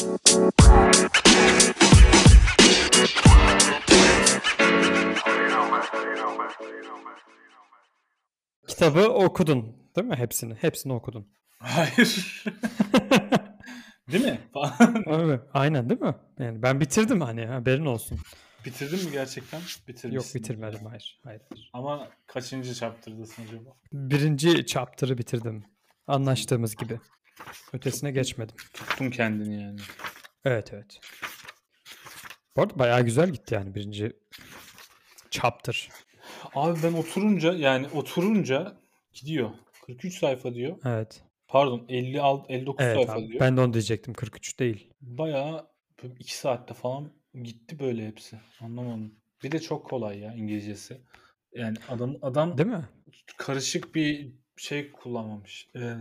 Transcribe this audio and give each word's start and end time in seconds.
Kitabı 0.00 0.12
okudun 9.08 9.76
değil 9.96 10.06
mi 10.06 10.16
hepsini? 10.16 10.54
Hepsini 10.54 10.92
okudun. 10.92 11.28
Hayır. 11.58 12.44
değil 14.12 14.24
mi? 14.24 14.40
Evet, 15.06 15.40
aynen 15.54 15.90
değil 15.90 16.00
mi? 16.00 16.14
Yani 16.38 16.62
ben 16.62 16.80
bitirdim 16.80 17.20
hani 17.20 17.46
haberin 17.46 17.86
olsun. 17.86 18.18
Bitirdin 18.66 19.04
mi 19.04 19.12
gerçekten? 19.12 19.60
Bitirmişsin. 19.88 20.12
Yok 20.12 20.24
bitirmedim 20.34 20.86
hayır. 20.86 21.20
hayır. 21.24 21.42
hayır. 21.50 21.70
Ama 21.72 22.08
kaçıncı 22.26 22.74
chapter'dasın 22.74 23.42
acaba? 23.42 23.70
Birinci 23.92 24.66
chapter'ı 24.66 25.18
bitirdim. 25.18 25.64
Anlaştığımız 26.06 26.76
gibi. 26.76 27.00
Ötesine 27.72 28.10
geçmedim. 28.10 28.56
Tuttun 28.72 29.10
kendini 29.10 29.62
yani. 29.62 29.80
Evet 30.44 30.72
evet. 30.72 31.00
Bu 32.56 32.62
arada 32.62 32.78
bayağı 32.78 33.04
güzel 33.04 33.30
gitti 33.30 33.54
yani 33.54 33.74
birinci 33.74 34.12
chapter. 35.30 35.88
Abi 36.54 36.82
ben 36.82 36.92
oturunca 36.92 37.52
yani 37.52 37.88
oturunca 37.88 38.76
gidiyor. 39.12 39.50
43 39.86 40.18
sayfa 40.18 40.54
diyor. 40.54 40.76
Evet. 40.84 41.22
Pardon 41.48 41.86
56 41.88 42.52
59 42.52 42.84
Evet 42.86 42.96
sayfa 42.96 43.12
abi. 43.12 43.28
diyor. 43.28 43.40
Ben 43.40 43.56
de 43.56 43.60
onu 43.60 43.72
diyecektim 43.72 44.14
43 44.14 44.58
değil. 44.60 44.90
Bayağı 45.00 45.66
2 46.18 46.36
saatte 46.36 46.74
falan 46.74 47.12
gitti 47.42 47.78
böyle 47.78 48.06
hepsi. 48.06 48.40
Anlamadım. 48.60 49.14
Bir 49.42 49.52
de 49.52 49.58
çok 49.60 49.86
kolay 49.86 50.18
ya 50.18 50.34
İngilizcesi. 50.34 51.00
Yani 51.52 51.76
adam 51.88 52.16
adam 52.22 52.58
Değil 52.58 52.68
mi? 52.68 52.88
karışık 53.36 53.94
bir 53.94 54.32
şey 54.56 54.92
kullanmamış. 54.92 55.68
Ee, 55.76 55.94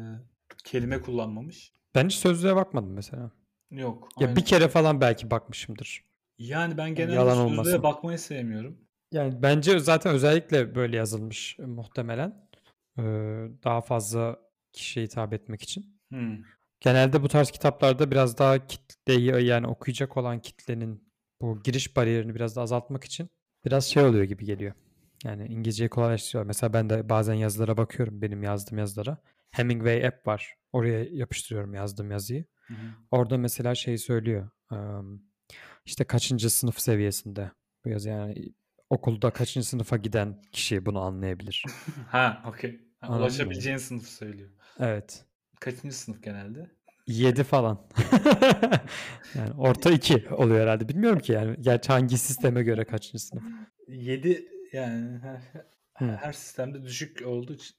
kelime 0.63 1.01
kullanmamış. 1.01 1.73
Ben 1.95 2.05
hiç 2.05 2.15
sözlüğe 2.15 2.55
bakmadım 2.55 2.93
mesela. 2.93 3.31
Yok. 3.71 4.09
Ya 4.19 4.27
aynen. 4.27 4.35
bir 4.35 4.45
kere 4.45 4.67
falan 4.67 5.01
belki 5.01 5.31
bakmışımdır. 5.31 6.03
Yani 6.37 6.77
ben 6.77 6.95
genelde 6.95 7.15
Yalan 7.15 7.35
sözlüğe 7.35 7.51
olmasın. 7.51 7.83
bakmayı 7.83 8.19
sevmiyorum. 8.19 8.77
Yani 9.11 9.41
bence 9.41 9.79
zaten 9.79 10.13
özellikle 10.13 10.75
böyle 10.75 10.97
yazılmış 10.97 11.59
e, 11.59 11.65
muhtemelen. 11.65 12.49
Ee, 12.99 13.03
daha 13.63 13.81
fazla 13.81 14.39
kişiye 14.73 15.05
hitap 15.05 15.33
etmek 15.33 15.61
için. 15.61 15.99
Hmm. 16.09 16.37
Genelde 16.79 17.23
bu 17.23 17.27
tarz 17.27 17.51
kitaplarda 17.51 18.11
biraz 18.11 18.37
daha 18.37 18.67
kitleyi 18.67 19.45
yani 19.45 19.67
okuyacak 19.67 20.17
olan 20.17 20.39
kitlenin 20.39 21.09
bu 21.41 21.63
giriş 21.63 21.95
bariyerini 21.95 22.35
biraz 22.35 22.55
da 22.55 22.61
azaltmak 22.61 23.03
için 23.03 23.29
biraz 23.65 23.85
şey 23.85 24.03
oluyor 24.03 24.23
gibi 24.23 24.45
geliyor. 24.45 24.73
Yani 25.23 25.47
İngilizceyi 25.47 25.89
kolaylaştırıyor. 25.89 26.45
Mesela 26.45 26.73
ben 26.73 26.89
de 26.89 27.09
bazen 27.09 27.33
yazılara 27.33 27.77
bakıyorum 27.77 28.21
benim 28.21 28.43
yazdığım 28.43 28.77
yazılara. 28.77 29.17
Hemingway 29.51 30.07
app 30.07 30.27
var. 30.27 30.55
Oraya 30.73 31.03
yapıştırıyorum 31.03 31.73
yazdığım 31.73 32.11
yazıyı. 32.11 32.45
Hı 32.67 32.73
hı. 32.73 32.77
Orada 33.11 33.37
mesela 33.37 33.75
şey 33.75 33.97
söylüyor. 33.97 34.49
işte 35.85 36.03
kaçıncı 36.03 36.49
sınıf 36.49 36.79
seviyesinde 36.79 37.51
bu 37.85 37.89
yazı 37.89 38.09
yani 38.09 38.53
okulda 38.89 39.29
kaçıncı 39.29 39.67
sınıfa 39.67 39.97
giden 39.97 40.41
kişi 40.51 40.85
bunu 40.85 40.99
anlayabilir. 40.99 41.63
Ha, 42.07 42.43
okey. 42.47 42.81
Anladın 43.01 43.19
mı? 43.19 43.25
Ulaşabileceğin 43.25 43.77
sınıfı 43.77 44.13
söylüyor. 44.13 44.49
Evet. 44.79 45.25
Kaçıncı 45.59 45.95
sınıf 45.97 46.23
genelde? 46.23 46.71
7 47.07 47.43
falan. 47.43 47.87
yani 49.35 49.51
orta 49.57 49.91
2 49.91 50.29
oluyor 50.29 50.61
herhalde. 50.61 50.89
Bilmiyorum 50.89 51.19
ki 51.19 51.31
yani. 51.31 51.55
Gerçi 51.59 51.91
hangi 51.91 52.17
sisteme 52.17 52.63
göre 52.63 52.85
kaçıncı 52.85 53.25
sınıf. 53.25 53.43
7 53.87 54.45
yani 54.73 55.19
her, 55.19 56.15
her 56.15 56.33
sistemde 56.33 56.83
düşük 56.83 57.21
olduğu 57.25 57.53
için. 57.53 57.75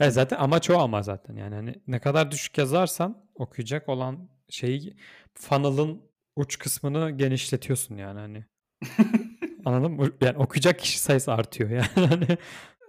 Evet, 0.00 0.12
zaten 0.12 0.36
amaç 0.36 0.70
o 0.70 0.78
ama 0.78 1.02
zaten. 1.02 1.36
Yani 1.36 1.54
hani 1.54 1.74
ne 1.86 1.98
kadar 1.98 2.30
düşük 2.30 2.58
yazarsan 2.58 3.24
okuyacak 3.34 3.88
olan 3.88 4.28
şeyi 4.48 4.96
funnel'ın 5.34 6.02
uç 6.36 6.58
kısmını 6.58 7.10
genişletiyorsun 7.10 7.96
yani 7.96 8.20
hani. 8.20 8.44
Anladın 9.64 9.92
mı? 9.92 10.10
Yani 10.20 10.38
okuyacak 10.38 10.78
kişi 10.78 10.98
sayısı 10.98 11.32
artıyor 11.32 11.70
yani. 11.70 11.86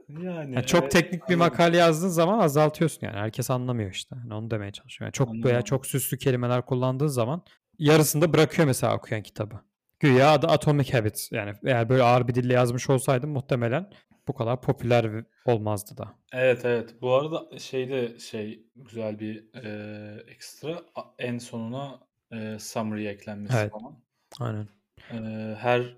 Hani 0.07 0.25
yani 0.25 0.55
Yani 0.55 0.65
çok 0.65 0.81
evet, 0.81 0.91
teknik 0.91 1.29
bir 1.29 1.33
anladım. 1.33 1.39
makale 1.39 1.77
yazdığın 1.77 2.07
zaman 2.07 2.39
azaltıyorsun 2.39 3.07
yani. 3.07 3.17
Herkes 3.17 3.49
anlamıyor 3.49 3.91
işte. 3.91 4.15
Yani 4.23 4.33
onu 4.33 4.51
demeye 4.51 4.71
çalışıyorum. 4.71 5.05
Yani 5.05 5.13
çok 5.13 5.29
Anladım, 5.29 5.49
veya 5.49 5.61
çok 5.61 5.85
süslü 5.85 6.17
kelimeler 6.17 6.65
kullandığın 6.65 7.07
zaman 7.07 7.41
yarısında 7.79 8.33
bırakıyor 8.33 8.67
mesela 8.67 8.95
okuyan 8.95 9.23
kitabı. 9.23 9.55
Güya 9.99 10.31
adı 10.31 10.47
Atomic 10.47 10.93
Habits. 10.93 11.31
Yani 11.31 11.53
eğer 11.65 11.89
böyle 11.89 12.03
ağır 12.03 12.27
bir 12.27 12.35
dille 12.35 12.53
yazmış 12.53 12.89
olsaydım 12.89 13.29
muhtemelen 13.29 13.89
bu 14.27 14.33
kadar 14.33 14.61
popüler 14.61 15.25
olmazdı 15.45 15.97
da. 15.97 16.15
Evet 16.33 16.65
evet. 16.65 16.95
Bu 17.01 17.13
arada 17.13 17.59
şeyde 17.59 18.19
şey 18.19 18.67
güzel 18.75 19.19
bir 19.19 19.55
e, 19.63 20.23
ekstra 20.27 20.81
en 21.19 21.37
sonuna 21.37 21.99
e, 22.31 22.59
summary 22.59 23.07
eklenmesi 23.07 23.57
Evet. 23.57 23.71
falan. 23.71 23.99
Aynen. 24.39 24.67
E, 25.11 25.17
her 25.55 25.97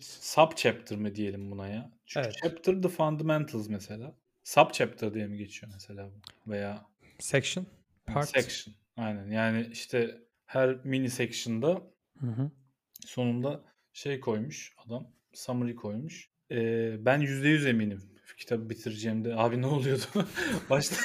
sub 0.00 0.52
chapter 0.56 0.98
mı 0.98 1.14
diyelim 1.14 1.50
buna 1.50 1.68
ya? 1.68 1.90
Çünkü 2.06 2.26
Evet. 2.26 2.38
chapter 2.42 2.82
the 2.82 2.88
fundamentals 2.88 3.68
mesela. 3.68 4.14
Sub 4.44 4.70
chapter 4.72 5.14
diye 5.14 5.26
mi 5.26 5.38
geçiyor 5.38 5.72
mesela 5.72 6.06
bu? 6.06 6.50
Veya 6.50 6.86
Section. 7.18 7.66
Part. 8.06 8.28
section. 8.28 8.74
Aynen. 8.96 9.30
Yani 9.30 9.68
işte 9.72 10.20
her 10.46 10.84
mini 10.84 11.10
section'da 11.10 11.82
Hı 12.20 12.26
hı. 12.26 12.50
sonunda 13.06 13.60
şey 13.92 14.20
koymuş 14.20 14.74
adam. 14.86 15.06
Summary 15.32 15.74
koymuş. 15.74 16.29
Ee, 16.50 16.96
ben 17.04 17.20
%100 17.20 17.66
eminim 17.66 18.10
kitabı 18.40 18.70
bitireceğimde. 18.70 19.36
Abi 19.36 19.62
ne 19.62 19.66
oluyordu? 19.66 20.02
Başta 20.70 20.96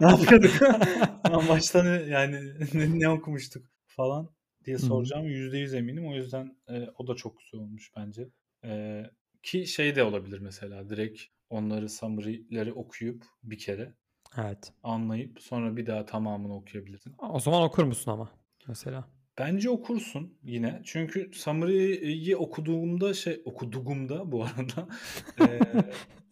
ne 0.00 0.06
yapıyorduk? 0.10 0.62
Lan 1.30 1.48
başta 1.48 1.82
ne, 1.82 1.90
yani 1.90 2.40
ne, 2.74 2.98
ne 3.00 3.08
okumuştuk 3.08 3.66
falan 3.86 4.30
diye 4.64 4.78
soracağım. 4.78 5.26
%100 5.26 5.74
eminim. 5.76 6.06
O 6.08 6.14
yüzden 6.14 6.56
e, 6.68 6.88
o 6.98 7.06
da 7.06 7.14
çok 7.14 7.38
güzel 7.38 7.60
olmuş 7.60 7.92
bence. 7.96 8.28
E, 8.64 9.02
ki 9.42 9.66
şey 9.66 9.96
de 9.96 10.04
olabilir 10.04 10.38
mesela 10.38 10.88
direkt 10.88 11.22
onları 11.50 11.88
summary'leri 11.88 12.72
okuyup 12.72 13.24
bir 13.42 13.58
kere 13.58 13.94
Evet. 14.36 14.72
anlayıp 14.82 15.42
sonra 15.42 15.76
bir 15.76 15.86
daha 15.86 16.06
tamamını 16.06 16.54
okuyabilirsin. 16.56 17.14
O 17.18 17.40
zaman 17.40 17.62
okur 17.62 17.84
musun 17.84 18.10
ama 18.10 18.30
mesela? 18.68 19.08
Bence 19.38 19.70
okursun 19.70 20.38
yine. 20.44 20.82
Çünkü 20.84 21.30
summary'yi 21.34 22.36
okuduğumda 22.36 23.14
şey 23.14 23.42
okuduğumda 23.44 24.32
bu 24.32 24.44
arada 24.44 24.88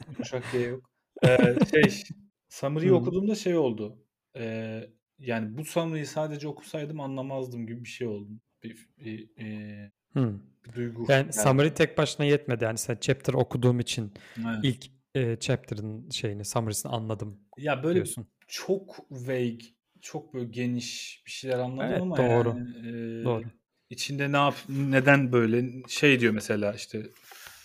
yumuşak 0.08 0.52
G 0.52 0.58
yok. 0.58 0.90
Eee, 1.24 1.56
şey 1.74 2.02
summary'yi 2.48 2.92
okuduğumda 2.92 3.34
şey 3.34 3.56
oldu. 3.56 3.98
Eee, 4.36 4.90
yani 5.18 5.58
bu 5.58 5.64
summary'yi 5.64 6.06
sadece 6.06 6.48
okusaydım 6.48 7.00
anlamazdım 7.00 7.66
gibi 7.66 7.84
bir 7.84 7.88
şey 7.88 8.06
oldu. 8.06 8.30
Bir, 8.62 8.88
bir, 8.98 9.30
eee, 9.36 9.92
Hı. 10.12 10.40
bir 10.66 10.72
duygu 10.74 11.06
Yani 11.08 11.22
geldi. 11.22 11.32
summary 11.32 11.74
tek 11.74 11.98
başına 11.98 12.26
yetmedi. 12.26 12.64
Yani 12.64 12.78
sen 12.78 12.96
chapter 13.00 13.34
okuduğum 13.34 13.80
için 13.80 14.12
Evet. 14.38 14.58
ilk 14.64 14.86
e, 15.14 15.36
chapter'ın 15.40 16.10
şeyini, 16.10 16.44
summary'sini 16.44 16.92
anladım 16.92 17.40
Ya 17.56 17.82
böyle 17.82 17.94
diyorsun. 17.94 18.26
çok 18.48 18.98
vague, 19.10 19.58
çok 20.06 20.34
böyle 20.34 20.46
geniş 20.50 21.22
bir 21.26 21.30
şeyler 21.30 21.58
anladım 21.58 21.90
Evet, 21.90 22.02
ama 22.02 22.16
doğru. 22.16 22.48
yani 22.48 22.70
eee, 22.76 23.24
Doğru. 23.24 23.42
içinde 23.90 24.32
ne 24.32 24.36
yap 24.36 24.54
neden 24.68 25.32
böyle 25.32 25.64
şey 25.88 26.20
diyor 26.20 26.32
mesela 26.32 26.72
işte 26.72 27.02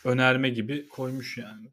önerme 0.06 0.50
gibi 0.50 0.88
koymuş 0.88 1.38
yani. 1.38 1.72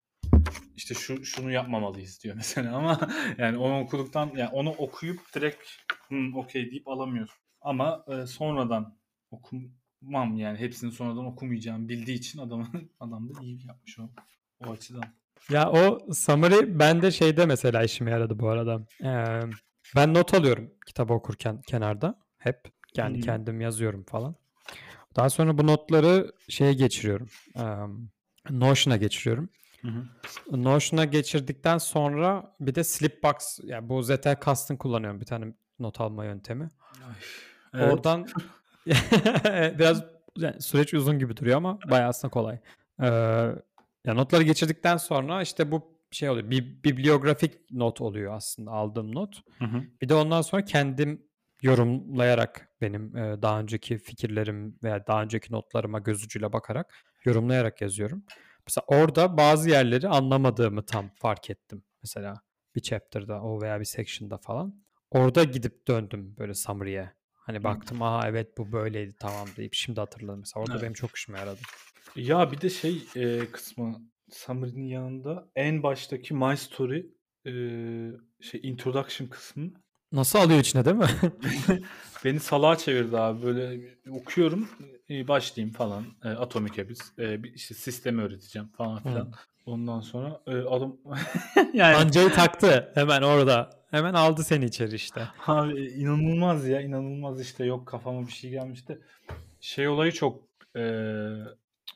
İşte 0.76 0.94
şu 0.94 1.24
şunu 1.24 1.50
yapmamalıyız 1.52 2.22
diyor 2.22 2.34
mesela 2.36 2.76
ama 2.76 3.00
yani 3.38 3.58
onu 3.58 3.80
okuduktan 3.80 4.30
yani 4.36 4.50
onu 4.52 4.70
okuyup 4.70 5.20
direkt 5.34 5.62
"Hmm, 6.08 6.36
okey 6.36 6.70
deyip 6.70 6.88
alamıyorsun. 6.88 7.36
Ama 7.60 8.04
e, 8.08 8.26
sonradan 8.26 8.98
okumam 9.30 10.36
yani 10.36 10.58
hepsini 10.58 10.92
sonradan 10.92 11.24
okumayacağım 11.26 11.88
bildiği 11.88 12.16
için 12.18 12.38
adamın 12.38 12.68
adam 13.00 13.28
da 13.28 13.42
iyi 13.42 13.66
yapmış 13.66 13.98
o 13.98 14.02
o 14.66 14.70
açıdan. 14.72 15.04
Ya 15.50 15.70
o 15.70 16.12
summary 16.14 16.78
bende 16.78 17.10
şeyde 17.10 17.46
mesela 17.46 17.82
işime 17.84 18.10
yaradı 18.10 18.38
bu 18.38 18.48
arada. 18.48 18.86
Ee, 19.04 19.40
ben 19.96 20.14
not 20.14 20.34
alıyorum 20.34 20.70
kitabı 20.86 21.14
okurken 21.14 21.60
kenarda. 21.60 22.18
Hep 22.38 22.72
yani 22.96 23.18
Hı. 23.18 23.20
kendim 23.20 23.60
yazıyorum 23.60 24.04
falan. 24.04 24.36
Daha 25.16 25.30
sonra 25.30 25.58
bu 25.58 25.66
notları 25.66 26.32
şeye 26.48 26.72
geçiriyorum. 26.72 27.28
Ee, 27.56 27.62
Notion'a 28.50 28.96
geçiriyorum. 28.96 29.48
Notion'a 30.50 31.04
geçirdikten 31.04 31.78
sonra 31.78 32.54
bir 32.60 32.74
de 32.74 32.84
Slipbox 32.84 33.58
yani 33.62 33.88
bu 33.88 34.02
ZT 34.02 34.44
Cast'ın 34.44 34.76
kullanıyorum 34.76 35.20
bir 35.20 35.26
tane 35.26 35.54
not 35.78 36.00
alma 36.00 36.24
yöntemi. 36.24 36.68
Evet. 37.74 37.92
Oradan 37.92 38.26
biraz 39.78 40.04
yani 40.36 40.62
süreç 40.62 40.94
uzun 40.94 41.18
gibi 41.18 41.36
duruyor 41.36 41.56
ama 41.56 41.78
bayağı 41.90 42.08
aslında 42.08 42.32
kolay. 42.32 42.58
Ee, 43.00 43.06
ya 44.04 44.14
notları 44.14 44.42
geçirdikten 44.42 44.96
sonra 44.96 45.42
işte 45.42 45.70
bu 45.70 45.97
şey 46.16 46.30
oluyor. 46.30 46.50
Bir 46.50 46.82
bibliografik 46.84 47.70
not 47.70 48.00
oluyor 48.00 48.34
aslında 48.34 48.70
aldığım 48.70 49.14
not. 49.14 49.42
Hı 49.58 49.64
hı. 49.64 49.82
Bir 50.02 50.08
de 50.08 50.14
ondan 50.14 50.42
sonra 50.42 50.64
kendim 50.64 51.28
yorumlayarak 51.62 52.68
benim 52.80 53.16
e, 53.16 53.42
daha 53.42 53.60
önceki 53.60 53.98
fikirlerim 53.98 54.78
veya 54.82 55.06
daha 55.06 55.22
önceki 55.22 55.52
notlarıma 55.52 55.98
göz 55.98 56.24
ucuyla 56.24 56.52
bakarak 56.52 56.94
yorumlayarak 57.24 57.80
yazıyorum. 57.80 58.24
Mesela 58.66 58.84
orada 58.86 59.36
bazı 59.36 59.70
yerleri 59.70 60.08
anlamadığımı 60.08 60.86
tam 60.86 61.10
fark 61.14 61.50
ettim. 61.50 61.82
Mesela 62.02 62.40
bir 62.74 62.80
chapter'da 62.80 63.42
o 63.42 63.62
veya 63.62 63.80
bir 63.80 63.84
section'da 63.84 64.38
falan. 64.38 64.84
Orada 65.10 65.44
gidip 65.44 65.88
döndüm 65.88 66.34
böyle 66.38 66.54
summary'e. 66.54 67.12
Hani 67.34 67.64
baktım 67.64 68.02
aha 68.02 68.28
evet 68.28 68.58
bu 68.58 68.72
böyleydi 68.72 69.16
tamam 69.20 69.48
deyip 69.56 69.74
şimdi 69.74 70.00
hatırladım. 70.00 70.38
Mesela 70.40 70.62
orada 70.62 70.72
Evet. 70.72 70.82
benim 70.82 70.92
çok 70.92 71.16
işime 71.16 71.38
yaradı. 71.38 71.60
Ya 72.16 72.52
bir 72.52 72.60
de 72.60 72.70
şey 72.70 73.02
e, 73.16 73.50
kısmı 73.52 74.00
Summary'nin 74.30 74.86
yanında 74.86 75.48
en 75.56 75.82
baştaki 75.82 76.34
My 76.34 76.56
Story 76.56 77.06
e, 77.46 77.52
şey 78.40 78.60
introduction 78.62 79.28
kısmı 79.28 79.70
Nasıl 80.12 80.38
alıyor 80.38 80.60
içine 80.60 80.84
değil 80.84 80.96
mi? 80.96 81.06
beni 82.24 82.40
salağa 82.40 82.76
çevirdi 82.76 83.18
abi. 83.18 83.42
Böyle 83.42 83.80
okuyorum 84.10 84.68
e, 85.10 85.28
başlayayım 85.28 85.74
falan. 85.74 86.04
E, 86.24 86.28
Atomic 86.28 86.82
Habits. 86.82 87.18
E, 87.18 87.40
işte 87.54 87.74
sistemi 87.74 88.22
öğreteceğim 88.22 88.68
falan 88.68 89.02
filan. 89.02 89.24
Hı. 89.24 89.30
Ondan 89.66 90.00
sonra 90.00 90.40
e, 90.46 90.50
adam 90.56 90.96
yani 91.74 91.96
Pancayı 91.96 92.30
taktı 92.30 92.92
hemen 92.94 93.22
orada. 93.22 93.70
Hemen 93.90 94.14
aldı 94.14 94.44
seni 94.44 94.64
içeri 94.64 94.94
işte. 94.94 95.28
Abi 95.46 95.86
inanılmaz 95.86 96.68
ya 96.68 96.80
inanılmaz 96.80 97.40
işte 97.40 97.64
yok 97.64 97.88
kafama 97.88 98.26
bir 98.26 98.32
şey 98.32 98.50
gelmişti. 98.50 98.98
Şey 99.60 99.88
olayı 99.88 100.12
çok 100.12 100.42
eee, 100.76 101.36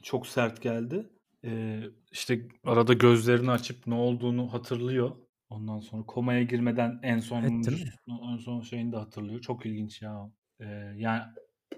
çok 0.02 0.26
sert 0.26 0.62
geldi. 0.62 1.10
Eee 1.44 1.90
işte 2.12 2.48
arada 2.64 2.92
gözlerini 2.92 3.50
açıp 3.50 3.86
ne 3.86 3.94
olduğunu 3.94 4.52
hatırlıyor. 4.52 5.10
Ondan 5.50 5.80
sonra 5.80 6.02
komaya 6.06 6.42
girmeden 6.42 7.00
en 7.02 7.18
son 7.20 7.42
Evet, 7.42 7.66
değil 7.66 7.84
mi? 7.84 7.92
en 8.32 8.36
son 8.36 8.60
şeyini 8.60 8.92
de 8.92 8.96
hatırlıyor. 8.96 9.40
Çok 9.40 9.66
ilginç 9.66 10.02
ya. 10.02 10.30
Eee, 10.60 10.94
yani 10.96 11.22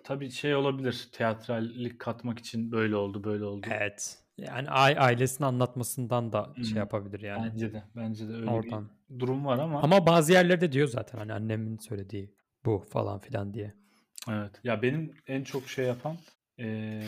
tabii 0.04 0.30
şey 0.30 0.54
olabilir. 0.54 1.08
Teatrallik 1.12 1.98
katmak 2.00 2.38
için 2.38 2.72
böyle 2.72 2.96
oldu, 2.96 3.24
böyle 3.24 3.44
oldu. 3.44 3.66
Evet. 3.70 4.18
Yani 4.38 4.70
ai- 4.70 4.98
ailesinin 4.98 5.46
anlatmasından 5.48 6.32
da 6.32 6.52
Hı. 6.56 6.64
şey 6.64 6.78
yapabilir 6.78 7.20
yani. 7.20 7.50
Bence 7.52 7.72
de 7.72 7.82
bence 7.96 8.28
de 8.28 8.32
öyle 8.32 8.50
Oradan. 8.50 8.90
bir 9.10 9.18
durum 9.20 9.46
var 9.46 9.58
ama 9.58 9.82
Ama 9.82 10.06
bazı 10.06 10.32
yerlerde 10.32 10.72
diyor 10.72 10.88
zaten 10.88 11.18
hani 11.18 11.32
annemin 11.32 11.78
söylediği 11.78 12.34
bu 12.66 12.84
falan 12.90 13.18
filan 13.18 13.54
diye. 13.54 13.74
Evet. 14.30 14.60
Ya 14.64 14.82
benim 14.82 15.14
en 15.26 15.44
çok 15.44 15.68
şey 15.68 15.86
yapan 15.86 16.16
eee 16.58 17.02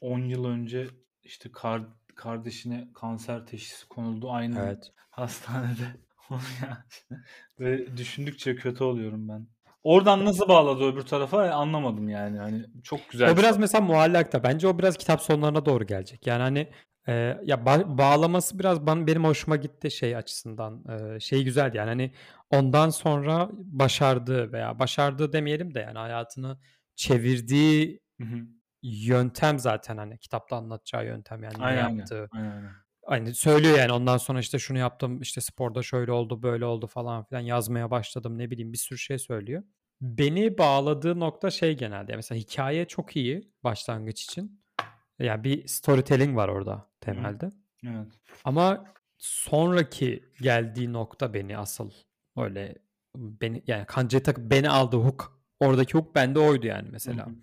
10 0.00 0.18
yıl 0.18 0.44
önce 0.44 0.86
işte 1.24 1.52
kar, 1.52 1.82
kardeşine 2.14 2.88
kanser 2.94 3.46
teşhisi 3.46 3.88
konuldu 3.88 4.30
aynı 4.30 4.58
Evet. 4.58 4.92
hastanede. 5.10 5.96
Böyle 7.58 7.96
düşündükçe 7.96 8.56
kötü 8.56 8.84
oluyorum 8.84 9.28
ben. 9.28 9.46
Oradan 9.82 10.24
nasıl 10.24 10.48
bağladı 10.48 10.84
öbür 10.84 11.02
tarafa 11.02 11.50
anlamadım 11.50 12.08
yani. 12.08 12.38
Hani 12.38 12.64
çok 12.82 13.10
güzel. 13.10 13.32
O 13.32 13.36
biraz 13.36 13.58
mesela 13.58 13.84
muallakta. 13.84 14.42
Bence 14.42 14.68
o 14.68 14.78
biraz 14.78 14.96
kitap 14.96 15.22
sonlarına 15.22 15.66
doğru 15.66 15.86
gelecek. 15.86 16.26
Yani 16.26 16.42
hani 16.42 16.68
e, 17.08 17.12
ya 17.44 17.56
ba- 17.56 17.98
bağlaması 17.98 18.58
biraz 18.58 18.86
bana, 18.86 19.06
benim 19.06 19.24
hoşuma 19.24 19.56
gitti 19.56 19.90
şey 19.90 20.16
açısından. 20.16 20.84
E, 20.88 21.20
şey 21.20 21.44
güzeldi 21.44 21.76
yani 21.76 21.88
hani 21.88 22.12
ondan 22.50 22.90
sonra 22.90 23.48
başardığı 23.52 24.52
veya 24.52 24.78
başardığı 24.78 25.32
demeyelim 25.32 25.74
de 25.74 25.80
yani 25.80 25.98
hayatını 25.98 26.58
çevirdiği 26.96 28.00
Hı 28.20 28.24
hı. 28.24 28.38
Yöntem 28.84 29.58
zaten 29.58 29.96
hani 29.96 30.18
kitapta 30.18 30.56
anlatacağı 30.56 31.06
yöntem 31.06 31.42
yani 31.42 31.58
ne 31.58 31.64
Aynen, 31.64 31.84
aynen. 31.84 31.98
yaptığı. 31.98 32.28
Aynen, 32.32 32.50
aynen. 32.50 32.70
Hani 33.06 33.34
söylüyor 33.34 33.78
yani 33.78 33.92
ondan 33.92 34.16
sonra 34.16 34.38
işte 34.40 34.58
şunu 34.58 34.78
yaptım 34.78 35.20
işte 35.20 35.40
sporda 35.40 35.82
şöyle 35.82 36.12
oldu 36.12 36.42
böyle 36.42 36.64
oldu 36.64 36.86
falan 36.86 37.24
filan 37.24 37.40
yazmaya 37.40 37.90
başladım 37.90 38.38
ne 38.38 38.50
bileyim 38.50 38.72
bir 38.72 38.78
sürü 38.78 38.98
şey 38.98 39.18
söylüyor. 39.18 39.62
Beni 40.00 40.58
bağladığı 40.58 41.20
nokta 41.20 41.50
şey 41.50 41.76
genelde 41.76 42.16
mesela 42.16 42.38
hikaye 42.38 42.84
çok 42.84 43.16
iyi 43.16 43.52
başlangıç 43.64 44.22
için. 44.22 44.64
Yani 45.18 45.44
bir 45.44 45.68
storytelling 45.68 46.36
var 46.36 46.48
orada 46.48 46.90
temelde. 47.00 47.50
Evet. 47.86 48.06
Ama 48.44 48.84
sonraki 49.18 50.24
geldiği 50.40 50.92
nokta 50.92 51.34
beni 51.34 51.58
asıl 51.58 51.90
öyle 52.36 52.74
beni 53.16 53.62
yani 53.66 53.86
kancayı 53.86 54.22
takıp 54.22 54.50
beni 54.50 54.70
aldı 54.70 54.96
hook. 54.96 55.44
Oradaki 55.60 55.94
hook 55.94 56.14
bende 56.14 56.38
oydu 56.38 56.66
yani 56.66 56.88
mesela. 56.90 57.26
Hı 57.26 57.30
hı. 57.30 57.34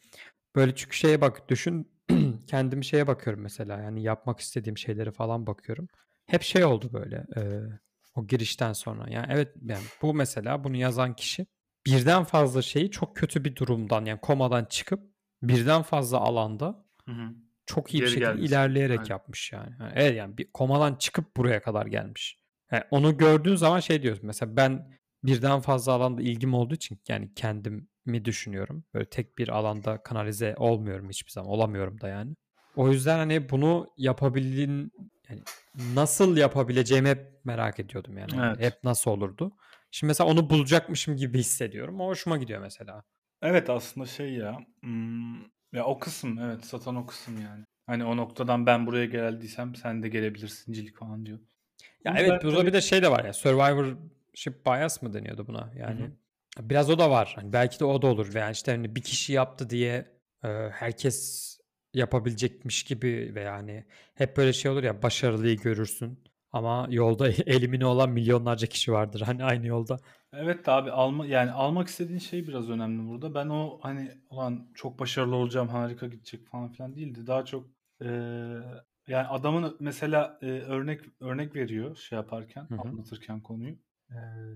Böyle 0.55 0.75
çünkü 0.75 0.97
şeye 0.97 1.21
bak 1.21 1.49
düşün 1.49 1.91
kendimi 2.47 2.85
şeye 2.85 3.07
bakıyorum 3.07 3.43
mesela 3.43 3.79
yani 3.79 4.03
yapmak 4.03 4.39
istediğim 4.39 4.77
şeyleri 4.77 5.11
falan 5.11 5.47
bakıyorum. 5.47 5.87
Hep 6.25 6.41
şey 6.41 6.65
oldu 6.65 6.89
böyle 6.93 7.25
e, 7.35 7.41
o 8.15 8.27
girişten 8.27 8.73
sonra. 8.73 9.09
Yani 9.09 9.27
evet 9.29 9.55
yani 9.65 9.83
bu 10.01 10.13
mesela 10.13 10.63
bunu 10.63 10.77
yazan 10.77 11.15
kişi 11.15 11.45
birden 11.85 12.23
fazla 12.23 12.61
şeyi 12.61 12.91
çok 12.91 13.15
kötü 13.15 13.43
bir 13.43 13.55
durumdan 13.55 14.05
yani 14.05 14.19
komadan 14.21 14.65
çıkıp 14.65 14.99
birden 15.41 15.81
fazla 15.81 16.17
alanda 16.19 16.85
Hı 17.05 17.11
hı. 17.11 17.29
çok 17.65 17.93
iyi 17.93 17.97
bir 17.97 18.05
Geri 18.05 18.09
şekilde 18.09 18.25
gelmiş. 18.31 18.49
ilerleyerek 18.49 18.99
Aynen. 18.99 19.09
yapmış 19.09 19.51
yani. 19.51 19.71
Yani 19.79 19.91
evet 19.95 20.17
yani 20.17 20.37
bir 20.37 20.51
komadan 20.51 20.95
çıkıp 20.95 21.37
buraya 21.37 21.61
kadar 21.61 21.85
gelmiş. 21.85 22.39
Yani 22.71 22.83
onu 22.91 23.17
gördüğün 23.17 23.55
zaman 23.55 23.79
şey 23.79 24.03
diyorsun 24.03 24.25
mesela 24.25 24.55
ben 24.55 24.97
birden 25.23 25.59
fazla 25.59 25.91
alanda 25.91 26.21
ilgim 26.21 26.53
olduğu 26.53 26.73
için 26.75 26.99
yani 27.07 27.33
kendimi 28.05 28.25
düşünüyorum. 28.25 28.83
Böyle 28.93 29.05
tek 29.05 29.37
bir 29.37 29.49
alanda 29.49 30.03
kanalize 30.03 30.55
olmuyorum 30.57 31.09
hiçbir 31.09 31.31
zaman. 31.31 31.51
Olamıyorum 31.51 32.01
da 32.01 32.07
yani. 32.07 32.35
O 32.75 32.89
yüzden 32.89 33.17
hani 33.17 33.49
bunu 33.49 33.87
yapabildiğin 33.97 34.91
yani 35.29 35.41
nasıl 35.95 36.37
yapabileceğimi 36.37 37.09
hep 37.09 37.45
merak 37.45 37.79
ediyordum 37.79 38.17
yani. 38.17 38.31
Evet. 38.41 38.59
Hep 38.59 38.83
nasıl 38.83 39.11
olurdu. 39.11 39.51
Şimdi 39.91 40.09
mesela 40.09 40.29
onu 40.29 40.49
bulacakmışım 40.49 41.15
gibi 41.15 41.39
hissediyorum. 41.39 42.01
O 42.01 42.07
hoşuma 42.07 42.37
gidiyor 42.37 42.61
mesela. 42.61 43.03
Evet 43.41 43.69
aslında 43.69 44.07
şey 44.07 44.33
ya. 44.33 44.59
hmm, 44.81 45.41
ya 45.73 45.85
o 45.85 45.99
kısım 45.99 46.39
evet 46.39 46.65
satan 46.65 46.95
o 46.95 47.05
kısım 47.05 47.41
yani. 47.41 47.65
Hani 47.87 48.05
o 48.05 48.17
noktadan 48.17 48.65
ben 48.65 48.87
buraya 48.87 49.05
geldiysem 49.05 49.75
sen 49.75 50.03
de 50.03 50.09
gelebilirsincilik 50.09 50.97
falan 50.97 51.25
diyor. 51.25 51.39
Ya 52.05 52.11
Ama 52.11 52.19
evet 52.19 52.43
burada 52.43 52.57
tabii- 52.57 52.67
bir 52.67 52.73
de 52.73 52.81
şey 52.81 53.01
de 53.03 53.11
var 53.11 53.25
ya 53.25 53.33
Survivorship 53.33 54.65
bias 54.65 55.01
mı 55.01 55.13
deniyordu 55.13 55.47
buna 55.47 55.71
yani. 55.75 56.01
Hı 56.01 56.11
Biraz 56.59 56.89
o 56.89 56.99
da 56.99 57.09
var. 57.09 57.33
Hani 57.35 57.53
belki 57.53 57.79
de 57.79 57.85
o 57.85 58.01
da 58.01 58.07
olur. 58.07 58.33
Veya 58.33 58.51
işte 58.51 58.71
hani 58.71 58.95
bir 58.95 59.01
kişi 59.01 59.33
yaptı 59.33 59.69
diye 59.69 60.11
e, 60.43 60.47
herkes 60.71 61.47
yapabilecekmiş 61.93 62.83
gibi 62.83 63.31
ve 63.35 63.41
yani 63.41 63.85
hep 64.15 64.37
böyle 64.37 64.53
şey 64.53 64.71
olur 64.71 64.83
ya 64.83 65.03
başarılıyı 65.03 65.57
görürsün 65.57 66.23
ama 66.51 66.87
yolda 66.89 67.27
elimine 67.45 67.85
olan 67.85 68.09
milyonlarca 68.09 68.67
kişi 68.67 68.91
vardır 68.91 69.21
hani 69.21 69.43
aynı 69.43 69.67
yolda. 69.67 69.97
Evet 70.33 70.69
abi 70.69 70.91
alma 70.91 71.25
yani 71.25 71.51
almak 71.51 71.87
istediğin 71.87 72.19
şey 72.19 72.47
biraz 72.47 72.69
önemli 72.69 73.09
burada. 73.09 73.33
Ben 73.35 73.49
o 73.49 73.79
hani 73.81 74.11
ulan 74.29 74.67
çok 74.75 74.99
başarılı 74.99 75.35
olacağım, 75.35 75.67
harika 75.67 76.07
gidecek 76.07 76.47
falan 76.47 76.71
filan 76.71 76.95
değildi. 76.95 77.27
Daha 77.27 77.45
çok 77.45 77.65
eee, 78.01 78.07
yani 79.07 79.27
adamın 79.27 79.77
mesela 79.79 80.39
eee, 80.41 80.61
örnek 80.61 81.01
örnek 81.19 81.55
veriyor 81.55 81.95
şey 81.95 82.15
yaparken, 82.15 82.61
Hı 82.61 82.75
hı. 82.75 82.79
anlatırken 82.81 83.41
konuyu. 83.41 83.75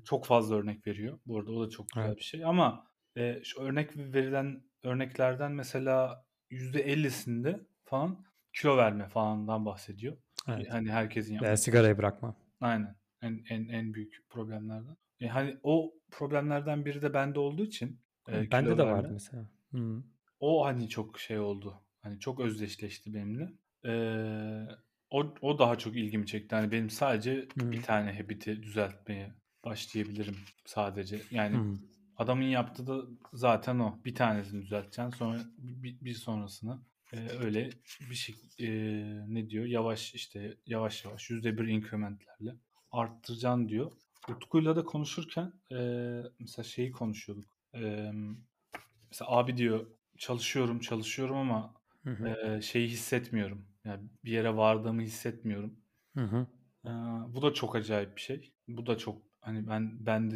Çok 0.05 0.25
fazla 0.25 0.55
örnek 0.55 0.87
veriyor. 0.87 1.19
Bu 1.25 1.39
arada 1.39 1.51
o 1.51 1.65
da 1.65 1.69
çok 1.69 1.89
güzel 1.95 2.07
Evet. 2.07 2.17
bir 2.17 2.23
şey 2.23 2.45
ama 2.45 2.87
eee, 3.15 3.41
şu 3.43 3.61
örnek 3.61 3.97
verilen 3.97 4.63
örneklerden 4.83 5.51
mesela 5.51 6.25
%50'sinde 6.49 7.59
falan 7.85 8.25
kilo 8.53 8.77
verme 8.77 9.07
falandan 9.07 9.65
bahsediyor. 9.65 10.17
Evet. 10.47 10.67
Hani 10.71 10.91
herkesin 10.91 11.33
yapması 11.33 11.63
sigarayı 11.63 11.97
bırakma. 11.97 12.35
Aynen. 12.61 12.95
En 13.21 13.43
en 13.49 13.67
en 13.67 13.93
büyük 13.93 14.25
problemlerden. 14.29 14.97
E 15.19 15.27
hani 15.27 15.57
o 15.63 15.93
problemlerden 16.11 16.85
biri 16.85 17.01
de 17.01 17.13
bende 17.13 17.39
olduğu 17.39 17.63
için 17.65 18.01
e, 18.29 18.51
Bende 18.51 18.69
de 18.77 18.77
verme. 18.77 18.91
vardı 18.91 19.09
mesela. 19.13 19.49
Hı. 19.71 20.03
O 20.39 20.65
hani 20.65 20.89
çok 20.89 21.19
şey 21.19 21.39
oldu. 21.39 21.81
Hani 22.01 22.19
çok 22.19 22.39
özdeşleşti 22.39 23.13
benimle. 23.13 23.49
Ee, 23.85 24.67
o 25.09 25.33
o 25.41 25.59
daha 25.59 25.77
çok 25.77 25.95
ilgimi 25.95 26.25
çekti. 26.25 26.55
Hani 26.55 26.71
benim 26.71 26.89
sadece 26.89 27.47
Hı. 27.59 27.71
bir 27.71 27.81
tane 27.81 28.13
habit'i 28.21 28.63
düzeltmeye 28.63 29.33
başlayabilirim 29.65 30.35
sadece. 30.65 31.21
Yani 31.31 31.57
Hı. 31.57 31.77
adamın 32.17 32.43
yaptığı 32.43 32.87
da 32.87 33.01
zaten 33.33 33.79
o. 33.79 33.99
Bir 34.05 34.15
tanesini 34.15 34.61
düzelteceksin. 34.61 35.17
Sonra 35.17 35.39
bir, 35.57 36.01
bir 36.01 36.13
sonrasını 36.13 36.79
e, 37.13 37.29
öyle 37.29 37.69
bir 38.09 38.15
şey 38.15 38.35
e, 38.59 38.67
ne 39.27 39.49
diyor? 39.49 39.65
Yavaş 39.65 40.13
işte 40.13 40.57
yavaş 40.65 41.05
yavaş 41.05 41.29
yüzde 41.29 41.57
bir 41.57 41.67
incrementlerle 41.67 42.55
arttıracaksın 42.91 43.69
diyor. 43.69 43.91
Utku'yla 44.29 44.75
da 44.75 44.83
konuşurken 44.83 45.53
e, 45.71 45.77
mesela 46.39 46.63
şeyi 46.63 46.91
konuşuyorduk. 46.91 47.57
E, 47.73 48.11
mesela 49.09 49.31
abi 49.31 49.57
diyor 49.57 49.85
çalışıyorum 50.17 50.79
çalışıyorum 50.79 51.37
ama 51.37 51.73
Hı 52.03 52.09
hı. 52.09 52.27
e, 52.27 52.61
şeyi 52.61 52.87
hissetmiyorum. 52.87 53.65
Yani 53.85 54.03
bir 54.25 54.31
yere 54.31 54.57
vardığımı 54.57 55.01
hissetmiyorum. 55.01 55.79
Hı 56.13 56.23
hı. 56.23 56.47
Ee, 56.85 56.89
bu 57.33 57.41
da 57.41 57.53
çok 57.53 57.75
acayip 57.75 58.15
bir 58.15 58.21
şey. 58.21 58.51
Bu 58.67 58.85
da 58.85 58.97
çok 58.97 59.21
hani 59.45 59.67
ben 59.67 60.05
ben 60.05 60.31
de 60.31 60.35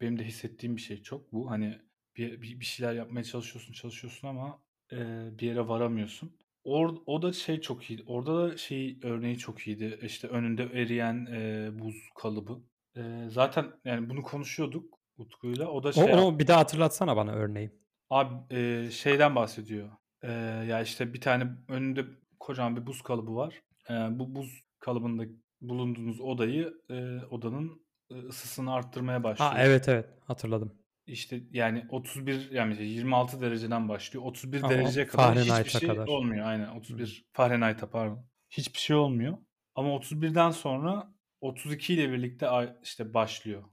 benim 0.00 0.18
de 0.18 0.24
hissettiğim 0.24 0.76
bir 0.76 0.80
şey 0.80 1.02
çok 1.02 1.32
bu. 1.32 1.50
Hani 1.50 1.78
bir, 2.16 2.42
bir, 2.42 2.64
şeyler 2.64 2.94
yapmaya 2.94 3.24
çalışıyorsun 3.24 3.72
çalışıyorsun 3.72 4.28
ama 4.28 4.62
e, 4.92 4.96
bir 5.38 5.46
yere 5.46 5.68
varamıyorsun. 5.68 6.36
Or, 6.64 6.96
o 7.06 7.22
da 7.22 7.32
şey 7.32 7.60
çok 7.60 7.90
iyi. 7.90 8.04
Orada 8.06 8.42
da 8.42 8.56
şey 8.56 8.98
örneği 9.02 9.38
çok 9.38 9.66
iyiydi. 9.66 9.98
İşte 10.02 10.28
önünde 10.28 10.62
eriyen 10.62 11.26
e, 11.26 11.70
buz 11.78 12.08
kalıbı. 12.14 12.62
E, 12.96 13.26
zaten 13.28 13.66
yani 13.84 14.10
bunu 14.10 14.22
konuşuyorduk 14.22 14.98
Utku'yla. 15.18 15.68
O 15.68 15.82
da 15.82 15.88
O, 15.88 15.92
şey 15.92 16.14
onu 16.14 16.38
bir 16.38 16.46
daha 16.46 16.60
hatırlatsana 16.60 17.16
bana 17.16 17.32
örneği. 17.32 17.70
Abi 18.10 18.54
e, 18.56 18.90
şeyden 18.90 19.34
bahsediyor. 19.34 19.90
E, 20.22 20.32
ya 20.68 20.82
işte 20.82 21.14
bir 21.14 21.20
tane 21.20 21.46
önünde 21.68 22.04
kocaman 22.40 22.76
bir 22.76 22.86
buz 22.86 23.02
kalıbı 23.02 23.36
var. 23.36 23.62
E, 23.90 23.94
bu 23.94 24.34
buz 24.34 24.62
kalıbında 24.78 25.24
bulunduğunuz 25.60 26.20
odayı 26.20 26.74
e, 26.90 27.24
odanın 27.30 27.85
ısısını 28.28 28.74
arttırmaya 28.74 29.24
başlıyor. 29.24 29.50
Ha 29.52 29.58
evet 29.62 29.88
evet 29.88 30.06
hatırladım. 30.24 30.72
işte 31.06 31.40
yani 31.50 31.86
31 31.90 32.50
yani 32.50 32.68
mesela 32.68 32.86
26 32.86 33.40
dereceden 33.40 33.88
başlıyor. 33.88 34.24
31 34.24 34.62
Ama 34.62 34.68
dereceye 34.70 35.06
kadar 35.06 35.34
hiçbir 35.34 35.48
Fahrenheit'a 35.48 35.78
şey 35.80 35.88
kadar. 35.88 36.06
olmuyor. 36.06 36.46
Aynen 36.46 36.68
31 36.68 37.26
Fahrenheit'a 37.32 37.90
pardon. 37.90 38.26
Hiçbir 38.50 38.78
şey 38.78 38.96
olmuyor. 38.96 39.38
Ama 39.74 39.88
31'den 39.96 40.50
sonra 40.50 41.12
32 41.40 41.94
ile 41.94 42.12
birlikte 42.12 42.48
işte 42.82 43.14
başlıyor 43.14 43.64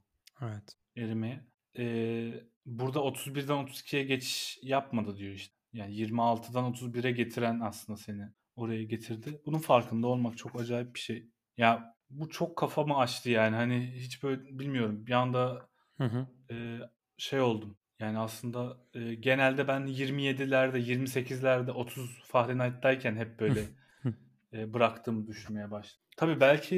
Evet. 0.41 0.77
erimeye. 0.95 1.45
Ee, 1.77 2.33
burada 2.65 2.99
31'den 2.99 3.57
32'ye 3.67 4.03
geçiş 4.03 4.59
yapmadı 4.63 5.17
diyor 5.17 5.33
işte. 5.33 5.55
Yani 5.73 5.93
26'dan 5.95 6.65
31'e 6.73 7.11
getiren 7.11 7.59
aslında 7.59 7.97
seni 7.97 8.23
oraya 8.55 8.83
getirdi. 8.83 9.41
Bunun 9.45 9.57
farkında 9.59 10.07
olmak 10.07 10.37
çok 10.37 10.61
acayip 10.61 10.95
bir 10.95 10.99
şey. 10.99 11.29
Ya 11.57 11.95
bu 12.19 12.29
çok 12.29 12.57
kafamı 12.57 12.97
açtı 12.97 13.29
yani. 13.29 13.55
Hani 13.55 13.91
hiç 13.95 14.23
böyle 14.23 14.59
bilmiyorum. 14.59 15.07
Bir 15.07 15.11
anda 15.11 15.69
Hı 15.97 16.03
hı. 16.03 16.27
e, 16.53 16.79
şey 17.17 17.41
oldum. 17.41 17.77
Yani 17.99 18.19
aslında 18.19 18.77
e, 18.93 19.13
genelde 19.13 19.67
ben 19.67 19.87
27'lerde, 19.87 20.77
28'lerde, 20.77 21.71
30 21.71 22.21
Fahrenheit'tayken 22.27 23.15
hep 23.15 23.39
böyle 23.39 23.63
e, 24.53 24.73
bıraktığımı 24.73 25.27
düşünmeye 25.27 25.71
başladım. 25.71 26.03
Tabii 26.17 26.39
belki 26.39 26.75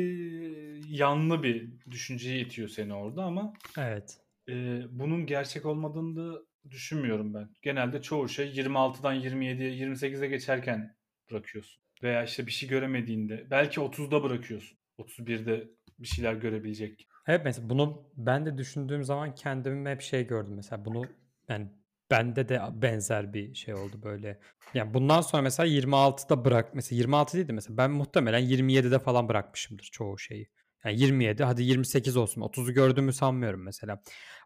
yanlı 0.88 1.44
bir 1.44 1.70
düşünceye 1.92 2.39
itiyor 2.39 2.70
seni 2.70 2.94
orada 2.94 3.24
ama 3.24 3.54
Evet. 3.77 4.18
e, 4.50 4.54
bunun 4.92 5.25
gerçek 5.25 5.65
olmadığını 5.65 6.15
da 6.15 6.42
düşünmüyorum 6.70 7.34
ben. 7.34 7.50
Genelde 7.62 8.01
çoğu 8.01 8.30
şey 8.30 8.48
26'dan 8.48 9.15
27'ye, 9.15 9.72
28'e 9.72 10.27
geçerken 10.27 10.96
bırakıyorsun. 11.32 11.82
Veya 12.04 12.24
işte 12.24 12.48
bir 12.48 12.51
şey 12.51 12.70
göremediğinde 12.70 13.48
belki 13.51 13.80
30'da 13.80 14.24
bırakıyorsun. 14.24 14.77
31'de 15.00 15.70
bir 16.00 16.08
şeyler 16.08 16.34
görebilecek. 16.34 17.08
Evet 17.28 17.42
mesela 17.46 17.70
bunu 17.70 18.12
ben 18.18 18.46
de 18.46 18.58
düşündüğüm 18.58 19.04
zaman 19.04 19.36
kendimi 19.36 19.90
hep 19.90 20.02
şey 20.02 20.28
gördüm 20.28 20.54
mesela 20.56 20.86
bunu 20.86 21.06
yani 21.50 21.68
bende 22.12 22.50
de 22.50 22.62
benzer 22.74 23.34
bir 23.34 23.54
şey 23.56 23.74
oldu 23.74 24.02
böyle. 24.04 24.40
Yani 24.74 24.94
bundan 24.94 25.22
sonra 25.22 25.42
mesela 25.42 25.68
26'da 25.68 26.46
bırak 26.46 26.75
mesela 26.75 26.98
26 26.98 27.38
değildi 27.38 27.54
mesela 27.54 27.78
ben 27.78 27.92
muhtemelen 27.92 28.42
27'de 28.42 29.00
falan 29.00 29.30
bırakmışımdır 29.30 29.90
çoğu 29.92 30.20
şeyi. 30.20 30.50
Yani 30.86 31.00
27 31.00 31.44
hadi 31.44 31.64
28 31.64 32.18
olsun 32.18 32.42
30'u 32.42 32.74
gördüğümü 32.74 33.14
sanmıyorum 33.14 33.64
mesela. 33.64 34.02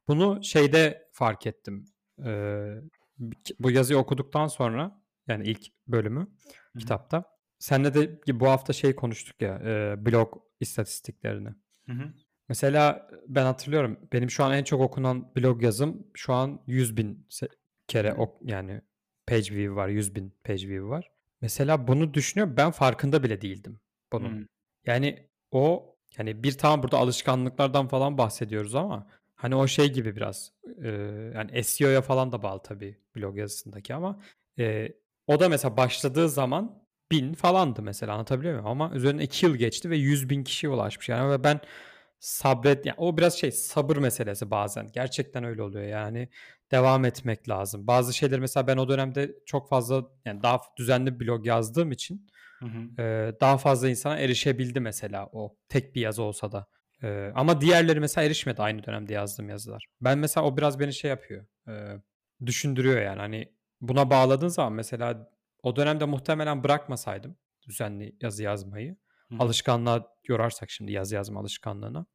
Bunu 0.08 0.44
şeyde 0.44 1.10
fark 1.12 1.48
ettim. 1.48 1.86
Ee, 2.26 2.76
bu 3.60 3.72
yazıyı 3.72 4.00
okuduktan 4.00 4.48
sonra 4.48 5.02
yani 5.28 5.48
ilk 5.48 5.62
bölümü 5.88 6.20
Hı-hı. 6.20 6.80
kitapta. 6.80 7.39
Senle 7.60 7.94
de 7.94 8.40
bu 8.40 8.48
hafta 8.48 8.74
şey 8.74 8.96
konuştuk 8.96 9.42
ya 9.42 9.62
e, 9.66 10.06
blog 10.06 10.34
istatistiklerini. 10.60 11.50
Hı 11.86 11.92
hı. 11.94 12.14
Mesela 12.50 13.10
ben 13.28 13.44
hatırlıyorum 13.44 14.00
benim 14.14 14.30
şu 14.30 14.44
an 14.44 14.54
en 14.54 14.64
çok 14.64 14.82
okunan 14.82 15.36
blog 15.36 15.64
yazım 15.64 16.08
şu 16.14 16.34
an 16.34 16.62
100 16.68 16.98
bin 16.98 17.28
kere 17.88 18.14
ok 18.14 18.38
yani 18.44 18.82
page 19.28 19.56
view 19.56 19.76
var 19.76 19.88
100 19.88 20.16
bin 20.16 20.34
page 20.44 20.68
view 20.68 20.90
var. 20.90 21.12
Mesela 21.42 21.88
bunu 21.88 22.14
düşünüyorum 22.14 22.58
ben 22.58 22.72
farkında 22.72 23.24
bile 23.24 23.42
değildim 23.42 23.80
bunun. 24.14 24.38
Hmm. 24.38 24.46
Yani 24.86 25.30
o 25.52 25.96
yani 26.18 26.44
bir 26.44 26.58
tamam 26.58 26.84
burada 26.84 26.98
alışkanlıklardan 26.98 27.88
falan 27.88 28.18
bahsediyoruz 28.18 28.76
ama 28.76 29.08
hani 29.36 29.56
o 29.56 29.68
şey 29.68 29.94
gibi 29.94 30.16
biraz 30.16 30.52
e, 30.84 30.90
yani 31.36 31.64
SEO'ya 31.64 32.02
falan 32.02 32.32
da 32.32 32.44
bağlı 32.44 32.62
tabii 32.64 32.98
blog 33.16 33.38
yazısındaki 33.38 33.96
ama 33.96 34.22
e, 34.60 34.94
o 35.28 35.40
da 35.40 35.50
mesela 35.50 35.78
başladığı 35.78 36.30
zaman 36.30 36.84
bin 37.12 37.34
falandı 37.34 37.82
mesela 37.82 38.14
anlatabiliyor 38.14 38.54
muyum? 38.54 38.68
Ama 38.68 38.96
üzerine 38.96 39.24
2 39.24 39.46
yıl 39.46 39.56
geçti 39.56 39.90
ve 39.90 39.98
100 39.98 40.30
bin 40.30 40.44
kişiye 40.44 40.74
ulaşmış. 40.74 41.10
Yani 41.10 41.32
ve 41.32 41.44
ben 41.44 41.60
sabret 42.20 42.86
yani 42.86 42.96
o 42.98 43.18
biraz 43.18 43.40
şey 43.40 43.52
sabır 43.52 43.98
meselesi 43.98 44.52
bazen. 44.52 44.92
Gerçekten 44.94 45.44
öyle 45.44 45.62
oluyor 45.62 45.86
yani. 45.86 46.30
Devam 46.72 47.06
etmek 47.06 47.50
lazım. 47.50 47.88
Bazı 47.88 48.14
şeyler 48.14 48.40
mesela 48.40 48.68
ben 48.68 48.78
o 48.78 48.90
dönemde 48.90 49.36
çok 49.46 49.70
fazla 49.70 50.04
yani 50.26 50.44
daha 50.44 50.62
düzenli 50.78 51.20
blog 51.20 51.46
yazdığım 51.46 51.92
için 51.92 52.28
hı 52.60 52.66
hı. 52.66 53.02
E, 53.02 53.34
daha 53.42 53.58
fazla 53.58 53.90
insana 53.90 54.18
erişebildi 54.18 54.80
mesela 54.80 55.30
o 55.32 55.56
tek 55.70 55.96
bir 55.96 56.02
yazı 56.02 56.24
olsa 56.24 56.52
da. 56.52 56.68
E, 57.04 57.32
ama 57.36 57.62
diğerleri 57.62 58.00
mesela 58.00 58.26
erişmedi 58.26 58.62
aynı 58.62 58.84
dönemde 58.84 59.14
yazdığım 59.14 59.50
yazılar. 59.50 59.86
Ben 60.02 60.18
mesela 60.18 60.48
o 60.48 60.58
biraz 60.58 60.80
beni 60.80 60.94
şey 60.94 61.10
yapıyor. 61.10 61.46
E, 61.68 62.02
düşündürüyor 62.46 63.02
yani 63.02 63.20
hani 63.20 63.52
buna 63.82 64.10
bağladığın 64.10 64.48
zaman 64.48 64.74
mesela 64.74 65.30
o 65.64 65.76
dönemde 65.76 66.06
muhtemelen 66.06 66.64
bırakmasaydım 66.64 67.38
düzenli 67.68 68.16
yazı 68.22 68.44
yazmayı 68.44 68.98
Hı. 69.30 69.36
alışkanlığa 69.40 70.08
yorarsak 70.28 70.70
şimdi 70.70 70.92
yazı 70.92 71.16
yazma 71.16 71.40
alışkanlığına 71.40 72.06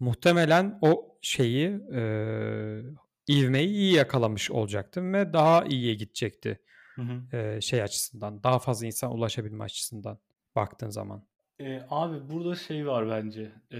muhtemelen 0.00 0.78
o 0.82 1.18
şeyi 1.22 1.68
e, 1.94 2.00
ivmeyi 3.30 3.68
iyi 3.68 3.94
yakalamış 3.94 4.50
olacaktım 4.50 5.12
ve 5.12 5.32
daha 5.32 5.64
iyiye 5.64 5.94
gidecekti 5.94 6.60
hı 6.94 7.02
hı. 7.02 7.36
E, 7.36 7.60
şey 7.60 7.82
açısından 7.82 8.42
daha 8.42 8.58
fazla 8.58 8.86
insan 8.86 9.12
ulaşabilme 9.12 9.64
açısından 9.64 10.18
baktığın 10.56 10.90
zaman. 10.90 11.26
E, 11.60 11.86
abi 11.90 12.30
burada 12.30 12.54
şey 12.54 12.86
var 12.86 13.08
bence 13.08 13.52
e, 13.72 13.78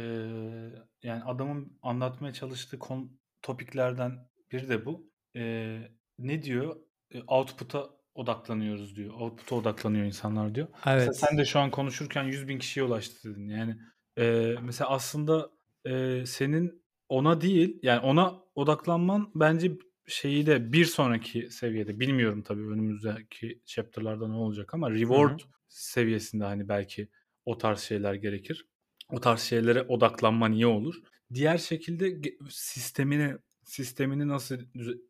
yani 1.03 1.25
adamın 1.25 1.79
anlatmaya 1.83 2.33
çalıştığı 2.33 2.79
konu, 2.79 3.11
topiklerden 3.43 4.29
biri 4.53 4.69
de 4.69 4.87
bu. 4.87 5.11
E, 5.37 5.79
ne 6.19 6.43
diyor? 6.43 6.77
E, 7.15 7.23
output'a 7.23 7.96
odaklanıyoruz 8.17 8.97
diyor. 8.97 9.15
Output'a 9.15 9.55
odaklanıyor 9.55 10.05
insanlar 10.05 10.55
diyor. 10.55 10.69
Evet. 10.87 11.09
Mesela 11.09 11.13
sen 11.13 11.39
de 11.39 11.45
şu 11.45 11.59
an 11.59 11.71
konuşurken 11.71 12.25
100 12.25 12.49
bin 12.49 12.59
kişiye 12.59 12.87
ulaştı 12.87 13.31
dedin. 13.31 13.49
Yani 13.49 13.77
e, 14.19 14.55
mesela 14.63 14.91
aslında 14.91 15.51
e, 15.87 16.23
senin 16.27 16.83
ona 17.09 17.41
değil 17.41 17.79
yani 17.83 18.01
ona 18.01 18.43
odaklanman 18.55 19.31
bence 19.35 19.73
şeyi 20.07 20.47
de 20.47 20.73
bir 20.73 20.85
sonraki 20.85 21.51
seviyede 21.51 22.01
bilmiyorum 22.01 22.43
tabii 22.43 22.67
önümüzdeki 22.67 23.61
chapter'larda 23.65 24.29
ne 24.29 24.35
olacak 24.35 24.75
ama 24.75 24.91
reward 24.91 25.41
Hı-hı. 25.41 25.49
seviyesinde 25.69 26.45
hani 26.45 26.69
belki 26.69 27.09
o 27.45 27.59
tarz 27.59 27.81
şeyler 27.81 28.15
gerekir. 28.15 28.67
O 29.13 29.21
tarz 29.21 29.41
şeylere 29.41 29.83
odaklanman 29.83 30.53
iyi 30.53 30.67
olur. 30.67 30.95
Diğer 31.35 31.59
şekilde 31.59 32.21
sistemini 32.51 33.37
sistemini 33.67 34.29
nasıl 34.29 34.59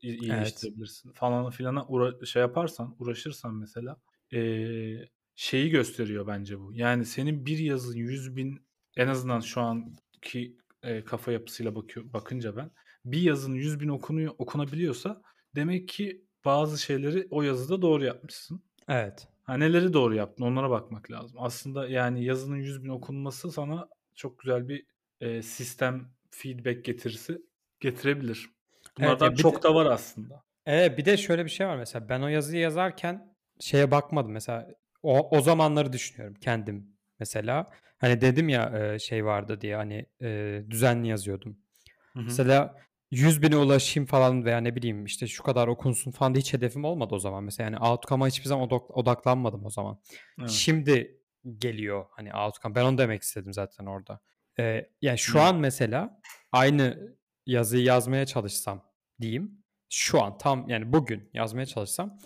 iyileştirebilirsin 0.03 1.09
evet. 1.09 1.19
falan 1.19 1.51
filana 1.51 1.81
uğra- 1.81 2.27
şey 2.27 2.41
yaparsan, 2.43 2.97
uğraşırsan 2.99 3.55
mesela 3.55 3.97
ee, 4.33 5.09
şeyi 5.35 5.71
gösteriyor 5.71 6.27
bence 6.27 6.61
bu. 6.61 6.75
Yani 6.75 7.05
senin 7.05 7.47
bir 7.47 7.59
yazın 7.59 7.97
100 7.97 8.37
bin 8.37 8.67
en 8.97 9.09
azından 9.09 9.41
şu 9.41 9.61
anki 9.61 10.57
e, 10.83 11.05
kafa 11.05 11.33
yapısıyla 11.33 11.75
bakıyor 11.75 12.13
bakınca 12.13 12.57
ben 12.57 12.71
bir 13.05 13.21
yazın 13.21 13.55
100 13.55 13.81
bin 13.81 13.89
okunuyor 13.89 14.35
okunabiliyorsa 14.39 15.23
demek 15.55 15.89
ki 15.89 16.25
bazı 16.45 16.79
şeyleri 16.83 17.29
o 17.31 17.43
yazıda 17.43 17.83
doğru 17.83 18.05
yapmışsın. 18.05 18.63
Evet. 18.89 19.29
Ha, 19.43 19.55
neleri 19.55 19.93
doğru 19.93 20.15
yaptın 20.15 20.45
onlara 20.45 20.71
bakmak 20.71 21.11
lazım. 21.11 21.37
Aslında 21.41 21.89
yani 21.89 22.25
yazının 22.25 22.57
100 22.57 22.85
bin 22.85 22.89
okunması 22.89 23.53
sana 23.53 23.89
çok 24.15 24.39
güzel 24.39 24.69
bir 24.69 24.87
e, 25.21 25.43
sistem 25.43 26.11
feedback 26.31 26.85
getirisi 26.85 27.43
getirebilir. 27.81 28.51
Bunlardan 28.99 29.29
evet, 29.29 29.39
çok 29.39 29.59
de, 29.59 29.63
da 29.63 29.75
var 29.75 29.87
aslında. 29.87 30.43
Evet 30.67 30.99
bir 30.99 31.05
de 31.05 31.17
şöyle 31.17 31.45
bir 31.45 31.51
şey 31.51 31.67
var 31.67 31.77
mesela 31.77 32.09
ben 32.09 32.21
o 32.21 32.29
yazıyı 32.29 32.63
yazarken 32.63 33.37
şeye 33.61 33.91
bakmadım 33.91 34.33
mesela 34.33 34.69
o, 35.03 35.37
o 35.37 35.41
zamanları 35.41 35.93
düşünüyorum 35.93 36.37
kendim 36.41 36.97
mesela. 37.19 37.67
Hani 37.99 38.21
dedim 38.21 38.49
ya 38.49 38.97
şey 38.99 39.25
vardı 39.25 39.61
diye 39.61 39.77
hani 39.77 40.07
düzenli 40.71 41.09
yazıyordum. 41.09 41.59
Hı 42.13 42.19
hı. 42.19 42.25
Mesela 42.25 42.77
100 43.11 43.43
bine 43.43 43.57
ulaşayım 43.57 44.07
falan 44.07 44.45
veya 44.45 44.59
ne 44.59 44.77
bileyim 44.77 45.05
işte 45.05 45.27
şu 45.27 45.43
kadar 45.43 45.69
okunsun 45.69 46.11
falan 46.11 46.35
da 46.35 46.39
hiç 46.39 46.53
hedefim 46.53 46.85
olmadı 46.85 47.15
o 47.15 47.19
zaman. 47.19 47.45
Mesela 47.45 47.71
yani 47.71 47.85
outcome'a 47.85 48.29
hiçbir 48.29 48.49
zaman 48.49 48.69
odaklanmadım 48.71 49.65
o 49.65 49.71
zaman. 49.71 50.01
Evet. 50.41 50.51
Şimdi 50.51 51.21
geliyor 51.59 52.07
hani 52.11 52.35
outcome. 52.35 52.75
Ben 52.75 52.85
onu 52.85 52.99
demek 52.99 53.23
istedim 53.23 53.53
zaten 53.53 53.87
orada. 53.87 54.21
Ee, 54.59 54.91
yani 55.03 55.19
şu 55.19 55.39
Hı. 55.39 55.43
an 55.43 55.57
mesela 55.57 56.21
aynı 56.53 57.17
yazıyı 57.47 57.85
yazmaya 57.85 58.27
çalışsam 58.27 58.83
diyeyim. 59.21 59.65
Şu 59.91 60.23
an 60.23 60.39
tam 60.39 60.69
yani 60.69 60.93
bugün 60.93 61.31
yazmaya 61.35 61.67
çalışsam 61.67 62.19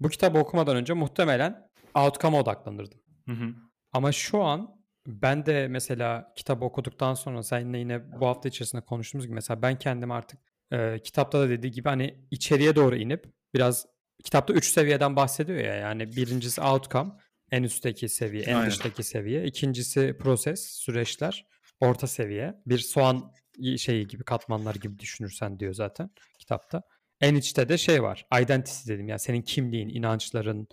bu 0.00 0.08
kitabı 0.08 0.38
okumadan 0.38 0.76
önce 0.76 0.92
muhtemelen 0.92 1.68
outcome'a 1.94 2.40
odaklanırdım. 2.40 3.00
Hı 3.26 3.32
hı. 3.32 3.54
Ama 3.92 4.12
şu 4.12 4.42
an 4.42 4.78
ben 5.06 5.46
de 5.46 5.68
mesela 5.68 6.32
kitap 6.36 6.62
okuduktan 6.62 7.14
sonra 7.14 7.42
seninle 7.42 7.78
yine 7.78 8.20
bu 8.20 8.26
hafta 8.26 8.48
içerisinde 8.48 8.84
konuştuğumuz 8.84 9.26
gibi 9.26 9.34
mesela 9.34 9.62
ben 9.62 9.78
kendim 9.78 10.10
artık 10.10 10.40
e, 10.72 10.98
kitapta 11.04 11.40
da 11.40 11.48
dediği 11.48 11.70
gibi 11.70 11.88
hani 11.88 12.26
içeriye 12.30 12.76
doğru 12.76 12.96
inip 12.96 13.24
biraz 13.54 13.86
kitapta 14.24 14.52
üç 14.52 14.68
seviyeden 14.68 15.16
bahsediyor 15.16 15.58
ya 15.58 15.74
yani 15.74 16.16
birincisi 16.16 16.60
outcome 16.60 17.10
en 17.50 17.62
üstteki 17.62 18.08
seviye 18.08 18.42
en 18.42 18.54
Aynen. 18.54 18.70
dıştaki 18.70 19.02
seviye 19.02 19.44
ikincisi 19.44 20.16
proses 20.20 20.70
süreçler 20.70 21.46
orta 21.80 22.06
seviye 22.06 22.54
bir 22.66 22.78
soğan 22.78 23.32
şeyi 23.78 24.06
gibi 24.06 24.24
katmanlar 24.24 24.74
gibi 24.74 24.98
düşünürsen 24.98 25.60
diyor 25.60 25.74
zaten 25.74 26.10
kitapta. 26.38 26.82
En 27.20 27.34
içte 27.34 27.68
de 27.68 27.78
şey 27.78 28.02
var 28.02 28.26
identity 28.40 28.92
dedim 28.92 29.08
yani 29.08 29.20
senin 29.20 29.42
kimliğin 29.42 29.88
inançların 29.88 30.68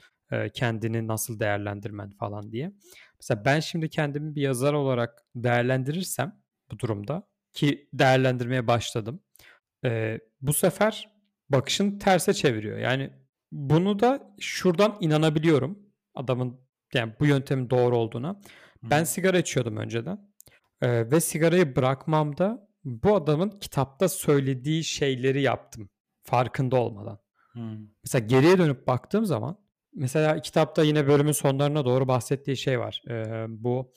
kendini 0.53 1.07
nasıl 1.07 1.39
değerlendirmen 1.39 2.11
falan 2.11 2.51
diye. 2.51 2.71
Mesela 3.19 3.45
ben 3.45 3.59
şimdi 3.59 3.89
kendimi 3.89 4.35
bir 4.35 4.41
yazar 4.41 4.73
olarak 4.73 5.23
değerlendirirsem 5.35 6.41
bu 6.71 6.79
durumda 6.79 7.27
ki 7.53 7.89
değerlendirmeye 7.93 8.67
başladım. 8.67 9.19
e, 9.85 10.19
bu 10.41 10.53
sefer 10.53 11.09
bakışın 11.49 11.99
terse 11.99 12.33
çeviriyor. 12.33 12.77
Yani 12.77 13.13
bunu 13.51 13.99
da 13.99 14.35
şuradan 14.39 14.97
inanabiliyorum 14.99 15.79
adamın 16.15 16.61
yani 16.93 17.13
bu 17.19 17.25
yöntemin 17.25 17.69
doğru 17.69 17.97
olduğuna. 17.97 18.41
Ben 18.83 19.03
sigara 19.03 19.37
içiyordum 19.37 19.77
önceden 19.77 20.33
e, 20.81 21.11
ve 21.11 21.21
sigarayı 21.21 21.75
bırakmamda 21.75 22.64
bu 22.85 23.15
adamın 23.15 23.49
kitapta 23.49 24.09
söylediği 24.09 24.83
şeyleri 24.83 25.41
yaptım 25.41 25.89
farkında 26.23 26.75
olmadan. 26.75 27.19
Hmm. 27.51 27.87
Mesela 28.03 28.25
geriye 28.25 28.57
dönüp 28.57 28.87
baktığım 28.87 29.25
zaman 29.25 29.57
mesela 29.95 30.41
kitapta 30.41 30.83
yine 30.83 31.07
bölümün 31.07 31.31
sonlarına 31.31 31.85
doğru 31.85 32.07
bahsettiği 32.07 32.57
şey 32.57 32.79
var. 32.79 33.01
Ee, 33.09 33.45
bu 33.49 33.93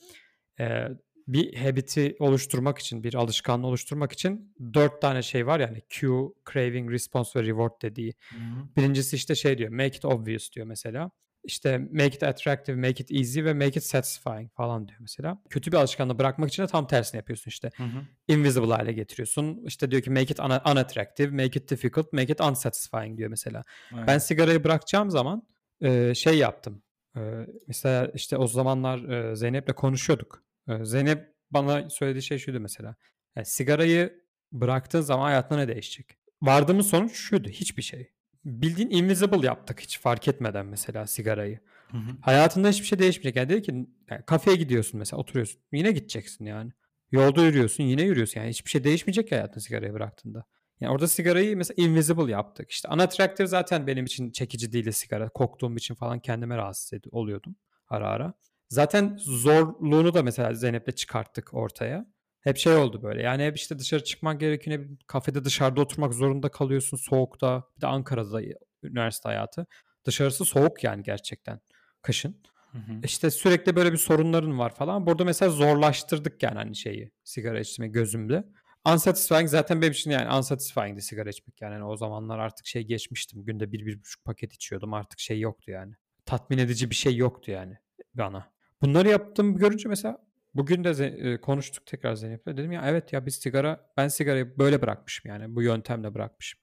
e, 0.60 0.88
bir 1.28 1.54
habit'i 1.56 2.16
oluşturmak 2.18 2.78
için, 2.78 3.04
bir 3.04 3.14
alışkanlığı 3.14 3.66
oluşturmak 3.66 4.12
için 4.12 4.54
dört 4.74 5.00
tane 5.00 5.22
şey 5.22 5.46
var 5.46 5.60
yani 5.60 5.82
cue, 5.88 6.28
craving, 6.52 6.90
response 6.90 7.40
ve 7.40 7.46
reward 7.46 7.82
dediği. 7.82 8.14
Hı. 8.30 8.36
Birincisi 8.76 9.16
işte 9.16 9.34
şey 9.34 9.58
diyor, 9.58 9.70
make 9.70 9.96
it 9.96 10.04
obvious 10.04 10.52
diyor 10.52 10.66
mesela. 10.66 11.10
İşte 11.48 11.78
make 11.78 12.06
it 12.06 12.22
attractive, 12.22 12.76
make 12.76 13.02
it 13.02 13.10
easy 13.12 13.44
ve 13.44 13.54
make 13.54 13.68
it 13.68 13.82
satisfying 13.82 14.52
falan 14.52 14.88
diyor 14.88 14.98
mesela. 15.00 15.42
Kötü 15.50 15.72
bir 15.72 15.76
alışkanlığı 15.76 16.18
bırakmak 16.18 16.48
için 16.48 16.62
de 16.62 16.66
tam 16.66 16.86
tersini 16.86 17.16
yapıyorsun 17.16 17.48
işte. 17.48 17.70
Hı 17.76 17.82
hı. 17.82 18.02
Invisible 18.28 18.72
hale 18.72 18.92
getiriyorsun. 18.92 19.62
İşte 19.66 19.90
diyor 19.90 20.02
ki 20.02 20.10
make 20.10 20.22
it 20.22 20.40
una- 20.40 20.72
unattractive, 20.72 21.30
make 21.30 21.60
it 21.60 21.70
difficult, 21.70 22.12
make 22.12 22.32
it 22.32 22.40
unsatisfying 22.40 23.18
diyor 23.18 23.30
mesela. 23.30 23.64
Aynen. 23.92 24.06
Ben 24.06 24.18
sigarayı 24.18 24.64
bırakacağım 24.64 25.10
zaman 25.10 25.42
e, 25.80 26.14
şey 26.14 26.38
yaptım. 26.38 26.82
E, 27.16 27.20
mesela 27.66 28.10
işte 28.14 28.36
o 28.36 28.46
zamanlar 28.46 29.08
e, 29.08 29.36
Zeynep'le 29.36 29.72
konuşuyorduk. 29.76 30.44
E, 30.68 30.84
Zeynep 30.84 31.34
bana 31.50 31.90
söylediği 31.90 32.22
şey 32.22 32.38
şuydu 32.38 32.60
mesela. 32.60 32.96
Yani 33.36 33.46
sigarayı 33.46 34.22
bıraktığın 34.52 35.00
zaman 35.00 35.24
hayatında 35.24 35.58
ne 35.58 35.68
değişecek? 35.68 36.18
Vardığımız 36.42 36.86
sonuç 36.86 37.12
şuydu. 37.12 37.48
Hiçbir 37.48 37.82
şey. 37.82 38.10
Bildiğin 38.44 38.90
invisible 38.90 39.46
yaptık 39.46 39.80
hiç 39.80 40.00
fark 40.00 40.28
etmeden 40.28 40.66
mesela 40.66 41.06
sigarayı. 41.06 41.60
Hı 41.90 41.96
hı. 41.96 42.10
Hayatında 42.20 42.68
hiçbir 42.68 42.86
şey 42.86 42.98
değişmeyecek. 42.98 43.36
Yani 43.36 43.48
dedi 43.48 43.62
ki 43.62 43.86
yani 44.10 44.22
kafeye 44.26 44.56
gidiyorsun 44.56 44.98
mesela 44.98 45.20
oturuyorsun. 45.20 45.60
Yine 45.72 45.92
gideceksin 45.92 46.44
yani. 46.44 46.72
Yolda 47.12 47.44
yürüyorsun 47.44 47.84
yine 47.84 48.02
yürüyorsun. 48.02 48.40
Yani 48.40 48.50
hiçbir 48.50 48.70
şey 48.70 48.84
değişmeyecek 48.84 49.32
hayatında 49.32 49.60
sigarayı 49.60 49.92
bıraktığında. 49.92 50.44
Yani 50.80 50.92
orada 50.92 51.08
sigarayı 51.08 51.56
mesela 51.56 51.74
invisible 51.84 52.32
yaptık. 52.32 52.70
İşte 52.70 52.88
unattractive 52.88 53.46
zaten 53.46 53.86
benim 53.86 54.04
için 54.04 54.30
çekici 54.30 54.72
değildi 54.72 54.92
sigara. 54.92 55.28
Koktuğum 55.28 55.76
için 55.76 55.94
falan 55.94 56.20
kendime 56.20 56.56
rahatsız 56.56 56.92
ed- 56.92 57.08
oluyordum 57.10 57.56
ara 57.88 58.08
ara. 58.08 58.34
Zaten 58.68 59.16
zorluğunu 59.20 60.14
da 60.14 60.22
mesela 60.22 60.54
Zeynep'le 60.54 60.96
çıkarttık 60.96 61.54
ortaya. 61.54 62.06
Hep 62.40 62.56
şey 62.56 62.74
oldu 62.74 63.02
böyle. 63.02 63.22
Yani 63.22 63.44
hep 63.44 63.56
işte 63.56 63.78
dışarı 63.78 64.04
çıkmak 64.04 64.40
gerekiyor. 64.40 64.78
bileyim, 64.78 64.98
Kafede 65.06 65.44
dışarıda 65.44 65.80
oturmak 65.80 66.14
zorunda 66.14 66.48
kalıyorsun 66.48 66.96
soğukta. 66.96 67.64
Bir 67.76 67.80
de 67.80 67.86
Ankara'da 67.86 68.42
üniversite 68.82 69.28
hayatı. 69.28 69.66
Dışarısı 70.04 70.44
soğuk 70.44 70.84
yani 70.84 71.02
gerçekten 71.02 71.60
kışın. 72.02 72.42
Hı 72.72 72.78
hı. 72.78 73.00
İşte 73.04 73.30
sürekli 73.30 73.76
böyle 73.76 73.92
bir 73.92 73.96
sorunların 73.96 74.58
var 74.58 74.74
falan. 74.74 75.06
Burada 75.06 75.24
mesela 75.24 75.50
zorlaştırdık 75.50 76.42
yani 76.42 76.54
hani 76.54 76.76
şeyi 76.76 77.12
sigara 77.24 77.60
içmeyi 77.60 77.92
gözümde. 77.92 78.44
Unsatisfying 78.92 79.48
zaten 79.48 79.82
benim 79.82 79.92
için 79.92 80.10
yani 80.10 80.36
unsatisfying'di 80.36 81.02
sigara 81.02 81.30
içmek 81.30 81.62
yani. 81.62 81.72
Hani 81.72 81.84
o 81.84 81.96
zamanlar 81.96 82.38
artık 82.38 82.66
şey 82.66 82.82
geçmiştim. 82.82 83.44
Günde 83.44 83.72
bir, 83.72 83.86
bir 83.86 84.00
buçuk 84.00 84.24
paket 84.24 84.52
içiyordum. 84.52 84.94
Artık 84.94 85.20
şey 85.20 85.40
yoktu 85.40 85.70
yani. 85.70 85.94
Tatmin 86.26 86.58
edici 86.58 86.90
bir 86.90 86.94
şey 86.94 87.16
yoktu 87.16 87.50
yani 87.50 87.76
bana. 88.14 88.52
Bunları 88.82 89.08
yaptım 89.08 89.56
görünce 89.56 89.88
mesela 89.88 90.27
bugün 90.54 90.84
de 90.84 91.06
e, 91.06 91.40
konuştuk 91.40 91.86
tekrar 91.86 92.14
Zeynep'le. 92.14 92.46
Dedim 92.46 92.72
ya 92.72 92.82
evet 92.86 93.12
ya 93.12 93.26
biz 93.26 93.34
sigara 93.34 93.90
ben 93.96 94.08
sigarayı 94.08 94.58
böyle 94.58 94.82
bırakmışım 94.82 95.30
yani 95.30 95.56
bu 95.56 95.62
yöntemle 95.62 96.14
bırakmışım. 96.14 96.60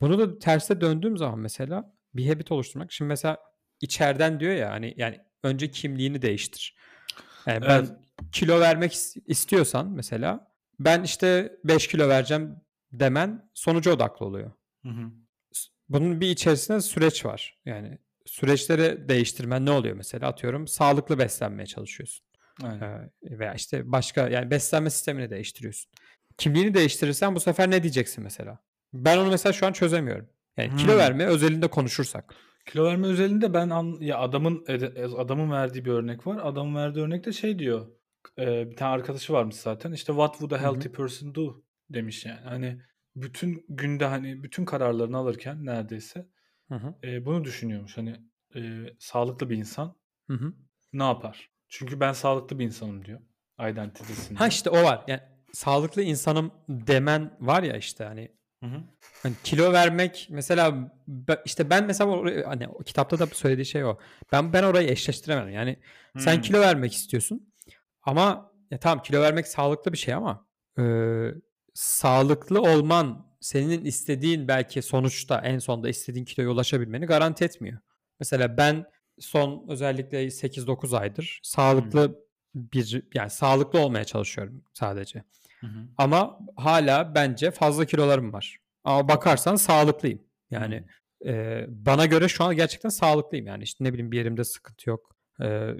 Bunu 0.00 0.18
da 0.18 0.38
terse 0.38 0.80
döndüğüm 0.80 1.16
zaman 1.16 1.38
mesela 1.38 1.94
bir 2.14 2.28
habit 2.28 2.52
oluşturmak. 2.52 2.92
Şimdi 2.92 3.08
mesela 3.08 3.38
içeriden 3.80 4.40
diyor 4.40 4.54
ya 4.54 4.70
hani 4.70 4.94
yani 4.96 5.20
önce 5.42 5.70
kimliğini 5.70 6.22
değiştir. 6.22 6.76
Yani 7.46 7.62
ben 7.62 7.78
Evet. 7.78 7.90
kilo 8.32 8.60
vermek 8.60 8.92
is- 8.92 9.22
istiyorsan 9.26 9.90
mesela 9.90 10.52
ben 10.80 11.02
işte 11.02 11.56
5 11.64 11.88
kilo 11.88 12.08
vereceğim 12.08 12.56
demen 12.92 13.50
sonuca 13.54 13.92
odaklı 13.92 14.26
oluyor. 14.26 14.52
Hı 14.82 14.88
hı. 14.88 15.10
Bunun 15.88 16.20
bir 16.20 16.30
içerisinde 16.30 16.80
süreç 16.80 17.24
var. 17.24 17.58
Yani 17.64 17.98
süreçleri 18.26 19.08
değiştirmen 19.08 19.66
ne 19.66 19.70
oluyor 19.70 19.96
mesela 19.96 20.28
atıyorum 20.28 20.68
sağlıklı 20.68 21.18
beslenmeye 21.18 21.66
çalışıyorsun. 21.66 22.26
Aynen. 22.62 22.80
Ee, 22.82 23.38
veya 23.38 23.54
işte 23.54 23.92
başka 23.92 24.28
yani 24.28 24.50
beslenme 24.50 24.90
sistemini 24.90 25.30
değiştiriyorsun. 25.30 25.90
Kimliğini 26.38 26.74
değiştirirsen 26.74 27.34
bu 27.34 27.40
sefer 27.40 27.70
ne 27.70 27.82
diyeceksin 27.82 28.24
mesela? 28.24 28.58
Ben 28.94 29.18
onu 29.18 29.30
mesela 29.30 29.52
şu 29.52 29.66
an 29.66 29.72
çözemiyorum. 29.72 30.28
Yani 30.56 30.76
kilo 30.76 30.92
Hmm. 30.92 30.98
verme 30.98 31.26
özelinde 31.26 31.68
konuşursak. 31.68 32.34
Kilo 32.66 32.84
verme 32.84 33.06
özelinde 33.06 33.54
ben 33.54 33.70
an, 33.70 33.96
ya 34.00 34.18
adamın 34.18 34.64
ede- 34.68 35.04
adamın 35.16 35.50
verdiği 35.50 35.84
bir 35.84 35.90
örnek 35.90 36.26
var. 36.26 36.40
Adamın 36.42 36.74
verdiği 36.74 37.00
örnekte 37.00 37.32
şey 37.32 37.58
diyor. 37.58 37.86
e, 38.38 38.70
bir 38.70 38.76
tane 38.76 38.92
arkadaşı 38.92 39.32
varmış 39.32 39.56
zaten. 39.56 39.92
İşte 39.92 40.12
what 40.12 40.32
would 40.32 40.50
a 40.50 40.62
healthy 40.62 40.88
person 40.92 41.34
do 41.34 41.62
demiş 41.90 42.26
yani. 42.26 42.40
Hani 42.44 42.82
bütün 43.16 43.64
günde 43.68 44.04
hani 44.04 44.42
bütün 44.42 44.64
kararlarını 44.64 45.16
alırken 45.16 45.66
neredeyse 45.66 46.26
Hı 46.68 46.74
hı. 46.74 46.94
e, 47.04 47.24
bunu 47.24 47.44
düşünüyormuş. 47.44 47.96
Hani 47.98 48.20
e, 48.56 48.60
sağlıklı 48.98 49.50
bir 49.50 49.56
insan 49.56 49.96
Hı 50.26 50.34
hı. 50.34 50.52
ne 50.92 51.02
yapar? 51.02 51.50
Çünkü 51.74 52.00
ben 52.00 52.12
sağlıklı 52.12 52.58
bir 52.58 52.64
insanım 52.64 53.04
diyor. 53.04 53.20
Identity'sinde. 53.70 54.38
Ha 54.38 54.46
işte 54.48 54.70
o 54.70 54.82
var. 54.82 55.04
Yani 55.08 55.20
sağlıklı 55.52 56.02
insanım 56.02 56.50
demen 56.68 57.36
var 57.40 57.62
ya 57.62 57.76
işte 57.76 58.04
hani 58.04 58.28
Hı 58.62 58.66
hı. 58.66 58.82
Hani 59.22 59.34
kilo 59.44 59.72
vermek 59.72 60.26
mesela 60.30 60.92
işte 61.44 61.70
ben 61.70 61.86
mesela 61.86 62.10
orayı- 62.10 62.44
hani 62.44 62.68
kitapta 62.86 63.18
da 63.18 63.26
söylediği 63.34 63.66
şey 63.66 63.84
o. 63.84 63.98
Ben 64.32 64.52
ben 64.52 64.62
orayı 64.62 64.88
eşleştiremem. 64.88 65.48
Yani 65.48 65.76
sen 66.18 66.34
Hmm. 66.34 66.42
kilo 66.42 66.60
vermek 66.60 66.92
istiyorsun 66.92 67.52
ama 68.02 68.52
ya 68.70 68.78
tamam 68.78 69.02
kilo 69.02 69.20
vermek 69.20 69.48
sağlıklı 69.48 69.92
bir 69.92 69.98
şey 69.98 70.14
ama 70.14 70.46
e, 70.78 70.82
sağlıklı 71.74 72.60
olman 72.62 73.26
senin 73.40 73.84
istediğin 73.84 74.48
belki 74.48 74.82
sonuçta 74.82 75.40
en 75.40 75.58
sonda 75.58 75.88
istediğin 75.88 76.24
kiloya 76.24 76.50
ulaşabilmeni 76.50 77.06
garanti 77.06 77.44
etmiyor. 77.44 77.78
Mesela 78.20 78.56
ben 78.56 78.84
son 79.22 79.64
özellikle 79.68 80.24
8-9 80.26 80.96
aydır 80.98 81.40
sağlıklı 81.42 82.24
bir 82.54 83.02
yani 83.14 83.30
sağlıklı 83.30 83.78
olmaya 83.78 84.04
çalışıyorum 84.04 84.64
sadece. 84.74 85.24
Hı 85.60 85.66
hı. 85.66 85.88
Ama 85.98 86.38
hala 86.56 87.14
bence 87.14 87.50
fazla 87.50 87.84
kilolarım 87.84 88.32
var. 88.32 88.58
Ama 88.84 89.08
bakarsan 89.08 89.56
sağlıklıyım. 89.56 90.22
Yani 90.50 90.84
e, 91.26 91.64
bana 91.68 92.06
göre 92.06 92.28
şu 92.28 92.44
an 92.44 92.56
gerçekten 92.56 92.88
sağlıklıyım. 92.88 93.46
Yani 93.46 93.62
işte 93.64 93.84
ne 93.84 93.92
bileyim 93.92 94.12
bir 94.12 94.18
yerimde 94.18 94.44
sıkıntı 94.44 94.90
yok. 94.90 95.16
E, 95.42 95.70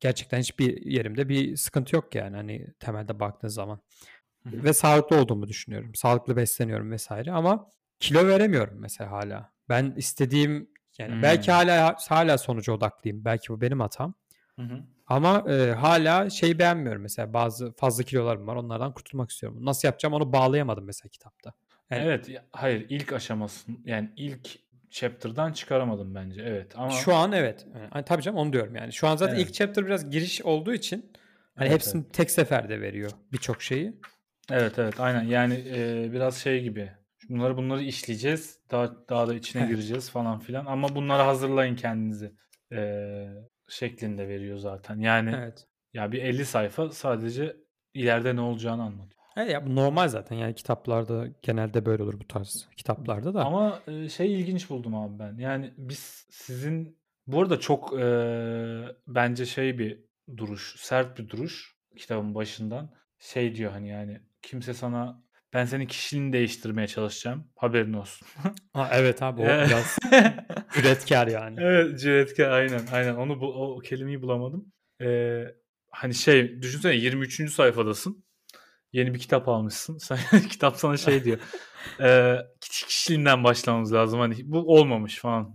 gerçekten 0.00 0.38
hiçbir 0.40 0.86
yerimde 0.86 1.28
bir 1.28 1.56
sıkıntı 1.56 1.96
yok 1.96 2.14
yani 2.14 2.36
hani 2.36 2.66
temelde 2.80 3.20
baktığın 3.20 3.48
zaman. 3.48 3.80
Hı 4.42 4.48
hı. 4.48 4.64
Ve 4.64 4.72
sağlıklı 4.72 5.16
olduğumu 5.16 5.48
düşünüyorum. 5.48 5.94
Sağlıklı 5.94 6.36
besleniyorum 6.36 6.90
vesaire 6.90 7.32
ama 7.32 7.70
kilo 8.00 8.26
veremiyorum 8.26 8.78
mesela 8.80 9.10
hala. 9.10 9.52
Ben 9.68 9.94
istediğim 9.96 10.70
yani 11.00 11.12
Hmm. 11.14 11.22
belki 11.22 11.52
hala 11.52 11.96
hala 12.08 12.38
sonuca 12.38 12.72
odaklıyım. 12.72 13.24
Belki 13.24 13.48
bu 13.48 13.60
benim 13.60 13.80
hatam. 13.80 14.14
Hı 14.56 14.62
hı. 14.62 14.82
Ama 15.06 15.44
e, 15.50 15.72
hala 15.72 16.30
şey 16.30 16.58
beğenmiyorum 16.58 17.02
mesela 17.02 17.32
bazı 17.32 17.72
fazla 17.72 18.02
kilolarım 18.04 18.46
var 18.46 18.56
onlardan 18.56 18.94
kurtulmak 18.94 19.30
istiyorum. 19.30 19.58
Nasıl 19.64 19.88
yapacağım 19.88 20.14
onu 20.14 20.32
bağlayamadım 20.32 20.84
mesela 20.84 21.08
kitapta. 21.08 21.52
Yani 21.90 22.04
Evet, 22.04 22.30
hayır 22.52 22.86
ilk 22.88 23.12
aşaması 23.12 23.70
yani 23.84 24.10
ilk 24.16 24.48
chapter'dan 24.90 25.52
çıkaramadım 25.52 26.14
bence. 26.14 26.42
Evet 26.42 26.78
ama 26.78 26.90
Şu 26.90 27.14
an 27.14 27.32
evet. 27.32 27.66
Yani, 27.74 27.88
hani 27.90 28.04
tabii 28.04 28.22
canım 28.22 28.38
onu 28.38 28.52
diyorum 28.52 28.74
yani. 28.76 28.92
Şu 28.92 29.08
an 29.08 29.16
zaten 29.16 29.34
Evet. 29.34 29.46
ilk 29.46 29.54
chapter 29.54 29.86
biraz 29.86 30.10
giriş 30.10 30.42
olduğu 30.42 30.74
için 30.74 31.12
hani 31.54 31.68
Evet, 31.68 31.74
hepsini 31.74 32.08
tek 32.08 32.30
seferde 32.30 32.80
veriyor 32.80 33.10
birçok 33.32 33.62
şeyi. 33.62 34.00
evet 34.50 34.78
evet 34.78 35.00
aynen 35.00 35.22
yani 35.22 35.64
e, 35.66 36.08
biraz 36.12 36.36
şey 36.36 36.62
gibi. 36.62 36.92
Bunları 37.30 37.56
bunları 37.56 37.82
işleyeceğiz. 37.82 38.58
Daha 38.70 39.08
daha 39.08 39.28
da 39.28 39.34
içine 39.34 39.66
gireceğiz 39.66 40.10
falan 40.10 40.38
filan 40.38 40.66
ama 40.66 40.94
bunları 40.94 41.22
hazırlayın 41.22 41.76
kendinizi 41.76 42.32
e, 42.72 43.26
şeklinde 43.68 44.28
veriyor 44.28 44.58
zaten. 44.58 44.98
Yani 44.98 45.34
Evet. 45.36 45.66
ya 45.94 46.12
bir 46.12 46.22
50 46.22 46.44
sayfa 46.44 46.90
sadece 46.90 47.56
ileride 47.94 48.36
ne 48.36 48.40
olacağını 48.40 48.82
anlatıyor. 48.82 49.20
Evet 49.36 49.50
ya 49.50 49.66
bu 49.66 49.76
normal 49.76 50.08
zaten 50.08 50.36
yani 50.36 50.54
kitaplarda 50.54 51.26
genelde 51.42 51.86
böyle 51.86 52.02
olur 52.02 52.20
bu 52.20 52.26
tarz 52.28 52.68
kitaplarda 52.76 53.34
da. 53.34 53.44
Ama 53.44 53.80
e, 53.86 54.08
şey 54.08 54.40
ilginç 54.40 54.70
buldum 54.70 54.94
abi 54.94 55.18
ben. 55.18 55.38
Yani 55.38 55.74
biz 55.76 56.26
sizin 56.30 56.98
bu 57.26 57.40
arada 57.40 57.60
çok 57.60 58.00
e, 58.00 58.04
bence 59.06 59.46
şey 59.46 59.78
bir 59.78 60.04
duruş, 60.36 60.74
sert 60.78 61.18
bir 61.18 61.28
duruş 61.28 61.76
kitabın 61.96 62.34
başından. 62.34 62.90
Şey 63.18 63.54
diyor 63.54 63.72
hani 63.72 63.88
yani 63.88 64.20
kimse 64.42 64.74
sana 64.74 65.22
ben 65.54 65.64
senin 65.64 65.86
kişiliğini 65.86 66.32
değiştirmeye 66.32 66.88
çalışacağım. 66.88 67.44
Haberin 67.56 67.92
olsun. 67.92 68.28
Ha, 68.72 68.90
evet 68.92 69.22
abi 69.22 69.40
o 69.42 69.44
biraz 69.44 69.98
üretkar 70.80 71.26
yani. 71.26 71.56
Evet, 71.60 72.00
cüretkar 72.00 72.50
aynen 72.50 72.80
aynen 72.92 73.14
onu 73.14 73.40
bu, 73.40 73.46
o 73.76 73.78
kelimeyi 73.78 74.22
bulamadım. 74.22 74.72
Ee, 75.02 75.44
hani 75.90 76.14
şey 76.14 76.62
düşünsene 76.62 76.94
23. 76.94 77.52
sayfadasın. 77.52 78.24
yeni 78.92 79.14
bir 79.14 79.18
kitap 79.18 79.48
almışsın. 79.48 79.98
Sen, 80.02 80.18
kitap 80.50 80.76
sana 80.76 80.96
şey 80.96 81.24
diyor. 81.24 81.38
e, 82.00 82.36
kişiliğinden 82.60 83.44
başlamamız 83.44 83.92
lazım. 83.92 84.20
Hani 84.20 84.34
bu 84.44 84.58
olmamış 84.76 85.18
falan. 85.18 85.54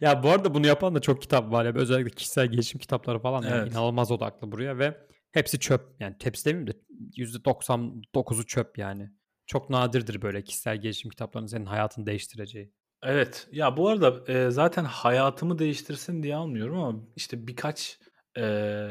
ya 0.00 0.22
bu 0.22 0.30
arada 0.30 0.54
bunu 0.54 0.66
yapan 0.66 0.94
da 0.94 1.00
çok 1.00 1.22
kitap 1.22 1.52
var 1.52 1.64
ya. 1.64 1.72
Özellikle 1.74 2.10
kişisel 2.10 2.46
gelişim 2.46 2.80
kitapları 2.80 3.18
falan 3.18 3.42
yani 3.42 3.54
Evet. 3.54 3.72
inanılmaz 3.72 4.12
odaklı 4.12 4.52
buraya 4.52 4.78
ve 4.78 4.96
hepsi 5.32 5.58
çöp. 5.58 6.00
Yani 6.00 6.16
hepsi 6.22 6.44
demeyeyim 6.44 6.66
de 6.66 6.72
%99'u 7.16 8.46
çöp 8.46 8.78
yani. 8.78 9.10
Çok 9.46 9.70
nadirdir 9.70 10.22
böyle 10.22 10.44
kişisel 10.44 10.80
gelişim 10.80 11.10
kitaplarının 11.10 11.48
senin 11.48 11.66
hayatını 11.66 12.06
değiştireceği. 12.06 12.72
Evet. 13.02 13.48
Ya 13.52 13.76
bu 13.76 13.88
arada 13.88 14.32
e, 14.32 14.50
zaten 14.50 14.84
hayatımı 14.84 15.58
değiştirsin 15.58 16.22
diye 16.22 16.36
almıyorum 16.36 16.78
ama 16.78 17.00
işte 17.16 17.46
birkaç 17.46 17.98
e, 18.38 18.86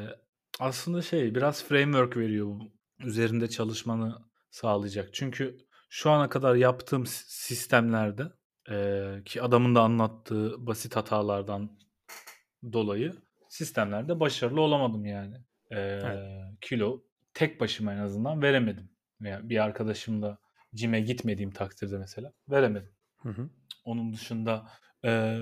aslında 0.60 1.02
şey 1.02 1.36
biraz 1.36 1.64
framework 1.64 2.18
veriyor 2.18 2.48
bu. 2.48 2.72
Üzerinde 3.00 3.50
çalışmanı 3.50 4.18
sağlayacak. 4.52 5.14
Çünkü 5.14 5.58
şu 5.90 6.12
ana 6.12 6.30
kadar 6.30 6.56
yaptığım 6.56 7.06
sistemlerde 7.28 8.24
e, 8.72 9.06
ki 9.26 9.42
adamın 9.42 9.76
da 9.76 9.82
anlattığı 9.82 10.68
basit 10.68 10.96
hatalardan 10.96 11.80
dolayı 12.74 13.14
sistemlerde 13.50 14.20
başarılı 14.20 14.62
olamadım 14.62 15.06
yani. 15.06 15.36
E, 15.72 16.02
Kilo 16.62 17.02
tek 17.34 17.60
başıma 17.60 17.94
en 17.94 17.98
azından 17.98 18.42
veremedim. 18.42 18.90
Veya 19.22 19.50
bir 19.50 19.64
arkadaşımla 19.64 20.38
cime 20.76 21.02
gitmediğim 21.02 21.52
takdirde 21.52 21.98
mesela 21.98 22.34
veremedim. 22.50 22.92
Hı 23.18 23.30
hı. 23.30 23.50
Onun 23.86 24.14
dışında 24.14 24.68
e, 25.06 25.40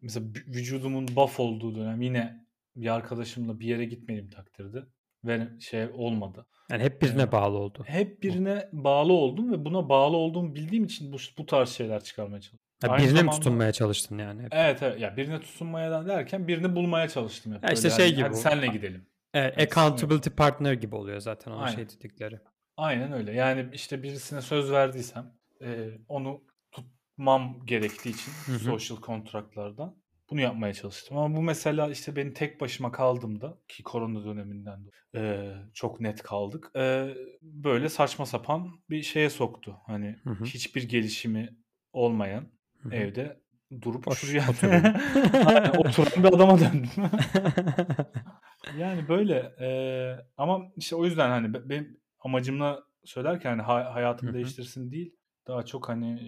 mesela 0.00 0.26
vü- 0.26 0.46
vücudumun 0.54 1.08
buff 1.16 1.40
olduğu 1.40 1.74
dönem 1.74 2.02
yine 2.02 2.46
bir 2.76 2.94
arkadaşımla 2.94 3.60
bir 3.60 3.66
yere 3.66 3.84
gitmediğim 3.84 4.30
takdirde 4.30 4.78
ve 5.24 5.48
şey 5.60 5.86
olmadı. 5.94 6.46
Yani 6.70 6.82
hep 6.82 7.02
birine 7.02 7.22
Evet. 7.22 7.32
bağlı 7.32 7.56
oldu. 7.58 7.84
Hep 7.86 8.22
birine 8.22 8.68
bağlı 8.72 9.12
oldum 9.12 9.52
ve 9.52 9.64
buna 9.64 9.88
bağlı 9.88 10.16
olduğumu 10.16 10.54
bildiğim 10.54 10.84
için 10.84 11.12
bu, 11.12 11.16
bu 11.38 11.46
tarz 11.46 11.68
şeyler 11.68 12.04
çıkarmaya 12.04 12.40
çalıştım. 12.40 12.60
Ya 12.82 12.88
Aynı 12.90 13.04
birine 13.04 13.12
mi 13.12 13.18
zamanda- 13.18 13.36
tutunmaya 13.38 13.72
çalıştın 13.72 14.18
yani? 14.18 14.42
hep? 14.42 14.48
Evet 14.54 14.82
evet 14.82 15.00
ya 15.00 15.16
birine 15.16 15.40
tutunmaya 15.40 16.06
derken 16.06 16.48
birini 16.48 16.76
bulmaya 16.76 17.08
çalıştım 17.08 17.54
hep. 17.54 17.64
Ya 17.64 17.70
işte 17.70 17.88
Böyle 17.88 17.96
şey 17.96 18.06
hani, 18.06 18.14
gibi 18.14 18.22
Hadi 18.24 18.32
bu. 18.32 18.36
senle 18.36 18.66
gidelim. 18.66 19.06
Evet, 19.36 19.54
Evet, 19.56 19.78
accountability 19.78 20.30
partner 20.30 20.72
gibi 20.72 20.94
oluyor 20.94 21.20
zaten 21.20 21.50
onun 21.52 21.62
Aynen. 21.62 21.74
şey 21.74 21.88
dedikleri. 21.88 22.40
Aynen 22.76 23.12
öyle. 23.12 23.32
Yani 23.32 23.68
işte 23.72 24.02
birisine 24.02 24.40
söz 24.42 24.70
verdiysem 24.70 25.32
e, 25.62 25.88
onu 26.08 26.42
tutmam 26.72 27.66
gerektiği 27.66 28.10
için 28.10 28.32
Hı 28.46 28.52
hı. 28.52 28.58
social 28.58 28.98
kontratlardan 28.98 29.96
bunu 30.30 30.40
yapmaya 30.40 30.74
çalıştım. 30.74 31.16
Ama 31.18 31.36
bu 31.36 31.42
mesela 31.42 31.90
işte 31.90 32.16
beni 32.16 32.32
tek 32.34 32.60
başıma 32.60 32.92
kaldığımda 32.92 33.58
ki 33.68 33.82
korona 33.82 34.24
döneminden 34.24 34.86
de 34.86 34.90
e, 35.14 35.52
çok 35.74 36.00
net 36.00 36.22
kaldık. 36.22 36.70
e, 36.76 37.14
böyle 37.42 37.88
saçma 37.88 38.26
sapan 38.26 38.68
bir 38.90 39.02
şeye 39.02 39.30
soktu. 39.30 39.76
Hani 39.86 40.16
Hı 40.24 40.30
hı. 40.30 40.44
hiçbir 40.44 40.88
gelişimi 40.88 41.56
olmayan 41.92 42.44
Hı 42.82 42.88
hı. 42.88 42.94
evde 42.94 43.40
durup 43.82 44.06
Boş 44.06 44.18
şuraya 44.18 44.50
oturuyorum. 44.50 45.00
Aynen, 45.46 45.70
oturan 45.70 46.24
bir 46.24 46.28
adama 46.28 46.60
döndüm. 46.60 46.88
Yani 48.78 49.08
böyle 49.08 49.54
eee, 49.60 50.26
ama 50.36 50.62
işte 50.76 50.96
o 50.96 51.04
yüzden 51.04 51.28
hani 51.30 51.54
be- 51.54 51.68
benim 51.68 52.00
amacımla 52.20 52.82
söylerken 53.04 53.50
hani 53.50 53.62
hay- 53.62 53.84
hayatımı 53.84 54.34
değiştirsin 54.34 54.90
değil 54.90 55.16
daha 55.46 55.64
çok 55.64 55.88
hani 55.88 56.20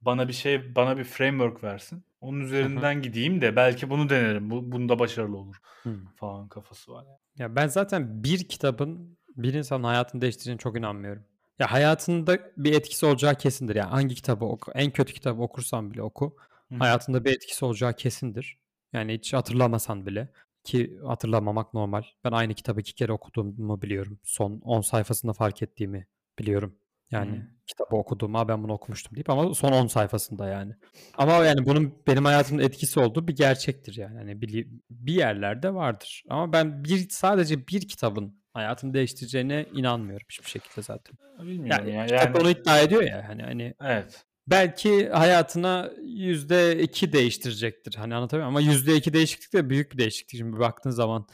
bana 0.00 0.28
bir 0.28 0.32
şey 0.32 0.74
bana 0.74 0.98
bir 0.98 1.04
framework 1.04 1.64
versin. 1.64 2.04
Onun 2.20 2.40
üzerinden 2.40 3.02
gideyim 3.02 3.40
de 3.40 3.56
belki 3.56 3.90
bunu 3.90 4.08
denerim. 4.08 4.50
Bu 4.50 4.72
bunda 4.72 4.98
başarılı 4.98 5.36
olur 5.36 5.56
Hı. 5.82 5.96
falan 6.16 6.48
kafası 6.48 6.92
var. 6.92 7.04
Yani. 7.04 7.18
Ya 7.38 7.56
ben 7.56 7.66
zaten 7.66 8.24
bir 8.24 8.48
kitabın 8.48 9.18
bir 9.36 9.54
insanın 9.54 9.84
hayatını 9.84 10.20
değiştireceğine 10.20 10.58
çok 10.58 10.78
inanmıyorum. 10.78 11.24
Ya 11.58 11.72
hayatında 11.72 12.38
bir 12.56 12.72
etkisi 12.72 13.06
olacağı 13.06 13.34
kesindir. 13.34 13.76
Yani 13.76 13.90
hangi 13.90 14.14
kitabı 14.14 14.44
oku, 14.44 14.72
en 14.74 14.90
kötü 14.90 15.12
kitabı 15.12 15.42
okursan 15.42 15.90
bile 15.90 16.02
oku, 16.02 16.36
hı. 16.68 16.74
hayatında 16.78 17.24
bir 17.24 17.30
etkisi 17.30 17.64
olacağı 17.64 17.92
kesindir. 17.96 18.58
Yani 18.92 19.14
hiç 19.14 19.32
hatırlamasan 19.34 20.06
bile 20.06 20.28
ki 20.64 20.98
hatırlamamak 21.06 21.74
normal. 21.74 22.02
Ben 22.24 22.32
aynı 22.32 22.54
kitabı 22.54 22.80
iki 22.80 22.94
kere 22.94 23.12
okuduğumu 23.12 23.82
biliyorum. 23.82 24.18
Son 24.24 24.60
10 24.64 24.80
sayfasında 24.80 25.32
fark 25.32 25.62
ettiğimi 25.62 26.06
biliyorum. 26.38 26.76
Yani 27.10 27.36
Hı. 27.36 27.42
kitabı 27.66 27.96
okuduğum, 27.96 28.36
"Aa 28.36 28.48
ben 28.48 28.64
bunu 28.64 28.72
okumuştum 28.72 29.14
deyip 29.14 29.30
ama 29.30 29.54
son 29.54 29.72
10 29.72 29.86
sayfasında 29.86 30.48
yani. 30.48 30.74
Ama 31.18 31.32
yani 31.32 31.66
bunun 31.66 31.94
benim 32.06 32.24
hayatımda 32.24 32.62
etkisi 32.62 33.00
olduğu 33.00 33.28
bir 33.28 33.36
gerçektir 33.36 33.96
yani. 33.96 34.18
Hani 34.18 34.40
bir, 34.40 34.68
bir 34.90 35.14
yerlerde 35.14 35.74
vardır. 35.74 36.24
Ama 36.28 36.52
ben 36.52 36.84
bir 36.84 37.08
sadece 37.08 37.66
bir 37.66 37.88
kitabın 37.88 38.40
hayatını 38.52 38.94
değiştireceğine 38.94 39.66
inanmıyorum 39.74 40.26
hiçbir 40.30 40.50
şekilde 40.50 40.82
zaten. 40.82 41.16
Bilmiyorum 41.38 41.88
Yani, 41.88 41.90
ya. 41.90 42.06
kitap 42.06 42.24
Yani 42.24 42.38
onu 42.38 42.50
iddia 42.50 42.80
ediyor 42.80 43.02
ya 43.02 43.28
hani 43.28 43.42
hani 43.42 43.74
evet. 43.80 44.24
Belki 44.46 45.08
hayatına 45.08 45.90
yüzde 46.02 46.82
iki 46.82 47.12
değiştirecektir. 47.12 47.94
Hani 47.94 48.14
anlatabiliyor? 48.14 48.48
Ama 48.48 48.60
yüzde 48.60 48.96
iki 48.96 49.12
değişiklik 49.12 49.52
de 49.52 49.70
büyük 49.70 49.92
bir 49.92 49.98
değişiklik 49.98 50.38
şimdi 50.38 50.58
baktığın 50.58 50.90
zaman. 50.90 51.26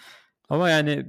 Ama 0.49 0.71
yani 0.71 1.07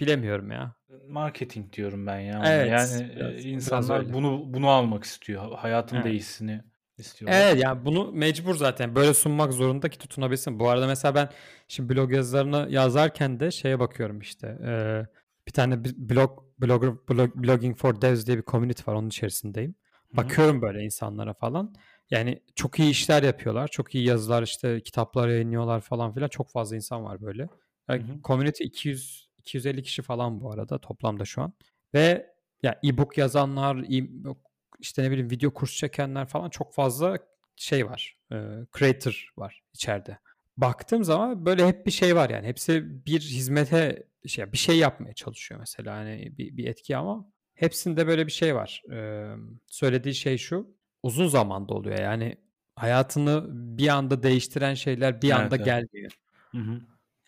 bilemiyorum 0.00 0.50
ya. 0.50 0.74
Marketing 1.08 1.72
diyorum 1.72 2.06
ben 2.06 2.20
ya. 2.20 2.38
ona. 2.38 2.52
Evet, 2.52 2.70
Yani 2.70 2.70
biraz- 2.70 3.16
biraz 3.16 3.44
insanlar 3.44 3.98
öyle. 4.00 4.12
bunu 4.12 4.42
bunu 4.46 4.68
almak 4.68 5.04
istiyor. 5.04 5.52
Hayatın 5.58 5.96
Evet. 5.96 6.06
değişsini 6.06 6.62
istiyorlar. 6.98 7.40
Evet 7.40 7.62
yani 7.62 7.84
bunu 7.84 8.12
mecbur 8.12 8.54
zaten 8.54 8.94
böyle 8.94 9.14
sunmak 9.14 9.52
zorunda 9.52 9.88
ki 9.88 9.98
tutunabilsin. 9.98 10.58
Bu 10.60 10.68
arada 10.68 10.86
mesela 10.86 11.14
ben 11.14 11.28
şimdi 11.68 11.88
blog 11.94 12.12
yazılarını 12.12 12.66
yazarken 12.70 13.40
de 13.40 13.50
şeye 13.50 13.80
bakıyorum 13.80 14.20
işte. 14.20 14.58
eee, 14.62 15.06
bir 15.46 15.52
tane 15.52 15.84
blog, 15.84 16.30
blogger, 16.58 16.90
blog, 17.08 17.34
blogging 17.34 17.76
for 17.78 18.00
devs 18.00 18.26
diye 18.26 18.36
bir 18.38 18.42
community 18.42 18.82
var 18.90 18.94
onun 18.94 19.08
içerisindeyim. 19.08 19.74
Bakıyorum 20.16 20.62
böyle 20.62 20.84
insanlara 20.84 21.34
falan. 21.34 21.74
Yani 22.10 22.42
çok 22.54 22.78
iyi 22.78 22.90
işler 22.90 23.22
yapıyorlar. 23.22 23.68
Çok 23.68 23.94
iyi 23.94 24.04
yazılar 24.04 24.42
işte 24.42 24.80
kitaplar 24.80 25.28
yayınlıyorlar 25.28 25.80
falan 25.80 26.14
filan. 26.14 26.28
Çok 26.28 26.50
fazla 26.50 26.76
insan 26.76 27.04
var 27.04 27.22
böyle. 27.22 27.48
Yani 27.88 28.02
Hı 28.02 28.12
hı. 28.12 28.22
community 28.24 28.64
200 28.64 29.28
250 29.38 29.82
kişi 29.82 30.02
falan 30.02 30.40
bu 30.40 30.52
arada 30.52 30.78
toplamda 30.78 31.24
şu 31.24 31.42
an. 31.42 31.52
Ve 31.94 32.34
ya 32.62 32.80
e-book 32.84 33.18
yazanlar, 33.18 33.76
e- 33.76 34.34
işte 34.80 35.02
ne 35.02 35.10
bileyim 35.10 35.30
video 35.30 35.54
kurs 35.54 35.76
çekenler 35.76 36.26
falan 36.26 36.50
çok 36.50 36.74
fazla 36.74 37.18
şey 37.56 37.86
var. 37.86 38.16
e, 38.32 38.36
creator 38.78 39.32
var 39.36 39.62
içeride. 39.74 40.18
Baktığım 40.56 41.04
zaman 41.04 41.46
böyle 41.46 41.66
hep 41.66 41.86
bir 41.86 41.90
şey 41.90 42.16
var 42.16 42.30
yani. 42.30 42.46
Hepsi 42.46 43.06
bir 43.06 43.20
hizmete 43.20 44.02
şey 44.26 44.52
bir 44.52 44.58
şey 44.58 44.78
yapmaya 44.78 45.12
çalışıyor 45.12 45.60
mesela 45.60 45.96
hani 45.96 46.38
bir, 46.38 46.56
bir 46.56 46.66
etki 46.66 46.96
ama 46.96 47.32
hepsinde 47.56 48.06
böyle 48.06 48.26
bir 48.26 48.32
şey 48.32 48.54
var. 48.54 48.82
E, 48.92 49.26
söylediği 49.66 50.14
şey 50.14 50.38
şu. 50.38 50.76
Uzun 51.02 51.26
zamanda 51.28 51.74
oluyor 51.74 51.98
yani 51.98 52.36
hayatını 52.76 53.44
bir 53.50 53.88
anda 53.88 54.22
değiştiren 54.22 54.74
şeyler 54.74 55.22
bir 55.22 55.28
Evet, 55.30 55.40
anda 55.40 55.56
evet. 55.56 55.64
gelmiyor. 55.64 56.12
Hı 56.50 56.58
hı. 56.58 56.72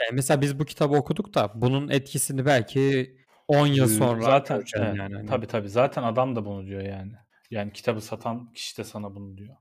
Yani 0.00 0.12
mesela 0.12 0.40
biz 0.40 0.58
bu 0.58 0.64
kitabı 0.64 0.94
okuduk 0.96 1.34
da 1.34 1.52
bunun 1.54 1.88
etkisini 1.88 2.46
belki 2.46 3.16
10 3.48 3.66
yıl 3.66 3.84
Ee, 3.84 3.88
sonra 3.88 4.22
zaten 4.22 4.56
evet, 4.56 4.72
yani. 4.76 5.14
Hani. 5.14 5.26
tabii 5.26 5.46
tabii 5.46 5.68
zaten 5.68 6.02
adam 6.02 6.36
da 6.36 6.44
bunu 6.44 6.66
diyor 6.66 6.82
yani. 6.82 7.12
Yani 7.50 7.72
kitabı 7.72 8.00
satan 8.00 8.52
kişi 8.52 8.78
de 8.78 8.84
sana 8.84 9.14
bunu 9.14 9.38
diyor. 9.38 9.56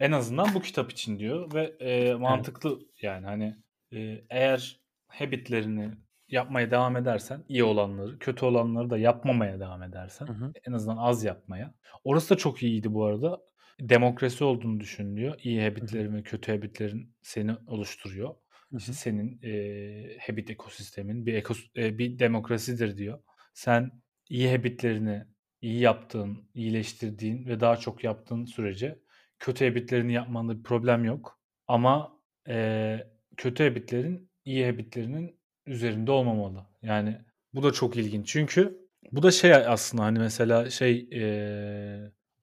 En 0.00 0.12
azından 0.12 0.54
bu 0.54 0.62
kitap 0.62 0.92
için 0.92 1.18
diyor 1.18 1.54
ve 1.54 1.62
e, 1.80 2.14
mantıklı 2.14 2.78
yani 3.02 3.26
hani 3.26 3.56
e, 3.92 4.24
eğer 4.30 4.80
habitlerini 5.08 5.90
yapmaya 6.28 6.70
devam 6.70 6.96
edersen 6.96 7.44
iyi 7.48 7.64
olanları, 7.64 8.18
kötü 8.18 8.44
olanları 8.44 8.90
da 8.90 8.98
yapmamaya 8.98 9.60
devam 9.60 9.82
edersen 9.82 10.28
Hı 10.28 10.32
hı. 10.32 10.54
en 10.68 10.72
azından 10.72 10.96
az 10.96 11.24
yapmaya. 11.24 11.74
Orası 12.04 12.30
da 12.34 12.38
çok 12.38 12.62
iyiydi 12.62 12.94
bu 12.94 13.04
arada. 13.04 13.40
Demokrasi 13.80 14.44
olduğunu 14.44 14.80
düşünülüyor. 14.80 15.40
İyi 15.42 15.62
habitlerin 15.62 16.14
ve 16.16 16.22
kötü 16.22 16.52
habitlerin 16.52 17.16
seni 17.22 17.52
oluşturuyor. 17.66 18.34
Hı 18.72 18.76
İşte 18.78 18.92
hı. 18.92 18.92
senin 18.92 19.40
e, 19.42 20.18
habit 20.26 20.50
ekosistemin 20.50 21.26
bir 21.26 21.34
ekos 21.34 21.66
e, 21.76 21.98
bir 21.98 22.18
demokrasidir 22.18 22.96
diyor. 22.96 23.18
Sen 23.54 23.90
iyi 24.28 24.50
habitlerini 24.50 25.24
iyi 25.60 25.80
yaptığın, 25.80 26.50
iyileştirdiğin 26.54 27.46
ve 27.46 27.60
daha 27.60 27.76
çok 27.76 28.04
yaptığın 28.04 28.44
sürece 28.44 28.98
kötü 29.38 29.68
habitlerini 29.68 30.12
yapmanda 30.12 30.58
bir 30.58 30.62
problem 30.62 31.04
yok. 31.04 31.40
Ama 31.66 32.20
e, 32.48 32.98
kötü 33.36 33.64
habitlerin 33.64 34.30
iyi 34.44 34.66
habitlerinin 34.66 35.37
üzerinde 35.68 36.10
olmamalı. 36.10 36.66
Yani 36.82 37.18
bu 37.54 37.62
da 37.62 37.72
çok 37.72 37.96
ilginç. 37.96 38.28
Çünkü 38.28 38.78
bu 39.12 39.22
da 39.22 39.30
şey 39.30 39.54
aslında 39.54 40.04
hani 40.04 40.18
mesela 40.18 40.70
şey 40.70 41.08
e, 41.12 41.22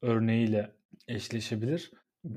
örneğiyle 0.02 0.72
eşleşebilir. 1.08 1.92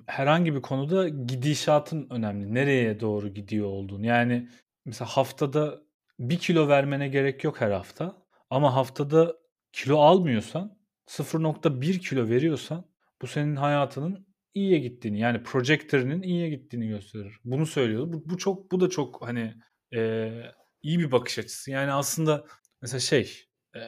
Herhangi 0.06 0.54
bir 0.54 0.62
konuda 0.62 1.08
gidişatın 1.08 2.06
önemli. 2.10 2.54
Nereye 2.54 3.00
doğru 3.00 3.28
gidiyor 3.28 3.66
olduğunu. 3.66 4.06
Yani 4.06 4.48
mesela 4.84 5.08
haftada 5.08 5.82
bir 6.18 6.38
kilo 6.38 6.68
vermene 6.68 7.08
gerek 7.08 7.44
yok 7.44 7.60
her 7.60 7.70
hafta. 7.70 8.22
Ama 8.50 8.74
haftada 8.74 9.36
kilo 9.72 9.98
almıyorsan 9.98 10.78
0.1 11.06 11.98
kilo 11.98 12.28
veriyorsan 12.28 12.84
bu 13.22 13.26
senin 13.26 13.56
hayatının 13.56 14.26
iyiye 14.54 14.78
gittiğini 14.78 15.20
yani 15.20 15.42
projector'ının 15.42 16.22
iyiye 16.22 16.50
gittiğini 16.50 16.88
gösterir. 16.88 17.38
Bunu 17.44 17.66
söylüyor. 17.66 18.12
Bu, 18.12 18.30
bu 18.30 18.38
çok 18.38 18.72
bu 18.72 18.80
da 18.80 18.90
çok 18.90 19.26
hani 19.26 19.54
e, 19.94 20.30
iyi 20.82 20.98
bir 20.98 21.12
bakış 21.12 21.38
açısı. 21.38 21.70
Yani 21.70 21.92
aslında 21.92 22.44
mesela 22.82 23.00
şey 23.00 23.44
e, 23.76 23.80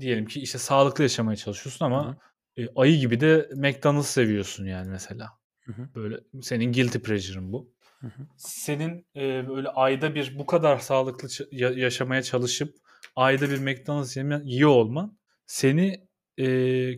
diyelim 0.00 0.26
ki 0.26 0.40
işte 0.40 0.58
sağlıklı 0.58 1.02
yaşamaya 1.02 1.36
çalışıyorsun 1.36 1.84
ama 1.84 2.16
e, 2.56 2.68
ayı 2.76 2.98
gibi 2.98 3.20
de 3.20 3.48
McDonald's 3.56 4.08
seviyorsun 4.08 4.66
yani 4.66 4.88
mesela. 4.90 5.28
Hı 5.64 5.72
hı. 5.72 5.88
Böyle 5.94 6.16
senin 6.42 6.72
guilty 6.72 6.98
pleasure'ın 6.98 7.52
bu. 7.52 7.72
Hı 8.00 8.06
hı. 8.06 8.26
Senin 8.36 9.06
e, 9.16 9.48
böyle 9.48 9.68
ayda 9.68 10.14
bir 10.14 10.38
bu 10.38 10.46
kadar 10.46 10.78
sağlıklı 10.78 11.28
ç- 11.28 11.48
ya- 11.52 11.70
yaşamaya 11.70 12.22
çalışıp 12.22 12.76
ayda 13.16 13.50
bir 13.50 13.58
McDonald's 13.58 14.16
yemen 14.16 14.42
yiyor 14.44 14.70
olman 14.70 15.18
seni 15.46 16.08
e, 16.38 16.46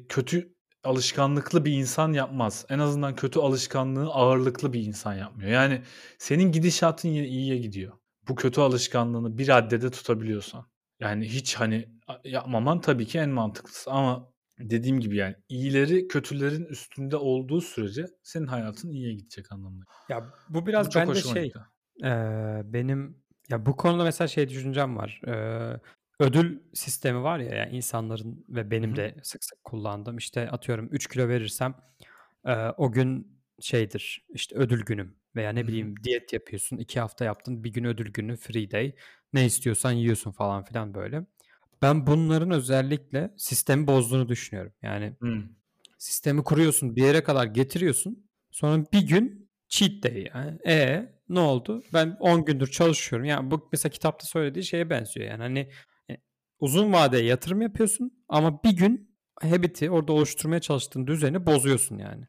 kötü 0.09 0.55
alışkanlıklı 0.85 1.65
bir 1.65 1.73
insan 1.73 2.13
yapmaz. 2.13 2.67
En 2.69 2.79
azından 2.79 3.17
kötü 3.17 3.41
alışkanlığı 3.41 4.07
ağırlıklı 4.11 4.73
bir 4.73 4.81
insan 4.81 5.15
yapmıyor. 5.15 5.51
Yani 5.51 5.83
senin 6.19 6.53
gidişatın 6.53 7.09
iyiye 7.09 7.57
gidiyor. 7.59 7.99
Bu 8.29 8.35
kötü 8.35 8.61
alışkanlığını 8.61 9.39
bir 9.39 9.49
raddede 9.49 9.91
tutabiliyorsan. 9.91 10.67
Yani 11.01 11.29
hiç 11.29 11.55
hani 11.55 11.89
yapmaman 12.25 12.81
tabii 12.81 13.07
ki 13.07 13.19
en 13.19 13.31
mantıklısı 13.31 13.91
ama 13.91 14.33
dediğim 14.59 15.01
gibi 15.01 15.17
yani 15.17 15.37
iyileri 15.49 16.09
kötülerin 16.09 16.65
üstünde 16.65 17.17
olduğu 17.17 17.61
sürece 17.61 18.07
senin 18.23 18.47
hayatın 18.47 18.91
iyiye 18.93 19.15
gidecek 19.15 19.53
anlamına. 19.53 19.85
Ya 20.09 20.33
bu 20.49 20.63
Bu 20.63 20.67
biraz 20.67 20.91
çok 20.91 21.09
bende 21.09 21.23
şey 21.23 21.45
gitti. 21.45 21.59
eee, 22.03 22.63
benim 22.65 23.23
ya 23.51 23.67
bu 23.67 23.77
konuda 23.77 24.05
mesela 24.05 24.29
şey 24.29 24.49
düşüncem 24.49 24.97
var. 24.97 25.21
Eee, 25.27 25.81
ödül 26.21 26.61
sistemi 26.75 27.23
var 27.23 27.39
ya 27.39 27.55
yani 27.57 27.77
insanların 27.77 28.45
ve 28.49 28.71
benim 28.71 28.97
de 28.97 29.15
sık 29.23 29.45
sık 29.45 29.65
kullandığım 29.65 30.17
işte 30.17 30.51
atıyorum 30.51 30.89
3 30.93 31.07
kilo 31.09 31.29
verirsem 31.29 31.75
eee, 32.47 32.73
o 32.77 32.93
gün 32.93 33.41
şeydir 33.61 34.27
işte 34.29 34.57
ödül 34.57 34.85
günüm 34.85 35.17
veya 35.37 35.51
ne 35.51 35.69
bileyim 35.69 35.95
diyet 36.05 36.33
yapıyorsun 36.33 36.77
2 36.77 37.01
hafta 37.01 37.25
yaptın 37.25 37.65
bir 37.65 37.73
gün 37.73 37.85
ödül 37.85 38.13
günü 38.13 38.37
free 38.37 38.71
day 38.71 38.95
ne 39.33 39.47
istiyorsan 39.47 39.93
yiyorsun 39.93 40.33
falan 40.33 40.65
filan 40.65 40.95
böyle. 40.95 41.27
Ben 41.83 42.07
bunların 42.07 42.51
özellikle 42.51 43.31
sistemi 43.37 43.87
bozduğunu 43.87 44.29
düşünüyorum. 44.29 44.73
Yani 44.83 45.13
Hı. 45.21 45.43
sistemi 45.99 46.45
kuruyorsun 46.45 46.97
bir 46.97 47.03
yere 47.03 47.23
kadar 47.23 47.47
getiriyorsun. 47.47 48.27
Sonra 48.51 48.85
bir 48.93 49.07
gün 49.07 49.51
cheat 49.69 50.03
day 50.03 50.31
yani. 50.35 50.59
E 50.67 51.09
ne 51.29 51.41
oldu? 51.41 51.83
Ben 51.93 52.17
10 52.21 52.45
gündür 52.45 52.67
çalışıyorum. 52.67 53.27
Yani 53.27 53.51
bu 53.51 53.69
mesela 53.73 53.91
kitapta 53.91 54.27
söylediği 54.27 54.65
şeye 54.65 54.91
benziyor. 54.91 55.31
Yani 55.31 55.43
hani 55.43 55.71
e, 56.11 56.17
uzun 56.61 56.93
vadeye 56.93 57.25
yatırım 57.25 57.63
yapıyorsun 57.63 58.25
ama 58.29 58.63
bir 58.65 58.77
gün 58.77 59.17
habit'i 59.43 59.91
orada 59.91 60.13
oluşturmaya 60.13 60.61
çalıştığın 60.61 61.07
düzeni 61.07 61.47
bozuyorsun 61.47 61.99
yani. 61.99 62.25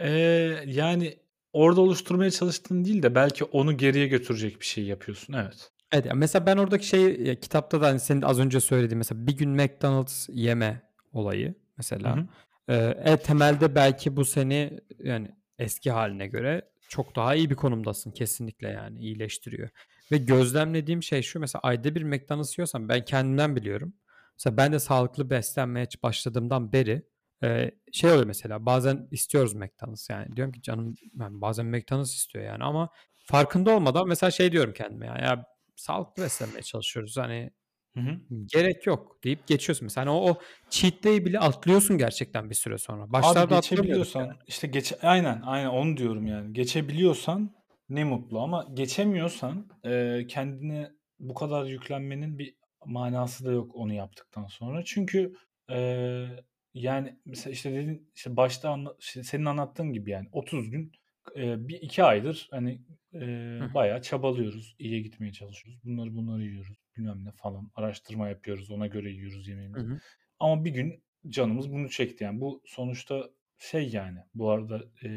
Eee, 0.00 0.64
yani 0.66 1.21
orada 1.52 1.80
oluşturmaya 1.80 2.30
çalıştığın 2.30 2.84
değil 2.84 3.02
de 3.02 3.14
belki 3.14 3.44
onu 3.44 3.76
geriye 3.76 4.06
götürecek 4.06 4.60
bir 4.60 4.66
şey 4.66 4.84
yapıyorsun. 4.84 5.32
Evet. 5.32 5.70
Evet 5.92 6.06
yani 6.06 6.18
mesela 6.18 6.46
ben 6.46 6.56
oradaki 6.56 6.86
şey 6.86 7.20
ya, 7.20 7.40
kitapta 7.40 7.80
da 7.80 7.86
hani 7.86 8.00
senin 8.00 8.22
az 8.22 8.38
önce 8.40 8.60
söylediğin 8.60 8.98
mesela 8.98 9.26
bir 9.26 9.36
gün 9.36 9.50
McDonald's 9.50 10.28
yeme 10.32 10.82
olayı 11.12 11.48
Hı 11.48 11.54
mesela. 11.76 12.16
hı. 12.16 12.26
Ee, 12.68 12.74
e, 13.04 13.16
temelde 13.16 13.74
belki 13.74 14.16
bu 14.16 14.24
seni 14.24 14.80
yani 14.98 15.28
eski 15.58 15.90
haline 15.90 16.26
göre 16.26 16.68
çok 16.88 17.16
daha 17.16 17.34
iyi 17.34 17.50
bir 17.50 17.54
konumdasın 17.54 18.10
kesinlikle 18.10 18.68
yani 18.68 18.98
iyileştiriyor. 19.00 19.68
Ve 20.12 20.16
gözlemlediğim 20.16 21.02
şey 21.02 21.22
şu 21.22 21.40
mesela 21.40 21.60
ayda 21.62 21.94
bir 21.94 22.02
McDonald's 22.02 22.58
yiyorsam 22.58 22.88
ben 22.88 23.04
kendimden 23.04 23.56
biliyorum. 23.56 23.94
Mesela 24.34 24.56
ben 24.56 24.72
de 24.72 24.78
sağlıklı 24.78 25.30
beslenmeye 25.30 25.86
başladığımdan 26.02 26.72
beri 26.72 27.02
şey 27.92 28.10
oluyor 28.10 28.26
mesela 28.26 28.66
bazen 28.66 29.08
istiyoruz 29.10 29.54
McDonald's 29.54 30.10
yani 30.10 30.36
diyorum 30.36 30.52
ki 30.52 30.62
canım 30.62 30.94
ben 31.14 31.40
bazen 31.40 31.66
McDonald's 31.66 32.14
istiyor 32.14 32.44
yani 32.44 32.64
ama 32.64 32.88
farkında 33.18 33.76
olmadan 33.76 34.08
mesela 34.08 34.30
şey 34.30 34.52
diyorum 34.52 34.72
kendime 34.72 35.06
ya, 35.06 35.18
ya 35.18 35.44
sağlıklı 35.76 36.22
beslenmeye 36.22 36.62
çalışıyoruz 36.62 37.16
hani 37.16 37.50
Hı 37.94 38.00
hı. 38.00 38.18
gerek 38.52 38.86
yok 38.86 39.24
deyip 39.24 39.46
geçiyorsun 39.46 39.84
mesela 39.84 40.06
hani 40.06 40.16
o, 40.16 40.30
o 40.30 40.38
cheat 40.70 41.04
day'i 41.04 41.24
bile 41.24 41.38
atlıyorsun 41.38 41.98
gerçekten 41.98 42.50
bir 42.50 42.54
süre 42.54 42.78
sonra. 42.78 43.02
Abi 43.02 43.12
Başlarda 43.12 43.40
atlamıyorduk 43.40 43.70
geçebiliyorsan 43.70 44.20
yani. 44.20 44.36
işte 44.46 44.66
geç 44.66 44.92
aynen 45.02 45.42
aynen 45.44 45.68
onu 45.68 45.96
diyorum 45.96 46.26
yani. 46.26 46.52
Geçebiliyorsan 46.52 47.54
ne 47.88 48.04
mutlu 48.04 48.40
ama 48.40 48.66
geçemiyorsan 48.74 49.68
e, 49.84 50.26
kendine 50.28 50.90
bu 51.18 51.34
kadar 51.34 51.64
yüklenmenin 51.64 52.38
bir 52.38 52.54
manası 52.86 53.44
da 53.44 53.52
yok 53.52 53.76
onu 53.76 53.92
yaptıktan 53.92 54.46
sonra. 54.46 54.82
Çünkü 54.84 55.34
e, 55.70 56.26
yani 56.74 57.16
mesela 57.24 57.52
işte 57.52 57.72
dedin 57.72 58.10
işte 58.14 58.36
başta 58.36 58.70
anla, 58.70 58.96
işte 59.00 59.22
senin 59.22 59.44
anlattığın 59.44 59.92
gibi 59.92 60.10
yani 60.10 60.28
30 60.32 60.70
gün 60.70 60.92
e, 61.36 61.68
bir 61.68 61.80
iki 61.82 62.04
aydır 62.04 62.48
hani 62.50 62.82
e, 63.14 63.18
Hı. 63.60 63.74
bayağı 63.74 64.02
çabalıyoruz, 64.02 64.76
iyiye 64.78 65.00
gitmeye 65.00 65.32
çalışıyoruz. 65.32 65.84
Bunları 65.84 66.14
bunları 66.14 66.42
yiyoruz, 66.42 66.76
bilmem 66.96 67.24
ne 67.24 67.32
falan. 67.32 67.70
Araştırma 67.74 68.28
yapıyoruz, 68.28 68.70
ona 68.70 68.86
göre 68.86 69.10
yiyoruz 69.10 69.46
Hı 69.46 69.50
yemeğimizi. 69.50 69.86
hı. 69.86 69.98
Ama 70.38 70.64
bir 70.64 70.70
gün 70.70 71.04
canımız 71.28 71.72
bunu 71.72 71.88
çekti 71.90 72.24
yani. 72.24 72.40
Bu 72.40 72.62
sonuçta 72.66 73.30
şey 73.58 73.88
yani 73.88 74.18
bu 74.34 74.50
arada 74.50 74.84
e, 75.04 75.08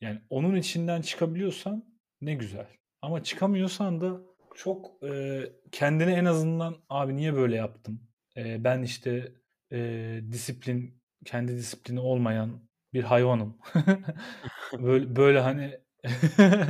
yani 0.00 0.20
onun 0.30 0.56
içinden 0.56 1.00
çıkabiliyorsan 1.02 1.84
ne 2.20 2.34
güzel. 2.34 2.66
Ama 3.02 3.22
çıkamıyorsan 3.22 4.00
da 4.00 4.20
çok 4.54 5.04
e, 5.04 5.42
kendine 5.72 6.12
en 6.12 6.24
azından 6.24 6.76
abi 6.88 7.16
niye 7.16 7.34
böyle 7.34 7.56
yaptım? 7.56 8.00
E, 8.36 8.64
ben 8.64 8.82
işte 8.82 9.32
e, 9.72 10.20
disiplin 10.32 11.02
kendi 11.24 11.56
disiplini 11.56 12.00
olmayan 12.00 12.68
bir 12.92 13.02
hayvanım. 13.02 13.58
böyle 14.78 15.16
böyle 15.16 15.40
hani 15.40 15.80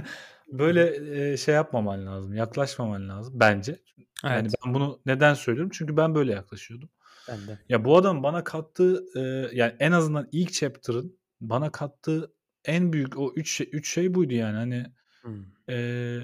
böyle 0.53 0.97
e, 1.33 1.37
şey 1.37 1.55
yapmaman 1.55 2.07
lazım, 2.07 2.35
yaklaşmaman 2.35 3.09
lazım 3.09 3.41
bence. 3.41 3.83
Yani 4.25 4.41
Evet. 4.41 4.55
ben 4.67 4.75
bunu 4.75 5.01
neden 5.07 5.35
söylüyorum? 5.35 5.71
Çünkü 5.75 5.97
ben 5.97 6.15
böyle 6.15 6.33
yaklaşıyordum. 6.33 6.91
Ben 7.29 7.47
de. 7.47 7.59
Ya 7.69 7.85
bu 7.85 7.97
adam 7.97 8.23
bana 8.23 8.45
kattığı 8.45 9.05
e, 9.17 9.21
yani 9.57 9.75
en 9.79 9.93
azından 9.93 10.29
ilk 10.33 10.53
chapter'ın 10.53 11.19
bana 11.41 11.73
kattığı 11.73 12.33
en 12.65 12.93
büyük 12.93 13.19
o 13.19 13.33
üç 13.37 13.57
şey, 13.57 13.69
üç 13.73 13.95
şey 13.95 14.15
buydu 14.15 14.35
yani 14.35 14.57
hani 14.57 14.87
Hmm. 15.23 15.45
e, 15.71 16.19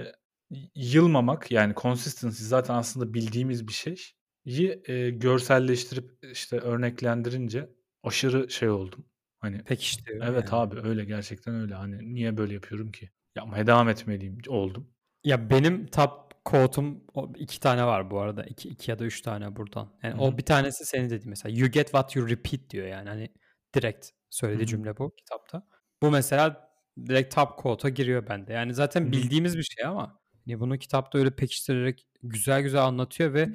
yılmamak 0.75 1.51
yani 1.51 1.75
consistency 1.77 2.45
zaten 2.45 2.75
aslında 2.75 3.15
bildiğimiz 3.15 3.69
bir 3.69 3.73
şey. 3.73 4.03
Yi 4.45 4.83
e, 4.87 5.11
görselleştirip 5.11 6.11
işte 6.33 6.59
örneklendirince 6.59 7.69
aşırı 8.03 8.51
şey 8.51 8.69
oldum. 8.71 9.05
Hani 9.39 9.63
Pekiştiriyor 9.65 10.25
evet 10.27 10.45
yani. 10.53 10.55
abi 10.55 10.81
öyle 10.81 11.05
gerçekten 11.05 11.55
öyle. 11.55 11.75
Hani 11.75 12.15
niye 12.15 12.37
böyle 12.37 12.55
yapıyorum 12.55 12.93
ki? 12.93 13.11
Yapmaya 13.37 13.67
devam 13.67 13.89
etmeliyim 13.89 14.39
oldum. 14.49 14.91
Ya 15.25 15.51
benim 15.51 15.87
top 15.87 16.45
quote'um 16.45 17.05
o 17.15 17.33
iki 17.37 17.61
tane 17.61 17.87
var 17.87 18.11
bu 18.11 18.21
arada. 18.21 18.45
İki, 18.45 18.69
iki 18.69 18.91
ya 18.91 18.99
da 18.99 19.05
üç 19.05 19.21
tane 19.21 19.57
buradan. 19.57 19.89
Yani 20.03 20.15
Hı 20.15 20.19
o 20.19 20.33
hı. 20.33 20.39
bir 20.39 20.43
tanesi 20.43 20.85
senin 20.85 21.11
dediğin 21.11 21.29
mesela. 21.29 21.59
You 21.59 21.69
get 21.69 21.87
what 21.87 22.17
you 22.17 22.29
repeat 22.29 22.71
diyor 22.71 22.87
yani. 22.87 23.09
Hani 23.09 23.29
direkt 23.75 24.07
Hı 24.07 24.11
söylediği 24.31 24.67
hı. 24.67 24.71
cümle 24.71 24.99
bu 24.99 25.15
kitapta. 25.17 25.67
Bu 26.03 26.11
mesela 26.11 26.71
direkt 27.07 27.35
top 27.35 27.59
quote'a 27.59 27.89
giriyor 27.91 28.29
bende. 28.29 28.53
Yani 28.53 28.71
Hı 28.71 28.75
zaten 28.75 29.07
hı. 29.07 29.13
bildiğimiz 29.13 29.59
bir 29.59 29.63
şey 29.63 29.85
ama 29.85 30.21
hani 30.47 30.61
bunu 30.61 30.79
kitapta 30.79 31.19
öyle 31.19 31.31
pekiştirerek 31.31 32.07
güzel 32.23 32.63
güzel 32.63 32.85
anlatıyor 32.85 33.35
ve 33.35 33.49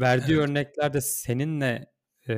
verdiği 0.00 0.32
Evet. 0.32 0.48
örnekler 0.48 0.92
de 0.92 1.00
seninle 1.00 1.86
e, 2.28 2.34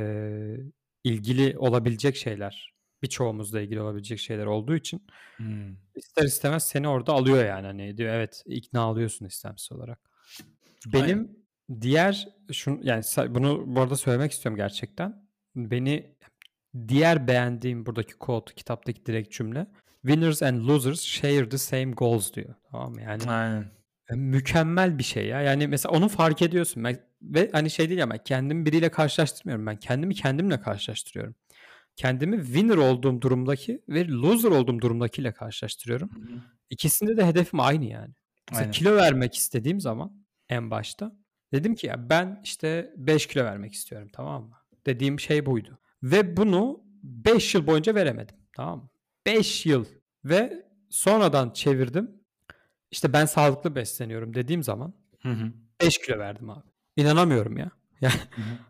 ilgili 1.04 1.58
olabilecek 1.58 2.16
şeyler. 2.16 2.74
Birçoğumuzla 3.02 3.60
ilgili 3.60 3.80
olabilecek 3.80 4.18
şeyler 4.18 4.46
olduğu 4.46 4.76
için 4.76 5.06
Hmm. 5.36 5.76
ister 5.94 6.24
istemez 6.24 6.64
seni 6.66 6.88
orada 6.88 7.12
alıyor 7.12 7.44
yani. 7.44 7.66
Hani 7.66 7.96
diyor 7.96 8.14
evet 8.14 8.42
ikna 8.46 8.80
alıyorsun 8.80 9.26
istemsiz 9.26 9.72
olarak. 9.72 10.10
Aynen. 10.94 11.08
Benim 11.08 11.36
diğer 11.80 12.28
şun 12.52 12.80
yani 12.82 13.04
bunu 13.28 13.64
bu 13.66 13.80
arada 13.80 13.96
söylemek 13.96 14.32
istiyorum 14.32 14.56
gerçekten. 14.56 15.28
Beni 15.56 16.16
diğer 16.88 17.28
beğendiğim 17.28 17.86
buradaki 17.86 18.14
quote 18.14 18.54
kitaptaki 18.54 19.06
direkt 19.06 19.32
cümle 19.32 19.66
winners 20.06 20.42
and 20.42 20.68
losers 20.68 21.00
share 21.02 21.48
the 21.48 21.58
same 21.58 21.90
goals 21.92 22.32
diyor. 22.32 22.54
Tamam? 22.70 22.98
Yani 22.98 23.22
Aynen. 23.30 23.70
mükemmel 24.10 24.98
bir 24.98 25.04
şey 25.04 25.26
ya. 25.26 25.40
Yani 25.42 25.68
mesela 25.68 25.94
onu 25.94 26.08
fark 26.08 26.42
ediyorsun. 26.42 26.82
Ve 27.22 27.50
hani 27.52 27.70
şey 27.70 27.88
değil 27.88 28.02
ama 28.02 28.18
kendimi 28.18 28.66
biriyle 28.66 28.88
karşılaştırmıyorum. 28.88 29.66
Ben 29.66 29.76
kendimi 29.76 30.14
kendimle 30.14 30.60
karşılaştırıyorum. 30.60 31.34
Kendimi 31.96 32.44
winner 32.44 32.76
olduğum 32.76 33.20
durumdaki 33.20 33.82
ve 33.88 34.08
loser 34.08 34.50
olduğum 34.50 34.80
durumdakiyle 34.80 35.32
karşılaştırıyorum. 35.32 36.10
Hı 36.10 36.20
hı. 36.20 36.40
İkisinde 36.70 37.16
de 37.16 37.26
hedefim 37.26 37.60
aynı 37.60 37.84
yani. 37.84 38.14
Mesela 38.50 38.62
Aynen. 38.62 38.72
kilo 38.72 38.96
vermek 38.96 39.34
istediğim 39.34 39.80
zaman 39.80 40.24
en 40.48 40.70
başta 40.70 41.12
dedim 41.52 41.74
ki 41.74 41.86
ya 41.86 42.10
ben 42.10 42.40
işte 42.44 42.92
5 42.96 43.26
kilo 43.26 43.44
vermek 43.44 43.72
istiyorum 43.72 44.08
tamam 44.12 44.42
mı? 44.44 44.56
Dediğim 44.86 45.20
şey 45.20 45.46
buydu. 45.46 45.78
Ve 46.02 46.36
bunu 46.36 46.80
5 47.02 47.54
yıl 47.54 47.66
boyunca 47.66 47.94
veremedim 47.94 48.36
tamam 48.52 48.78
mı? 48.78 48.88
5 49.26 49.66
yıl 49.66 49.84
ve 50.24 50.66
sonradan 50.90 51.50
çevirdim. 51.50 52.10
İşte 52.90 53.12
ben 53.12 53.26
sağlıklı 53.26 53.74
besleniyorum 53.74 54.34
dediğim 54.34 54.62
zaman 54.62 54.94
Hı 55.22 55.28
hı. 55.28 55.52
5 55.82 55.98
kilo 55.98 56.18
verdim 56.18 56.50
abi. 56.50 56.68
İnanamıyorum 56.98 57.56
ya. 57.56 57.70
Yani 58.00 58.14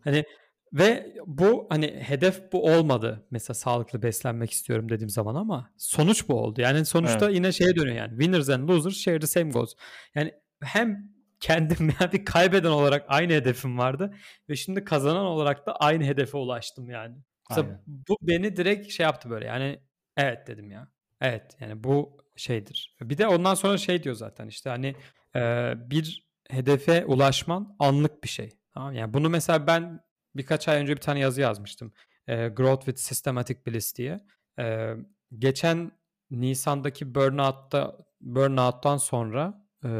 hani 0.04 0.24
ve 0.72 1.14
bu 1.26 1.66
hani 1.70 1.86
hedef 1.86 2.52
bu 2.52 2.64
olmadı. 2.64 3.26
Mesela 3.30 3.54
sağlıklı 3.54 4.02
beslenmek 4.02 4.50
istiyorum 4.50 4.88
dediğim 4.88 5.08
zaman 5.08 5.34
ama 5.34 5.70
sonuç 5.76 6.28
bu 6.28 6.34
oldu. 6.34 6.60
Yani 6.60 6.84
sonuçta 6.84 7.26
Evet. 7.26 7.34
yine 7.34 7.52
şeye 7.52 7.76
dönüyor 7.76 7.96
yani. 7.96 8.10
Winners 8.10 8.48
and 8.48 8.68
losers 8.68 8.96
share 8.96 9.20
the 9.20 9.26
same 9.26 9.50
goals. 9.50 9.72
Yani 10.14 10.32
hem 10.62 11.12
kendim 11.40 11.90
yani 12.00 12.12
bir 12.12 12.24
kaybeden 12.24 12.70
olarak 12.70 13.04
aynı 13.08 13.32
hedefim 13.32 13.78
vardı 13.78 14.14
ve 14.48 14.56
şimdi 14.56 14.84
kazanan 14.84 15.26
olarak 15.26 15.66
da 15.66 15.76
aynı 15.76 16.04
hedefe 16.04 16.36
ulaştım 16.36 16.90
yani. 16.90 17.16
Mesela 17.50 17.66
Aynen. 17.66 17.82
bu 17.86 18.16
beni 18.22 18.56
direkt 18.56 18.92
şey 18.92 19.04
yaptı 19.04 19.30
böyle 19.30 19.46
yani 19.46 19.80
evet 20.16 20.46
dedim 20.46 20.70
ya. 20.70 20.88
Evet 21.20 21.56
yani 21.60 21.84
bu 21.84 22.18
şeydir. 22.36 22.96
Bir 23.00 23.18
de 23.18 23.26
ondan 23.28 23.54
sonra 23.54 23.78
şey 23.78 24.02
diyor 24.02 24.14
zaten 24.14 24.48
işte 24.48 24.70
hani 24.70 24.94
e, 25.36 25.72
bir 25.90 26.27
hedefe 26.48 27.04
ulaşman 27.04 27.76
anlık 27.78 28.24
bir 28.24 28.28
şey. 28.28 28.50
Tamam 28.74 28.94
yani 28.94 29.14
bunu 29.14 29.30
mesela 29.30 29.66
ben 29.66 30.00
birkaç 30.34 30.68
ay 30.68 30.80
önce 30.80 30.96
bir 30.96 31.00
tane 31.00 31.18
yazı 31.18 31.40
yazmıştım. 31.40 31.92
E, 32.26 32.48
Growth 32.48 32.84
with 32.84 33.00
Systematic 33.00 33.58
Bliss 33.66 33.96
diye. 33.96 34.20
E, 34.58 34.94
geçen 35.38 35.92
Nisan'daki 36.30 37.14
burnout'ta 37.14 37.96
burnout'tan 38.20 38.96
sonra 38.96 39.66
e, 39.84 39.90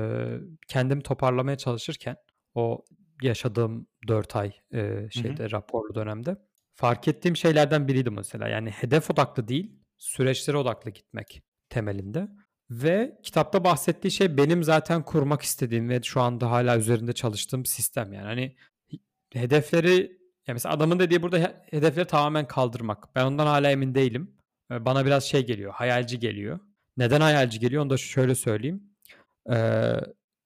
kendimi 0.68 1.02
toparlamaya 1.02 1.56
çalışırken 1.56 2.16
o 2.54 2.84
yaşadığım 3.22 3.86
4 4.08 4.36
ay 4.36 4.52
e, 4.72 5.08
şeyde 5.10 5.42
hı 5.42 5.46
hı. 5.46 5.50
raporlu 5.50 5.94
dönemde 5.94 6.36
fark 6.74 7.08
ettiğim 7.08 7.36
şeylerden 7.36 7.88
biriydi 7.88 8.10
mesela. 8.10 8.48
Yani 8.48 8.70
hedef 8.70 9.10
odaklı 9.10 9.48
değil, 9.48 9.80
süreçlere 9.96 10.56
odaklı 10.56 10.90
gitmek 10.90 11.42
temelinde. 11.68 12.28
Ve 12.70 13.18
kitapta 13.22 13.64
bahsettiği 13.64 14.10
şey 14.10 14.36
benim 14.36 14.64
zaten 14.64 15.02
kurmak 15.02 15.42
istediğim 15.42 15.88
ve 15.88 16.02
şu 16.02 16.20
anda 16.20 16.50
hala 16.50 16.78
üzerinde 16.78 17.12
çalıştığım 17.12 17.66
sistem. 17.66 18.12
Yani 18.12 18.26
hani 18.26 18.56
hedefleri 19.32 20.18
yani 20.46 20.54
mesela 20.54 20.74
adamın 20.74 20.98
dediği 20.98 21.22
burada 21.22 21.64
hedefleri 21.70 22.06
tamamen 22.06 22.46
kaldırmak. 22.46 23.14
Ben 23.14 23.24
ondan 23.24 23.46
hala 23.46 23.70
emin 23.70 23.94
değilim. 23.94 24.34
Bana 24.70 25.06
biraz 25.06 25.24
şey 25.24 25.46
geliyor, 25.46 25.72
hayalci 25.72 26.18
geliyor. 26.18 26.60
Neden 26.96 27.20
hayalci 27.20 27.60
geliyor 27.60 27.82
onu 27.82 27.90
da 27.90 27.96
şöyle 27.96 28.34
söyleyeyim. 28.34 28.82
Ee, 29.52 29.92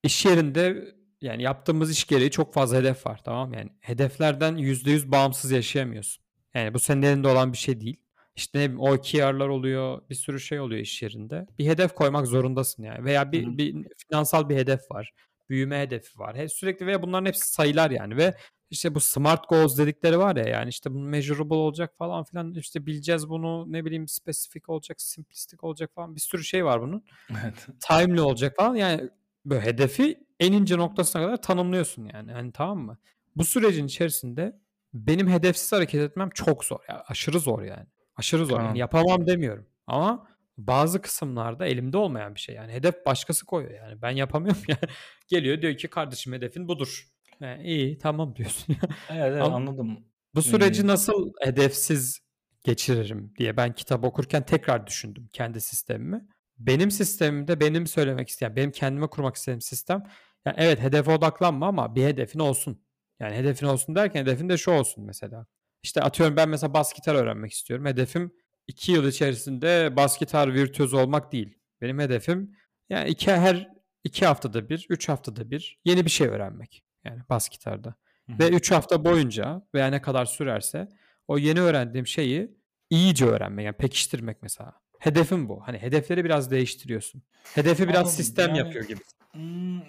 iş 0.02 0.24
yerinde 0.24 0.94
yani 1.20 1.42
yaptığımız 1.42 1.90
iş 1.90 2.04
gereği 2.06 2.30
çok 2.30 2.54
fazla 2.54 2.76
hedef 2.76 3.06
var 3.06 3.20
tamam 3.24 3.54
Yani 3.54 3.70
hedeflerden 3.80 4.56
%100 4.56 5.10
bağımsız 5.12 5.50
yaşayamıyorsun. 5.50 6.24
Yani 6.54 6.74
bu 6.74 6.78
senin 6.78 7.02
elinde 7.02 7.28
olan 7.28 7.52
bir 7.52 7.58
şey 7.58 7.80
değil. 7.80 7.96
İşte 8.36 8.58
ne 8.58 8.64
bileyim 8.64 8.80
OKR'lar 8.80 9.48
oluyor, 9.48 10.02
bir 10.10 10.14
sürü 10.14 10.40
şey 10.40 10.60
oluyor 10.60 10.80
iş 10.80 11.02
yerinde. 11.02 11.46
Bir 11.58 11.66
hedef 11.66 11.94
koymak 11.94 12.26
zorundasın 12.26 12.82
yani. 12.82 13.04
Veya 13.04 13.32
bir, 13.32 13.58
bir 13.58 13.86
finansal 13.96 14.48
bir 14.48 14.56
hedef 14.56 14.90
var. 14.90 15.12
Büyüme 15.48 15.80
hedefi 15.80 16.18
var. 16.18 16.36
He, 16.36 16.48
sürekli 16.48 16.86
veya 16.86 17.02
bunların 17.02 17.26
hepsi 17.26 17.52
sayılar 17.52 17.90
yani 17.90 18.16
ve 18.16 18.34
işte 18.70 18.94
bu 18.94 19.00
smart 19.00 19.48
goals 19.48 19.78
dedikleri 19.78 20.18
var 20.18 20.36
ya 20.36 20.44
yani 20.44 20.68
işte 20.68 20.94
bu 20.94 20.98
measurable 20.98 21.54
olacak 21.54 21.94
falan 21.98 22.24
filan 22.24 22.54
işte 22.54 22.86
bileceğiz 22.86 23.28
bunu 23.28 23.72
ne 23.72 23.84
bileyim 23.84 24.08
spesifik 24.08 24.68
olacak, 24.68 25.00
simplistic 25.00 25.58
olacak 25.62 25.90
falan 25.94 26.14
bir 26.14 26.20
sürü 26.20 26.44
şey 26.44 26.64
var 26.64 26.82
bunun. 26.82 27.04
Evet. 27.30 27.66
Timely 27.80 28.20
olacak 28.20 28.56
falan 28.56 28.74
yani 28.74 29.10
böyle 29.44 29.64
hedefi 29.64 30.26
en 30.40 30.52
ince 30.52 30.78
noktasına 30.78 31.22
kadar 31.22 31.42
tanımlıyorsun 31.42 32.10
yani. 32.14 32.32
Hani 32.32 32.52
tamam 32.52 32.78
mı? 32.78 32.98
Bu 33.36 33.44
sürecin 33.44 33.86
içerisinde 33.86 34.60
benim 34.94 35.28
hedefsiz 35.28 35.72
hareket 35.72 36.00
etmem 36.00 36.30
çok 36.30 36.64
zor. 36.64 36.80
Yani 36.88 37.00
aşırı 37.08 37.40
zor 37.40 37.62
yani. 37.62 37.86
Aşırı 38.16 38.46
zor. 38.46 38.56
Tamam. 38.56 38.66
Yani 38.66 38.78
yapamam 38.78 39.26
demiyorum. 39.26 39.66
Ama 39.86 40.28
bazı 40.58 41.02
kısımlarda 41.02 41.66
elimde 41.66 41.96
olmayan 41.96 42.34
bir 42.34 42.40
şey. 42.40 42.54
Yani 42.54 42.72
hedef 42.72 43.06
başkası 43.06 43.46
koyuyor 43.46 43.74
yani. 43.74 44.02
Ben 44.02 44.10
yapamıyorum 44.10 44.62
yani. 44.68 44.92
Geliyor 45.28 45.62
diyor 45.62 45.76
ki 45.76 45.88
kardeşim 45.88 46.32
hedefin 46.32 46.68
budur. 46.68 47.08
Yani 47.40 47.62
iyi 47.62 47.98
tamam 47.98 48.36
diyorsun. 48.36 48.76
evet, 49.10 49.32
evet 49.32 49.42
anladım. 49.42 49.98
Bu 50.34 50.42
süreci 50.42 50.86
nasıl 50.86 51.32
hedefsiz 51.40 52.20
geçiririm 52.64 53.34
diye 53.38 53.56
ben 53.56 53.74
kitap 53.74 54.04
okurken 54.04 54.46
tekrar 54.46 54.86
düşündüm 54.86 55.28
kendi 55.32 55.60
sistemimi. 55.60 56.28
Benim 56.58 56.90
sistemimde 56.90 57.60
benim 57.60 57.86
söylemek 57.86 58.28
isteyen, 58.28 58.56
benim 58.56 58.70
kendime 58.70 59.06
kurmak 59.06 59.36
istediğim 59.36 59.60
sistem 59.60 60.02
yani 60.46 60.56
evet 60.58 60.80
hedefe 60.80 61.10
odaklanma 61.10 61.66
ama 61.66 61.94
bir 61.94 62.04
hedefin 62.04 62.38
olsun. 62.38 62.84
Yani 63.20 63.36
hedefin 63.36 63.66
olsun 63.66 63.94
derken 63.94 64.20
hedefin 64.22 64.48
de 64.48 64.56
şu 64.56 64.70
olsun 64.70 65.04
mesela. 65.04 65.46
İşte 65.82 66.02
atıyorum 66.02 66.36
ben 66.36 66.48
mesela 66.48 66.74
bas 66.74 66.92
gitar 66.94 67.14
öğrenmek 67.14 67.52
istiyorum. 67.52 67.86
Hedefim 67.86 68.32
iki 68.66 68.92
yıl 68.92 69.08
içerisinde 69.08 69.96
bas 69.96 70.18
gitar 70.18 70.54
virtüöz 70.54 70.94
olmak 70.94 71.32
değil. 71.32 71.58
Benim 71.80 71.98
hedefim 71.98 72.56
yani 72.90 73.10
iki, 73.10 73.32
her 73.32 73.70
iki 74.04 74.26
haftada 74.26 74.68
bir, 74.68 74.86
üç 74.88 75.08
haftada 75.08 75.50
bir 75.50 75.78
yeni 75.84 76.04
bir 76.04 76.10
şey 76.10 76.28
öğrenmek. 76.28 76.84
Yani 77.04 77.22
bas 77.30 77.48
gitarda. 77.48 77.94
Hı-hı. 78.26 78.38
Ve 78.38 78.48
üç 78.48 78.70
hafta 78.70 79.04
boyunca 79.04 79.62
veya 79.74 79.86
ne 79.86 80.02
kadar 80.02 80.24
sürerse 80.24 80.88
o 81.28 81.38
yeni 81.38 81.60
öğrendiğim 81.60 82.06
şeyi 82.06 82.50
iyice 82.90 83.26
öğrenmek. 83.26 83.66
Yani 83.66 83.76
pekiştirmek 83.76 84.42
mesela. 84.42 84.72
Hedefim 84.98 85.48
bu. 85.48 85.62
Hani 85.66 85.78
hedefleri 85.78 86.24
biraz 86.24 86.50
değiştiriyorsun. 86.50 87.22
Hedefi 87.54 87.82
biraz 87.82 87.96
Anladım. 87.96 88.12
sistem 88.12 88.48
yani, 88.48 88.58
yapıyor 88.58 88.84
gibi. 88.84 89.00
Hmm, 89.32 89.80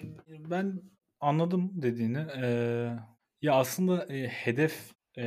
ben 0.50 0.82
anladım 1.20 1.82
dediğini. 1.82 2.26
Ee, 2.42 2.90
ya 3.42 3.54
aslında 3.54 4.14
e, 4.14 4.28
hedef 4.28 4.94
e, 5.18 5.24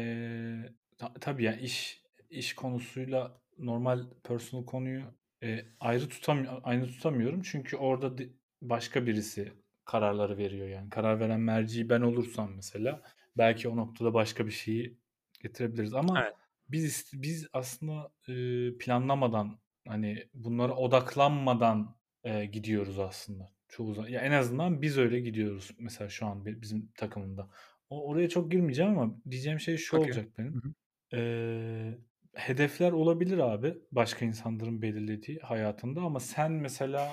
ta, 0.98 1.14
tabii 1.22 1.44
ya 1.44 1.56
iş 1.56 2.02
iş 2.30 2.56
konusuyla 2.56 3.42
normal 3.58 4.04
personal 4.24 4.66
konuyu 4.66 5.04
e, 5.44 5.66
ayrı 5.80 6.10
tutam 6.10 6.62
aynı 6.64 6.88
tutamıyorum. 6.88 7.42
Çünkü 7.42 7.78
orada 7.78 8.24
başka 8.62 9.06
birisi 9.06 9.54
kararları 9.86 10.38
veriyor 10.38 10.68
yani. 10.68 10.90
Karar 10.90 11.20
veren 11.20 11.40
merci 11.40 11.90
ben 11.90 12.02
olursam 12.02 12.54
mesela 12.56 13.02
belki 13.38 13.70
o 13.70 13.76
noktada 13.78 14.14
başka 14.14 14.46
bir 14.46 14.52
şeyi 14.52 14.98
getirebiliriz. 15.42 15.94
Ama 15.94 16.22
evet. 16.24 16.34
biz 16.70 17.12
biz 17.14 17.48
aslında 17.54 18.12
e, 18.28 18.34
planlamadan 18.78 19.60
hani 19.88 20.28
bunlara 20.34 20.76
odaklanmadan 20.76 21.96
e, 22.24 22.46
gidiyoruz 22.46 23.00
aslında 23.00 23.52
çoğu 23.68 23.94
zaman 23.94 24.10
ya 24.10 24.22
en 24.22 24.32
azından 24.32 24.82
biz 24.82 24.98
öyle 24.98 25.20
gidiyoruz 25.20 25.72
mesela 25.80 26.10
şu 26.10 26.26
an 26.26 26.46
bizim 26.46 26.92
takımında 26.98 27.50
o, 27.90 28.08
oraya 28.08 28.30
çok 28.30 28.52
girmeyeceğim 28.52 29.00
ama 29.00 29.16
diyeceğim 29.32 29.60
şey 29.60 29.78
şu 29.78 29.98
okay. 29.98 30.08
olacak 30.08 30.38
benim. 30.38 30.54
Hı 30.54 30.68
hı. 30.68 30.74
Ee, 31.18 31.98
hedefler 32.34 32.92
olabilir 32.92 33.38
abi 33.38 33.78
başka 33.92 34.26
insanların 34.26 34.82
belirlediği 34.82 35.40
hayatında 35.40 36.02
ama 36.02 36.20
sen 36.20 36.52
mesela 36.52 37.10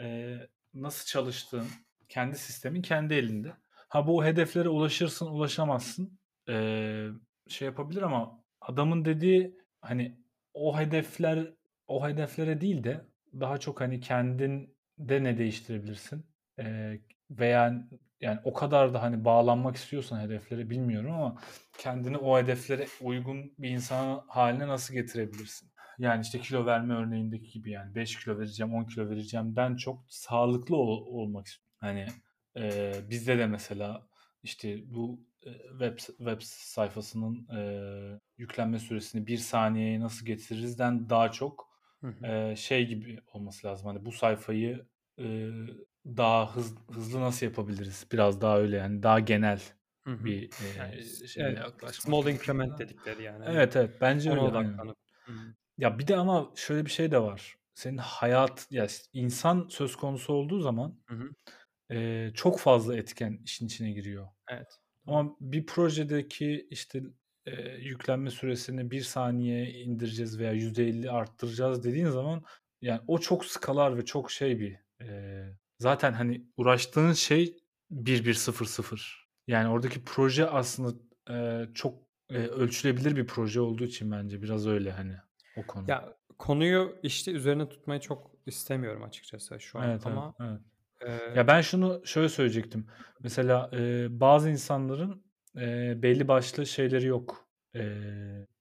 e, 0.00 0.36
nasıl 0.74 1.06
çalıştığın 1.06 1.66
kendi 2.08 2.38
sistemin 2.38 2.82
kendi 2.82 3.14
elinde. 3.14 3.52
Ha 3.88 4.06
bu 4.06 4.24
hedeflere 4.24 4.68
ulaşırsın 4.68 5.26
ulaşamazsın 5.26 6.18
ee, 6.48 7.06
şey 7.48 7.66
yapabilir 7.66 8.02
ama 8.02 8.44
adamın 8.60 9.04
dediği 9.04 9.56
hani 9.80 10.18
o 10.54 10.80
hedefler 10.80 11.54
o 11.86 12.08
hedeflere 12.08 12.60
değil 12.60 12.84
de 12.84 13.04
daha 13.40 13.58
çok 13.58 13.80
hani 13.80 14.00
kendin 14.00 14.76
de 14.98 15.24
ne 15.24 15.38
değiştirebilirsin 15.38 16.26
ee, 16.58 17.00
veya 17.30 17.88
yani 18.20 18.40
o 18.44 18.52
kadar 18.52 18.94
da 18.94 19.02
hani 19.02 19.24
bağlanmak 19.24 19.76
istiyorsan 19.76 20.20
hedeflere 20.20 20.70
bilmiyorum 20.70 21.12
ama 21.12 21.36
kendini 21.78 22.16
o 22.16 22.38
hedeflere 22.38 22.86
uygun 23.00 23.52
bir 23.58 23.70
insan 23.70 24.24
haline 24.28 24.68
nasıl 24.68 24.94
getirebilirsin? 24.94 25.68
Yani 25.98 26.22
işte 26.22 26.40
kilo 26.40 26.66
verme 26.66 26.94
örneğindeki 26.94 27.50
gibi 27.50 27.70
yani 27.70 27.94
5 27.94 28.24
kilo 28.24 28.38
vereceğim 28.38 28.74
10 28.74 28.84
kilo 28.84 29.10
vereceğimden 29.10 29.76
çok 29.76 30.04
sağlıklı 30.08 30.76
ol- 30.76 31.06
olmak 31.06 31.46
istiyorum. 31.46 31.74
Hani 31.80 32.06
e, 32.56 32.92
bizde 33.10 33.38
de 33.38 33.46
mesela 33.46 34.08
işte 34.42 34.94
bu 34.94 35.20
web 35.70 35.98
web 35.98 36.38
sayfasının 36.40 37.48
e, 37.56 38.20
yüklenme 38.38 38.78
süresini 38.78 39.26
bir 39.26 39.36
saniyeye 39.38 40.00
nasıl 40.00 40.26
getiririzden 40.26 41.10
daha 41.10 41.32
çok 41.32 41.68
e, 42.24 42.56
şey 42.56 42.86
gibi 42.86 43.20
olması 43.32 43.66
lazım. 43.66 43.86
Hani 43.86 44.04
bu 44.04 44.12
sayfayı 44.12 44.86
e, 45.18 45.50
daha 46.16 46.56
hız, 46.56 46.74
hızlı 46.92 47.20
nasıl 47.20 47.46
yapabiliriz? 47.46 48.06
Biraz 48.12 48.40
daha 48.40 48.58
öyle 48.58 48.76
yani 48.76 49.02
daha 49.02 49.20
genel 49.20 49.62
Hı-hı. 50.04 50.24
bir 50.24 50.42
e, 50.42 50.78
yani, 50.78 51.28
şeyle 51.28 51.62
evet. 51.82 51.94
Small 51.94 52.26
increment 52.26 52.78
dedikleri 52.78 53.22
yani. 53.22 53.44
Evet 53.48 53.76
evet 53.76 54.00
bence 54.00 54.30
öyle. 54.30 54.40
Odaklanıp. 54.40 54.96
Ya 55.78 55.98
bir 55.98 56.06
de 56.06 56.16
ama 56.16 56.52
şöyle 56.54 56.86
bir 56.86 56.90
şey 56.90 57.10
de 57.10 57.18
var. 57.18 57.56
Senin 57.74 57.98
hayat 57.98 58.66
ya 58.70 58.86
insan 59.12 59.68
söz 59.70 59.96
konusu 59.96 60.32
olduğu 60.32 60.60
zaman 60.60 61.00
e, 61.90 62.30
çok 62.34 62.58
fazla 62.58 62.96
etken 62.96 63.40
işin 63.44 63.66
içine 63.66 63.90
giriyor. 63.90 64.28
Evet. 64.48 64.80
Ama 65.06 65.36
bir 65.40 65.66
projedeki 65.66 66.66
işte 66.70 67.02
e, 67.46 67.52
yüklenme 67.70 68.30
süresini 68.30 68.90
bir 68.90 69.00
saniye 69.00 69.70
indireceğiz 69.70 70.38
veya 70.38 70.52
%50 70.52 71.10
arttıracağız 71.10 71.84
dediğin 71.84 72.08
zaman 72.08 72.42
yani 72.82 73.00
o 73.06 73.18
çok 73.18 73.44
skalar 73.44 73.96
ve 73.96 74.04
çok 74.04 74.30
şey 74.30 74.60
bir 74.60 74.78
e, 75.00 75.08
zaten 75.78 76.12
hani 76.12 76.46
uğraştığın 76.56 77.12
şey 77.12 77.56
1100. 77.90 78.48
Yani 79.46 79.68
oradaki 79.68 80.04
proje 80.04 80.46
aslında 80.46 80.98
e, 81.30 81.66
çok 81.74 82.02
e, 82.30 82.36
ölçülebilir 82.36 83.16
bir 83.16 83.26
proje 83.26 83.60
olduğu 83.60 83.84
için 83.84 84.10
bence 84.10 84.42
biraz 84.42 84.66
öyle 84.66 84.92
hani 84.92 85.16
o 85.56 85.66
konu. 85.66 85.84
Ya 85.90 86.16
konuyu 86.38 86.98
işte 87.02 87.32
üzerine 87.32 87.68
tutmayı 87.68 88.00
çok 88.00 88.30
istemiyorum 88.46 89.02
açıkçası 89.02 89.60
şu 89.60 89.78
an 89.78 89.90
evet, 89.90 90.06
ama 90.06 90.34
evet, 90.40 90.60
evet. 91.00 91.22
E... 91.34 91.38
ya 91.38 91.46
ben 91.46 91.60
şunu 91.60 92.02
şöyle 92.04 92.28
söyleyecektim. 92.28 92.86
Mesela 93.20 93.70
e, 93.72 94.06
bazı 94.20 94.50
insanların 94.50 95.24
e, 95.56 95.94
belli 96.02 96.28
başlı 96.28 96.66
şeyleri 96.66 97.06
yok. 97.06 97.48
E, 97.74 97.82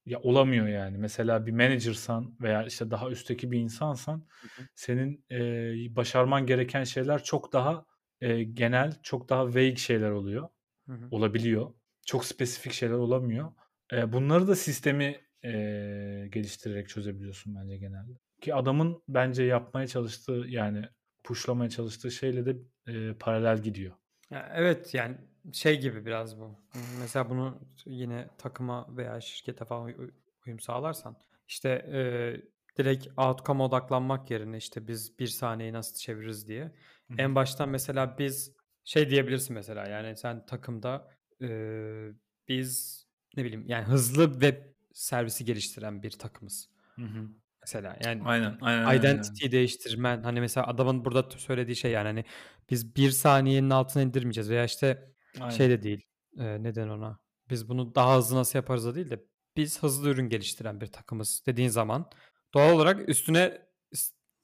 ya 0.08 0.20
olamıyor 0.20 0.68
yani. 0.68 0.98
Mesela 0.98 1.46
bir 1.46 1.52
managersan 1.52 2.36
veya 2.42 2.66
işte 2.66 2.92
daha 2.92 3.10
üstteki 3.10 3.52
bir 3.52 3.60
insansan 3.60 4.18
hı 4.42 4.62
hı. 4.62 4.68
senin 4.76 5.26
e, 5.32 5.40
başarman 5.96 6.46
gereken 6.46 6.84
şeyler 6.84 7.24
çok 7.24 7.54
daha 7.54 7.86
e, 8.22 8.44
genel 8.44 9.02
çok 9.04 9.30
daha 9.30 9.48
vague 9.48 9.76
şeyler 9.76 10.12
oluyor. 10.12 10.50
Hı 10.88 10.94
hı. 10.94 11.08
Olabiliyor. 11.12 11.74
Çok 12.06 12.26
spesifik 12.26 12.74
şeyler 12.74 12.96
olamıyor. 12.96 13.52
E, 13.94 14.14
bunları 14.14 14.48
da 14.48 14.56
sistemi 14.56 15.22
e, 15.44 15.52
geliştirerek 16.32 16.90
çözebiliyorsun 16.90 17.56
bence 17.56 17.78
genelde. 17.78 18.12
Ki 18.42 18.56
adamın 18.56 19.04
bence 19.08 19.44
yapmaya 19.44 19.88
çalıştığı 19.88 20.46
yani 20.48 20.86
pushlamaya 21.24 21.70
çalıştığı 21.70 22.12
şeyle 22.12 22.46
de 22.46 22.58
e, 22.88 23.14
paralel 23.14 23.62
gidiyor. 23.62 23.96
Ya 24.32 24.52
evet 24.56 24.94
yani 24.94 25.18
şey 25.54 25.82
gibi 25.82 26.06
biraz 26.06 26.40
bu. 26.40 26.60
Mesela 27.00 27.30
bunu 27.30 27.60
yine 27.86 28.30
takıma 28.38 28.98
veya 28.98 29.22
şirkete 29.22 29.66
falan 29.66 29.94
uyum 30.46 30.60
sağlarsan 30.60 31.18
işte 31.48 31.70
e, 31.70 32.00
direkt 32.78 33.08
outcome 33.18 33.64
odaklanmak 33.64 34.32
yerine 34.32 34.58
işte 34.58 34.88
biz 34.88 35.20
bir 35.20 35.28
saniyeyi 35.28 35.74
nasıl 35.74 35.98
çeviririz 35.98 36.48
diye. 36.48 36.64
Hı-hı. 36.64 37.18
En 37.18 37.36
baştan 37.36 37.70
mesela 37.70 38.18
biz 38.20 38.56
şey 38.84 39.10
diyebilirsin 39.10 39.54
mesela 39.54 39.88
yani 39.88 40.18
sen 40.18 40.46
takımda 40.46 41.12
e, 41.42 41.50
biz 42.48 43.04
ne 43.38 43.44
bileyim 43.44 43.66
yani 43.68 43.86
hızlı 43.86 44.32
web 44.32 44.58
servisi 44.94 45.46
geliştiren 45.46 46.04
bir 46.04 46.12
takımız. 46.12 46.70
Hı 46.96 47.02
hı. 47.02 47.30
Mesela 47.68 47.98
yani 48.06 48.22
aynen, 48.26 48.58
aynen, 48.62 49.00
identity 49.00 49.44
aynen. 49.46 49.52
değiştirmen 49.52 50.24
hani 50.24 50.40
mesela 50.40 50.68
adamın 50.68 51.06
burada 51.06 51.30
söylediği 51.30 51.76
şey 51.76 51.92
yani 51.92 52.08
hani 52.08 52.26
biz 52.70 52.96
bir 52.96 53.12
saniyenin 53.12 53.70
altına 53.70 54.04
indirmeyeceğiz 54.04 54.50
veya 54.50 54.66
işte 54.66 55.14
aynen. 55.40 55.50
şey 55.50 55.70
de 55.70 55.84
değil 55.84 56.06
e, 56.38 56.64
neden 56.64 56.90
ona 56.90 57.20
biz 57.50 57.70
bunu 57.70 57.96
daha 57.96 58.18
hızlı 58.18 58.36
nasıl 58.36 58.60
yaparız 58.60 58.86
da 58.86 58.96
değil 58.96 59.10
de 59.10 59.24
biz 59.58 59.84
hızlı 59.84 60.10
ürün 60.10 60.30
geliştiren 60.30 60.82
bir 60.82 60.88
takımız 60.88 61.44
dediğin 61.46 61.70
zaman 61.70 62.10
doğal 62.54 62.74
olarak 62.74 63.10
üstüne 63.10 63.62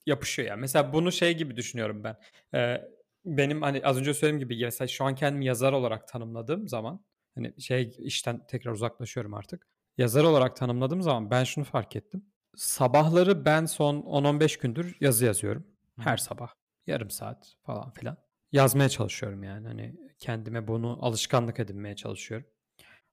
yapışıyor 0.05 0.47
yani. 0.47 0.59
Mesela 0.59 0.93
bunu 0.93 1.11
şey 1.11 1.37
gibi 1.37 1.55
düşünüyorum 1.55 2.03
ben. 2.03 2.17
Ee, 2.53 2.81
benim 3.25 3.61
hani 3.61 3.81
az 3.83 3.97
önce 3.97 4.13
söylediğim 4.13 4.49
gibi 4.49 4.65
mesela 4.65 4.87
şu 4.87 5.05
an 5.05 5.15
kendimi 5.15 5.45
yazar 5.45 5.73
olarak 5.73 6.07
tanımladığım 6.07 6.67
zaman 6.67 7.05
hani 7.35 7.61
şey 7.61 7.95
işten 7.99 8.47
tekrar 8.47 8.71
uzaklaşıyorum 8.71 9.33
artık. 9.33 9.67
Yazar 9.97 10.23
olarak 10.23 10.55
tanımladığım 10.55 11.01
zaman 11.01 11.31
ben 11.31 11.43
şunu 11.43 11.65
fark 11.65 11.95
ettim. 11.95 12.32
Sabahları 12.55 13.45
ben 13.45 13.65
son 13.65 13.95
10-15 14.01 14.61
gündür 14.61 14.97
yazı 15.01 15.25
yazıyorum. 15.25 15.67
Her 15.99 16.17
sabah. 16.17 16.53
Yarım 16.87 17.09
saat 17.09 17.55
falan 17.65 17.91
filan. 17.91 18.17
Yazmaya 18.51 18.89
çalışıyorum 18.89 19.43
yani. 19.43 19.67
Hani 19.67 19.95
kendime 20.19 20.67
bunu 20.67 20.97
alışkanlık 21.01 21.59
edinmeye 21.59 21.95
çalışıyorum. 21.95 22.47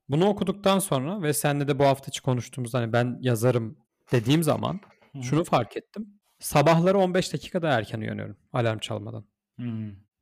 Bunu 0.09 0.29
okuduktan 0.29 0.79
sonra 0.79 1.23
ve 1.23 1.33
seninle 1.33 1.69
de 1.69 1.79
bu 1.79 1.85
hafta 1.85 2.09
içi 2.09 2.23
konuştuğumuzda 2.23 2.79
hani 2.79 2.93
ben 2.93 3.19
yazarım 3.21 3.79
dediğim 4.13 4.43
zaman 4.43 4.81
şunu 5.23 5.45
fark 5.45 5.77
ettim. 5.77 6.21
Sabahları 6.39 6.99
15 6.99 7.33
dakika 7.33 7.63
daha 7.63 7.73
erken 7.79 8.01
uyanıyorum 8.01 8.37
alarm 8.53 8.79
çalmadan. 8.79 9.25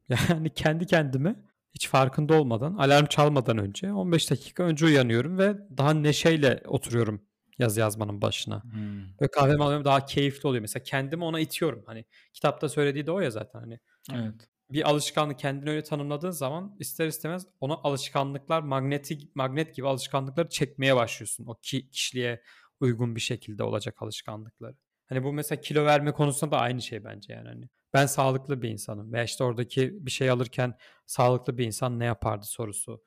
Yani 0.29 0.51
kendi 0.55 0.87
kendime 0.87 1.37
hiç 1.75 1.89
farkında 1.89 2.35
olmadan 2.35 2.75
alarm 2.75 3.07
çalmadan 3.07 3.59
önce 3.59 3.93
15 3.93 4.31
dakika 4.31 4.63
önce 4.63 4.87
uyanıyorum 4.87 5.39
ve 5.39 5.57
daha 5.79 5.95
neşeyle 5.95 6.63
oturuyorum 6.67 7.28
yaz 7.59 7.77
yazmanın 7.77 8.23
başına. 8.23 8.63
Hmm. 8.63 9.03
Ve 9.21 9.29
kahvemi 9.33 9.65
alıyorum 9.65 9.85
daha 9.85 10.07
keyifli 10.07 10.49
oluyor. 10.49 10.61
Mesela 10.61 10.83
kendimi 10.83 11.25
ona 11.25 11.41
itiyorum. 11.41 11.83
Hani 11.87 12.05
kitapta 12.33 12.69
söylediği 12.69 13.07
de 13.07 13.11
o 13.11 13.21
ya 13.21 13.31
zaten 13.31 13.61
hani. 13.61 13.79
Evet. 14.13 14.35
Bir 14.71 14.89
alışkanlık 14.91 15.39
kendini 15.39 15.71
öyle 15.71 15.83
tanımladığın 15.83 16.31
zaman 16.31 16.77
ister 16.79 17.07
istemez 17.07 17.47
ona 17.61 17.75
alışkanlıklar 17.75 18.63
magnetik 18.63 19.37
magnet 19.37 19.75
gibi 19.75 19.89
alışkanlıkları 19.89 20.49
çekmeye 20.49 20.97
başlıyorsun. 20.97 21.47
O 21.47 21.55
ki, 21.63 21.91
kişiliğe 21.91 22.43
uygun 22.81 23.17
bir 23.17 23.21
şekilde 23.21 23.63
olacak 23.63 24.03
alışkanlıkları. 24.03 24.77
Hani 25.07 25.25
bu 25.25 25.33
mesela 25.33 25.61
kilo 25.61 25.85
verme 25.85 26.13
konusunda 26.13 26.53
da 26.53 26.61
aynı 26.61 26.83
şey 26.83 27.05
bence 27.05 27.33
yani. 27.33 27.49
Hani 27.49 27.69
ben 27.95 28.07
sağlıklı 28.07 28.63
bir 28.63 28.69
insanım 28.69 29.13
veya 29.13 29.25
işte 29.25 29.45
oradaki 29.45 30.07
bir 30.07 30.11
şey 30.11 30.31
alırken 30.31 30.75
sağlıklı 31.07 31.59
bir 31.59 31.65
insan 31.65 31.99
ne 31.99 32.05
yapardı 32.05 32.47
sorusu. 32.47 33.03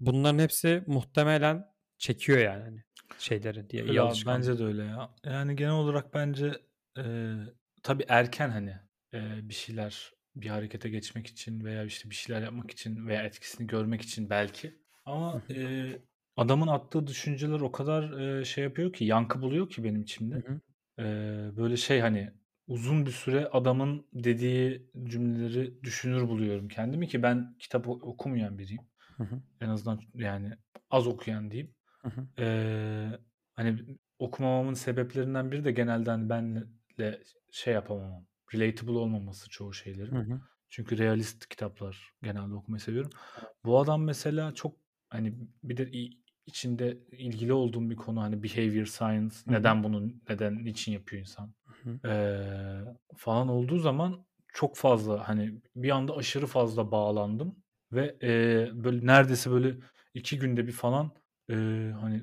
Bunların 0.00 0.38
hepsi 0.38 0.84
muhtemelen 0.86 1.64
çekiyor 1.98 2.38
yani 2.38 2.62
hani 2.62 2.82
şeyleri 3.18 3.70
diye. 3.70 3.84
Ya, 3.84 4.12
bence 4.26 4.58
de 4.58 4.64
öyle 4.64 4.84
ya. 4.84 5.10
Yani 5.24 5.56
genel 5.56 5.72
olarak 5.72 6.14
bence 6.14 6.52
e, 6.98 7.34
tabii 7.82 8.04
erken 8.08 8.50
hani 8.50 8.76
e, 9.14 9.48
bir 9.48 9.54
şeyler 9.54 10.12
bir 10.36 10.48
harekete 10.48 10.88
geçmek 10.88 11.26
için 11.26 11.64
veya 11.64 11.84
işte 11.84 12.10
bir 12.10 12.14
şeyler 12.14 12.42
yapmak 12.42 12.70
için 12.70 13.06
veya 13.06 13.22
etkisini 13.22 13.66
görmek 13.66 14.02
için 14.02 14.30
belki. 14.30 14.74
Ama 15.04 15.42
e, 15.50 15.86
adamın 16.36 16.66
attığı 16.66 17.06
düşünceler 17.06 17.60
o 17.60 17.72
kadar 17.72 18.18
e, 18.18 18.44
şey 18.44 18.64
yapıyor 18.64 18.92
ki 18.92 19.04
yankı 19.04 19.42
buluyor 19.42 19.70
ki 19.70 19.84
benim 19.84 20.02
içimde. 20.02 20.34
Hı 20.34 20.52
hı. 20.52 20.60
E, 21.02 21.06
böyle 21.56 21.76
şey 21.76 22.00
hani 22.00 22.32
uzun 22.66 23.06
bir 23.06 23.10
süre 23.10 23.48
adamın 23.48 24.06
dediği 24.12 24.90
cümleleri 25.04 25.82
düşünür 25.82 26.28
buluyorum 26.28 26.68
kendimi 26.68 27.08
ki 27.08 27.22
ben 27.22 27.56
kitap 27.58 27.88
okumayan 27.88 28.58
biriyim. 28.58 28.82
Hı 29.16 29.24
hı. 29.24 29.42
En 29.60 29.68
azından 29.68 30.00
yani 30.14 30.52
az 30.90 31.06
okuyan 31.06 31.50
diyeyim. 31.50 31.74
Hı 31.98 32.08
hı. 32.08 33.18
Hani 33.54 33.78
okumamamın 34.18 34.74
sebeplerinden 34.74 35.52
biri 35.52 35.64
de 35.64 35.72
genelde 35.72 36.10
hani 36.10 36.28
benle 36.28 37.22
şey 37.50 37.74
yapamamam. 37.74 38.26
Relatable 38.54 38.98
olmaması 38.98 39.50
çoğu 39.50 39.72
şeylerin. 39.72 40.14
Hı 40.14 40.34
hı. 40.34 40.40
Çünkü 40.70 40.98
realist 40.98 41.48
kitaplar 41.48 42.12
genelde 42.22 42.54
okumayı 42.54 42.80
seviyorum. 42.80 43.10
Bu 43.64 43.78
adam 43.80 44.04
mesela 44.04 44.54
çok 44.54 44.76
hani 45.08 45.34
bir 45.62 45.76
de 45.76 45.90
içinde 46.46 46.98
ilgili 47.12 47.52
olduğum 47.52 47.90
bir 47.90 47.96
konu 47.96 48.22
hani 48.22 48.42
behavior 48.42 48.86
science 48.86 49.34
Hı-hı. 49.44 49.54
neden 49.54 49.84
bunu 49.84 50.12
neden 50.28 50.64
niçin 50.64 50.92
yapıyor 50.92 51.20
insan 51.20 51.54
ee, 52.04 52.80
falan 53.16 53.48
olduğu 53.48 53.78
zaman 53.78 54.26
çok 54.52 54.76
fazla 54.76 55.28
hani 55.28 55.60
bir 55.76 55.90
anda 55.90 56.16
aşırı 56.16 56.46
fazla 56.46 56.90
bağlandım 56.90 57.56
ve 57.92 58.16
e, 58.22 58.30
böyle 58.84 59.06
neredeyse 59.06 59.50
böyle 59.50 59.76
iki 60.14 60.38
günde 60.38 60.66
bir 60.66 60.72
falan 60.72 61.12
e, 61.50 61.54
hani 62.00 62.22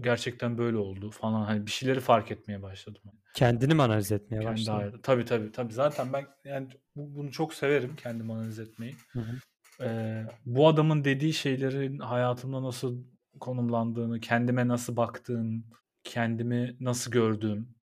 gerçekten 0.00 0.58
böyle 0.58 0.76
oldu 0.76 1.10
falan 1.10 1.44
hani 1.44 1.66
bir 1.66 1.70
şeyleri 1.70 2.00
fark 2.00 2.30
etmeye 2.30 2.62
başladım. 2.62 3.02
Kendini 3.34 3.74
mi 3.74 3.82
analiz 3.82 4.12
etmeye 4.12 4.40
Kendi 4.40 4.52
başladın? 4.52 4.78
Hayatı. 4.78 5.02
Tabii 5.02 5.24
tabii 5.24 5.52
tabii. 5.52 5.72
Zaten 5.72 6.12
ben 6.12 6.26
yani 6.44 6.68
bunu 6.96 7.30
çok 7.30 7.54
severim 7.54 7.96
kendimi 7.96 8.32
analiz 8.32 8.58
etmeyi. 8.58 8.94
Hı 9.12 9.20
hı. 9.20 9.36
Ee, 9.80 10.26
bu 10.46 10.68
adamın 10.68 11.04
dediği 11.04 11.32
şeylerin 11.32 11.98
hayatımda 11.98 12.62
nasıl 12.62 13.04
konumlandığını, 13.40 14.20
kendime 14.20 14.68
nasıl 14.68 14.96
baktığım, 14.96 15.64
kendimi 16.04 16.76
nasıl 16.80 17.10
gördüğüm, 17.10 17.74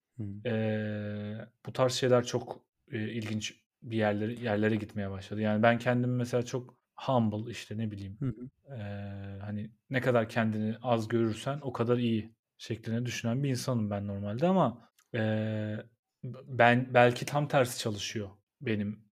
e, 0.47 0.53
bu 1.67 1.73
tarz 1.73 1.93
şeyler 1.93 2.25
çok 2.25 2.61
e, 2.93 2.99
ilginç 3.09 3.55
bir 3.83 3.97
yerlere 3.97 4.35
yerlere 4.35 4.77
gitmeye 4.77 5.11
başladı. 5.11 5.41
Yani 5.41 5.62
ben 5.62 5.79
kendimi 5.79 6.17
mesela 6.17 6.45
çok 6.45 6.75
humble 6.97 7.51
işte 7.51 7.78
ne 7.78 7.90
bileyim 7.90 8.16
hı 8.20 8.26
hı. 8.26 8.74
E, 8.74 8.80
hani 9.40 9.70
ne 9.90 10.01
kadar 10.01 10.28
kendini 10.28 10.76
az 10.82 11.09
görürsen 11.09 11.59
o 11.62 11.72
kadar 11.72 11.99
iyi 11.99 12.34
şeklinde 12.59 13.07
düşünen 13.07 13.42
bir 13.42 13.49
insanım 13.51 13.90
ben 13.90 14.07
normalde 14.07 14.47
ama 14.47 14.90
e, 15.14 15.76
ben 16.44 16.94
belki 16.94 17.26
tam 17.26 17.49
tersi 17.49 17.78
çalışıyor 17.78 18.28
benim 18.61 19.07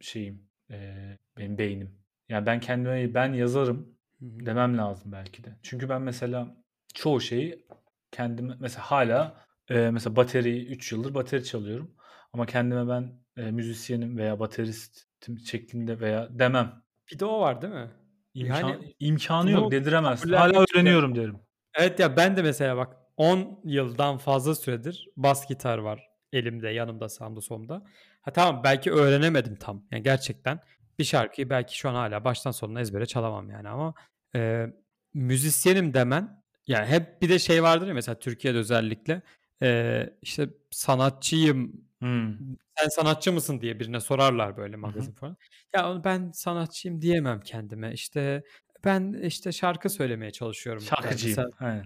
şeyim 0.00 0.48
e, 0.70 0.94
benim 1.38 1.58
beynim. 1.58 1.98
Yani 2.28 2.46
ben 2.46 2.60
kendime 2.60 3.14
ben 3.14 3.32
yazarım 3.32 3.96
demem 4.20 4.78
lazım 4.78 5.12
belki 5.12 5.44
de. 5.44 5.58
Çünkü 5.62 5.88
ben 5.88 6.02
mesela 6.02 6.56
çoğu 6.94 7.20
şeyi 7.20 7.66
kendime 8.10 8.56
mesela 8.60 8.82
hala 8.90 9.46
e, 9.68 9.90
mesela 9.90 10.16
bateri 10.16 10.66
3 10.66 10.92
yıldır 10.92 11.14
bateri 11.14 11.44
çalıyorum. 11.44 11.94
Ama 12.32 12.46
kendime 12.46 12.88
ben 12.88 13.20
e, 13.36 13.50
müzisyenim 13.50 14.18
veya 14.18 14.40
bateristim 14.40 15.38
şeklinde 15.38 16.00
veya 16.00 16.28
demem. 16.38 16.82
Bir 17.12 17.18
de 17.18 17.24
o 17.24 17.40
var 17.40 17.62
değil 17.62 17.72
mi? 17.72 17.90
İmkan, 18.34 18.68
yani 18.68 18.94
imkanı 19.00 19.50
yok 19.50 19.70
dediremez. 19.70 20.24
Hala 20.32 20.64
öğreniyorum 20.72 21.14
de. 21.14 21.20
derim. 21.20 21.38
Evet 21.74 21.98
ya 21.98 22.16
ben 22.16 22.36
de 22.36 22.42
mesela 22.42 22.76
bak 22.76 22.96
10 23.16 23.60
yıldan 23.64 24.18
fazla 24.18 24.54
süredir 24.54 25.08
bas 25.16 25.48
gitar 25.48 25.78
var 25.78 26.08
elimde, 26.32 26.68
yanımda, 26.68 27.08
sağımda, 27.08 27.40
solumda. 27.40 27.84
Ha 28.22 28.32
tamam 28.32 28.60
belki 28.64 28.92
öğrenemedim 28.92 29.56
tam. 29.56 29.84
Yani 29.90 30.02
gerçekten 30.02 30.60
bir 30.98 31.04
şarkıyı 31.04 31.50
belki 31.50 31.78
şu 31.78 31.88
an 31.88 31.94
hala 31.94 32.24
baştan 32.24 32.50
sonuna 32.50 32.80
ezbere 32.80 33.06
çalamam 33.06 33.50
yani 33.50 33.68
ama 33.68 33.94
e, 34.34 34.66
müzisyenim 35.14 35.94
demen 35.94 36.42
yani 36.66 36.86
hep 36.86 37.22
bir 37.22 37.28
de 37.28 37.38
şey 37.38 37.62
vardır 37.62 37.86
ya 37.86 37.94
mesela 37.94 38.18
Türkiye'de 38.18 38.58
özellikle 38.58 39.22
e, 39.62 40.10
işte 40.22 40.48
sanatçıyım 40.70 41.85
hmm. 41.98 42.36
sen 42.78 42.88
sanatçı 42.88 43.32
mısın 43.32 43.60
diye 43.60 43.80
birine 43.80 44.00
sorarlar 44.00 44.56
böyle 44.56 44.76
magazin 44.76 45.10
Hı-hı. 45.10 45.20
falan. 45.20 45.36
Ya 45.74 46.04
ben 46.04 46.30
sanatçıyım 46.30 47.02
diyemem 47.02 47.40
kendime 47.40 47.92
işte 47.92 48.42
ben 48.84 49.12
işte 49.22 49.52
şarkı 49.52 49.90
söylemeye 49.90 50.32
çalışıyorum. 50.32 50.82
Şarkıcıyım. 50.82 51.38
Mesela, 51.38 51.72
yani 51.72 51.82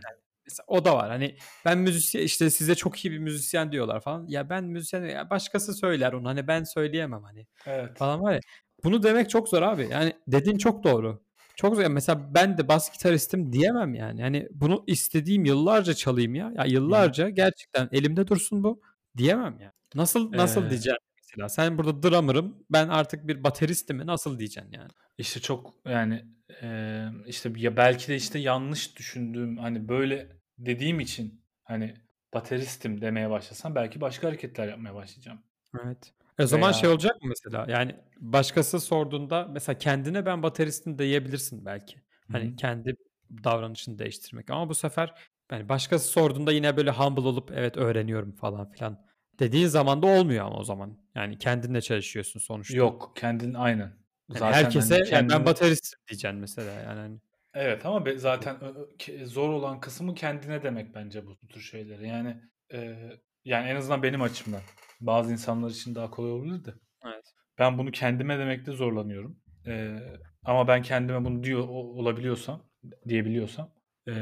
mesela 0.47 0.65
o 0.67 0.85
da 0.85 0.97
var. 0.97 1.11
Hani 1.11 1.37
ben 1.65 1.79
müzisyen 1.79 2.23
işte 2.23 2.51
size 2.51 2.75
çok 2.75 3.05
iyi 3.05 3.13
bir 3.13 3.19
müzisyen 3.19 3.73
diyorlar 3.73 4.01
falan. 4.01 4.27
Ya 4.29 4.51
ben 4.51 4.65
müzisyen 4.65 5.03
ya 5.03 5.31
başkası 5.31 5.75
söyler 5.75 6.13
onu. 6.13 6.29
Hani 6.29 6.49
ben 6.49 6.65
söyleyemem 6.65 7.23
hani. 7.23 7.47
Evet. 7.67 7.99
Falan 7.99 8.23
var 8.23 8.33
ya. 8.33 8.41
Bunu 8.85 9.03
demek 9.03 9.31
çok 9.31 9.49
zor 9.49 9.63
abi. 9.63 9.89
Yani 9.91 10.13
dediğin 10.27 10.59
çok 10.59 10.85
doğru. 10.85 11.23
Çok 11.57 11.77
zor. 11.77 11.87
Mesela 11.87 12.35
ben 12.35 12.59
de 12.59 12.69
bas 12.69 12.93
gitaristim 12.93 13.53
diyemem 13.53 13.95
yani. 13.95 14.21
Yani 14.21 14.49
bunu 14.51 14.85
istediğim 14.87 15.45
yıllarca 15.45 15.95
çalayım 15.95 16.35
ya. 16.35 16.53
Ya 16.57 16.65
yıllarca 16.65 17.29
gerçekten 17.29 17.89
elimde 17.93 18.27
dursun 18.27 18.65
bu 18.65 18.81
diyemem 19.17 19.61
ya. 19.61 19.73
Nasıl 19.95 20.33
nasıl 20.33 20.67
ee, 20.67 20.71
diyeceğim? 20.71 20.99
mesela. 21.31 21.49
Sen 21.49 21.79
burada 21.79 22.03
drummer'ım. 22.03 22.65
Ben 22.71 22.89
artık 22.89 23.29
bir 23.29 23.45
bateristim 23.45 23.97
mi? 23.97 24.07
Nasıl 24.07 24.39
diyeceksin 24.39 24.73
yani? 24.73 24.91
İşte 25.19 25.41
çok 25.41 25.75
yani 25.85 26.25
e, 26.63 27.07
işte 27.27 27.53
ya 27.57 27.77
belki 27.77 28.09
de 28.09 28.17
işte 28.17 28.39
yanlış 28.39 28.99
düşündüğüm 28.99 29.57
hani 29.57 29.89
böyle 29.89 30.29
dediğim 30.59 31.01
için 31.01 31.45
hani 31.65 31.95
bateristim 32.35 33.01
demeye 33.01 33.31
başlasam 33.31 33.75
belki 33.75 34.01
başka 34.01 34.29
hareketler 34.29 34.69
yapmaya 34.69 34.95
başlayacağım. 34.95 35.39
Evet. 35.85 36.13
E 36.39 36.43
o 36.43 36.47
zaman 36.47 36.73
Veya 36.73 36.81
şey 36.81 36.91
olacak 36.91 37.23
mı 37.23 37.29
mesela? 37.29 37.67
Yani 37.69 37.97
başkası 38.17 38.81
sorduğunda 38.81 39.49
mesela 39.51 39.79
kendine 39.79 40.27
ben 40.27 40.43
bateristim 40.43 40.99
diyebilirsin 40.99 41.65
belki. 41.65 41.97
Hı 41.97 42.33
Hani 42.33 42.53
hı. 42.53 42.57
kendi 42.57 42.97
davranışını 43.45 43.99
değiştirmek. 43.99 44.51
Ama 44.51 44.69
bu 44.69 44.75
sefer 44.75 45.15
yani 45.53 45.69
başkası 45.69 46.09
sorduğunda 46.09 46.53
yine 46.53 46.77
böyle 46.77 46.91
humble 46.91 47.21
olup 47.21 47.51
evet 47.55 47.77
öğreniyorum 47.77 48.33
falan 48.33 48.71
filan 48.71 49.10
dediğin 49.41 49.67
zaman 49.67 50.03
da 50.03 50.07
olmuyor 50.07 50.47
ama 50.47 50.57
o 50.57 50.65
zaman. 50.65 50.99
Yani 51.15 51.39
kendinle 51.39 51.81
çalışıyorsun 51.81 52.41
sonuçta. 52.41 52.77
Yok 52.77 53.13
kendin 53.17 53.55
aynen. 53.55 54.01
Yani 54.29 54.39
Zaten 54.39 54.53
herkese 54.53 54.95
hani 54.95 55.01
"Ya 55.01 55.05
ben 55.05 55.11
kendini 55.29 55.47
bateristim 55.47 55.99
diyeceksin 56.09 56.41
mesela 56.41 56.73
yani. 56.73 57.01
hani. 57.01 57.19
Evet 57.55 57.87
ama 57.87 58.05
zaten 58.17 58.57
zor 59.25 59.49
olan 59.49 59.81
kısmı 59.81 60.15
kendine 60.15 60.63
demek 60.63 60.95
bence 60.95 61.27
bu, 61.27 61.37
tür 61.49 61.61
şeyleri. 61.61 62.09
Yani 62.09 62.37
e, 62.73 62.97
yani 63.45 63.69
en 63.69 63.77
azından 63.77 64.03
benim 64.03 64.23
açımdan. 64.23 64.61
Bazı 65.01 65.33
insanlar 65.33 65.71
için 65.71 65.95
daha 65.95 66.11
kolay 66.11 66.31
olabilir 66.31 66.65
de. 66.65 66.75
Evet. 67.05 67.35
Ben 67.59 67.79
bunu 67.79 67.91
kendime 67.91 68.39
demekte 68.39 68.73
zorlanıyorum. 68.73 69.39
E, 69.67 69.99
ama 70.45 70.69
ben 70.69 70.83
kendime 70.83 71.25
bunu 71.25 71.43
diyor 71.45 71.69
olabiliyorsam, 71.69 72.63
diyebiliyorsam 73.09 73.71
e, 74.09 74.13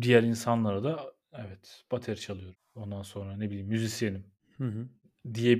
diğer 0.00 0.22
insanlara 0.22 0.84
da 0.84 1.13
evet 1.38 1.84
bateri 1.92 2.20
çalıyorum. 2.20 2.56
Ondan 2.74 3.02
sonra 3.02 3.36
ne 3.36 3.50
bileyim 3.50 3.68
müzisyenim 3.68 4.24
Hı 4.58 4.64
hı. 4.64 4.88
diye 5.34 5.56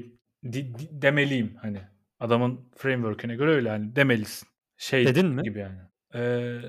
di- 0.53 0.79
di- 0.79 1.03
demeliyim 1.03 1.57
hani. 1.63 1.81
Adamın 2.21 2.71
framework'üne 2.77 3.37
göre 3.37 3.51
öyle 3.51 3.69
hani 3.69 3.97
demelisin. 3.97 4.49
Şey 4.77 5.05
Dedin 5.07 5.27
mi? 5.27 5.43
gibi 5.43 5.59
yani. 5.59 5.79
Ee, 6.15 6.61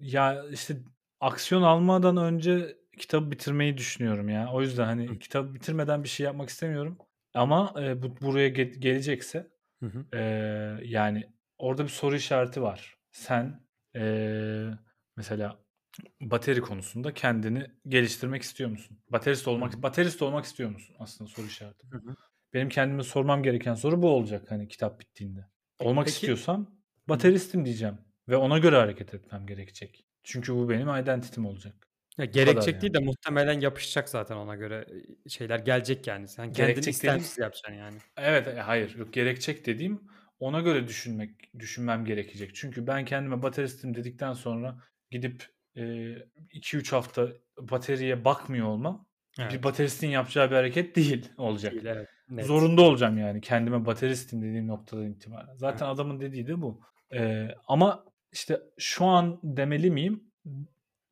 ya 0.00 0.44
işte 0.50 0.76
aksiyon 1.20 1.62
almadan 1.62 2.16
önce 2.16 2.76
kitabı 2.98 3.30
bitirmeyi 3.30 3.76
düşünüyorum 3.76 4.28
ya. 4.28 4.52
O 4.52 4.62
yüzden 4.62 4.84
Hı 4.84 4.86
hani 4.86 5.18
kitabı 5.18 5.54
bitirmeden 5.54 6.04
bir 6.04 6.08
şey 6.08 6.26
yapmak 6.26 6.48
istemiyorum. 6.48 6.98
Ama 7.34 7.74
e, 7.80 8.02
bu 8.02 8.20
buraya 8.20 8.48
ge- 8.48 8.78
gelecekse 8.78 9.50
hı. 9.80 9.86
hı. 9.86 10.06
e, 10.14 10.20
yani 10.84 11.32
orada 11.58 11.84
bir 11.84 11.88
soru 11.88 12.16
işareti 12.16 12.62
var. 12.62 12.96
Sen 13.10 13.60
e, 13.96 14.02
mesela 15.16 15.65
bateri 16.20 16.60
konusunda 16.60 17.14
kendini 17.14 17.66
geliştirmek 17.88 18.42
istiyor 18.42 18.70
musun? 18.70 18.98
Baterist 19.10 19.48
olmak 19.48 19.74
hı. 19.74 19.82
baterist 19.82 20.22
olmak 20.22 20.44
istiyor 20.44 20.70
musun? 20.70 20.96
Aslında 20.98 21.30
soru 21.30 21.46
işareti. 21.46 21.86
Hı 21.90 21.98
hı. 21.98 22.14
Benim 22.54 22.68
kendime 22.68 23.02
sormam 23.02 23.42
gereken 23.42 23.74
soru 23.74 24.02
bu 24.02 24.08
olacak 24.08 24.50
hani 24.50 24.68
kitap 24.68 25.00
bittiğinde. 25.00 25.46
Olmak 25.78 26.06
Peki 26.06 26.14
istiyorsam 26.14 26.70
bateristim 27.08 27.64
diyeceğim 27.64 27.98
ve 28.28 28.36
ona 28.36 28.58
göre 28.58 28.76
hareket 28.76 29.14
etmem 29.14 29.46
gerekecek. 29.46 30.06
Çünkü 30.24 30.54
bu 30.54 30.68
benim 30.68 30.88
identity'm 30.88 31.46
olacak. 31.46 31.88
Ya 32.18 32.24
gerekecek 32.24 32.82
değil 32.82 32.94
yani. 32.94 33.02
de 33.02 33.06
muhtemelen 33.06 33.60
yapışacak 33.60 34.08
zaten 34.08 34.36
ona 34.36 34.56
göre 34.56 34.86
şeyler 35.28 35.58
gelecek 35.58 36.06
yani. 36.06 36.28
Sen 36.28 36.52
kendini 36.52 36.66
Gerekecek 36.66 36.94
istemsiz 36.94 37.38
yapacaksın 37.38 37.72
yani. 37.72 37.98
evet 38.16 38.48
e, 38.48 38.60
hayır 38.60 38.96
yok 38.96 39.12
gerekecek 39.12 39.66
dediğim 39.66 40.00
ona 40.40 40.60
göre 40.60 40.88
düşünmek 40.88 41.58
düşünmem 41.58 42.04
gerekecek. 42.04 42.54
Çünkü 42.54 42.86
ben 42.86 43.04
kendime 43.04 43.42
bateristim 43.42 43.94
dedikten 43.94 44.32
sonra 44.32 44.78
gidip 45.10 45.55
2-3 45.76 46.90
hafta 46.90 47.28
bateriye 47.58 48.24
bakmıyor 48.24 48.66
olmam 48.66 49.06
bir 49.38 49.42
Evet. 49.42 49.64
bateristin 49.64 50.08
yapacağı 50.08 50.50
bir 50.50 50.56
hareket 50.56 50.96
değil 50.96 51.28
olacak. 51.38 51.72
Değil 51.72 51.86
evet. 51.86 52.08
Net. 52.28 52.46
Zorunda 52.46 52.82
olacağım 52.82 53.18
yani 53.18 53.40
kendime 53.40 53.86
bateristim 53.86 54.42
dediğim 54.42 54.68
noktadan 54.68 55.10
itibaren. 55.10 55.54
Zaten 55.56 55.86
Evet. 55.86 55.94
adamın 55.94 56.20
dediği 56.20 56.46
de 56.46 56.62
bu. 56.62 56.80
Ee, 57.12 57.48
ama 57.66 58.04
işte 58.32 58.60
şu 58.78 59.04
an 59.04 59.40
demeli 59.42 59.90
miyim? 59.90 60.24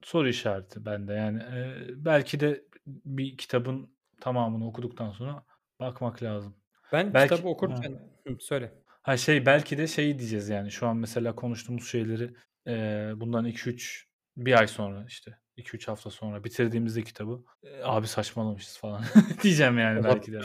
Soru 0.02 0.28
işareti 0.28 0.84
bende. 0.86 1.12
Yani 1.12 1.38
e, 1.42 1.76
belki 2.04 2.40
de 2.40 2.64
bir 2.86 3.36
kitabın 3.36 3.90
tamamını 4.20 4.66
okuduktan 4.66 5.10
sonra 5.10 5.44
bakmak 5.80 6.22
lazım. 6.22 6.56
Ben 6.92 7.14
Belki 7.14 7.28
kitabı 7.30 7.48
ha. 7.48 7.52
okurken 7.54 8.00
Hı, 8.26 8.36
söyle. 8.40 8.72
Ha 9.02 9.16
şey 9.16 9.46
belki 9.46 9.78
de 9.78 9.86
şey 9.86 10.18
diyeceğiz 10.18 10.48
yani 10.48 10.70
şu 10.70 10.86
an 10.86 10.96
mesela 10.96 11.34
konuştuğumuz 11.34 11.88
şeyleri 11.88 12.30
e, 12.66 12.72
bundan 13.16 13.46
2-3 13.46 14.04
bir 14.36 14.58
ay 14.58 14.66
sonra 14.66 15.04
işte 15.08 15.38
2-3 15.58 15.86
hafta 15.86 16.10
sonra 16.10 16.44
bitirdiğimizde 16.44 17.02
kitabı 17.02 17.44
abi 17.82 18.06
saçmalamışız 18.06 18.78
falan 18.78 19.02
diyeceğim 19.42 19.78
yani 19.78 20.04
belki 20.04 20.32
de. 20.32 20.40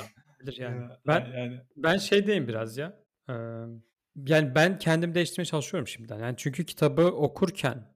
Yani. 0.57 0.81
Ya, 0.81 0.99
Ben 1.07 1.25
yani 1.37 1.61
ben 1.75 1.97
şeydeyim 1.97 2.47
biraz 2.47 2.77
ya. 2.77 2.99
Ee, 3.29 3.33
yani 4.15 4.55
ben 4.55 4.79
kendim 4.79 5.15
değiştirmeye 5.15 5.45
çalışıyorum 5.45 5.87
şimdiden. 5.87 6.19
Yani 6.19 6.35
çünkü 6.37 6.65
kitabı 6.65 7.05
okurken 7.05 7.95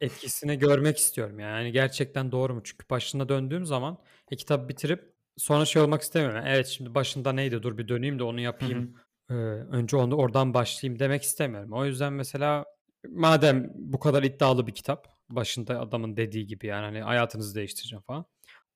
etkisini 0.00 0.58
görmek 0.58 0.96
istiyorum. 0.98 1.38
Yani 1.38 1.72
gerçekten 1.72 2.32
doğru 2.32 2.54
mu? 2.54 2.60
Çünkü 2.64 2.90
başına 2.90 3.28
döndüğüm 3.28 3.66
zaman 3.66 3.98
e, 4.30 4.36
kitabı 4.36 4.68
bitirip 4.68 5.14
sonra 5.36 5.64
şey 5.64 5.82
olmak 5.82 6.02
istemiyorum. 6.02 6.36
Yani 6.36 6.48
evet 6.48 6.66
şimdi 6.66 6.94
başında 6.94 7.32
neydi? 7.32 7.62
Dur 7.62 7.78
bir 7.78 7.88
döneyim 7.88 8.18
de 8.18 8.22
onu 8.22 8.40
yapayım. 8.40 8.94
Ee, 9.30 9.34
önce 9.34 9.96
onu 9.96 10.16
oradan 10.16 10.54
başlayayım 10.54 10.98
demek 10.98 11.22
istemiyorum. 11.22 11.72
O 11.72 11.84
yüzden 11.84 12.12
mesela 12.12 12.64
madem 13.08 13.70
bu 13.74 13.98
kadar 13.98 14.22
iddialı 14.22 14.66
bir 14.66 14.74
kitap, 14.74 15.17
başında 15.30 15.80
adamın 15.80 16.16
dediği 16.16 16.46
gibi 16.46 16.66
yani 16.66 16.84
hani 16.84 17.00
hayatınızı 17.00 17.54
değiştireceğim 17.54 18.02
falan. 18.02 18.24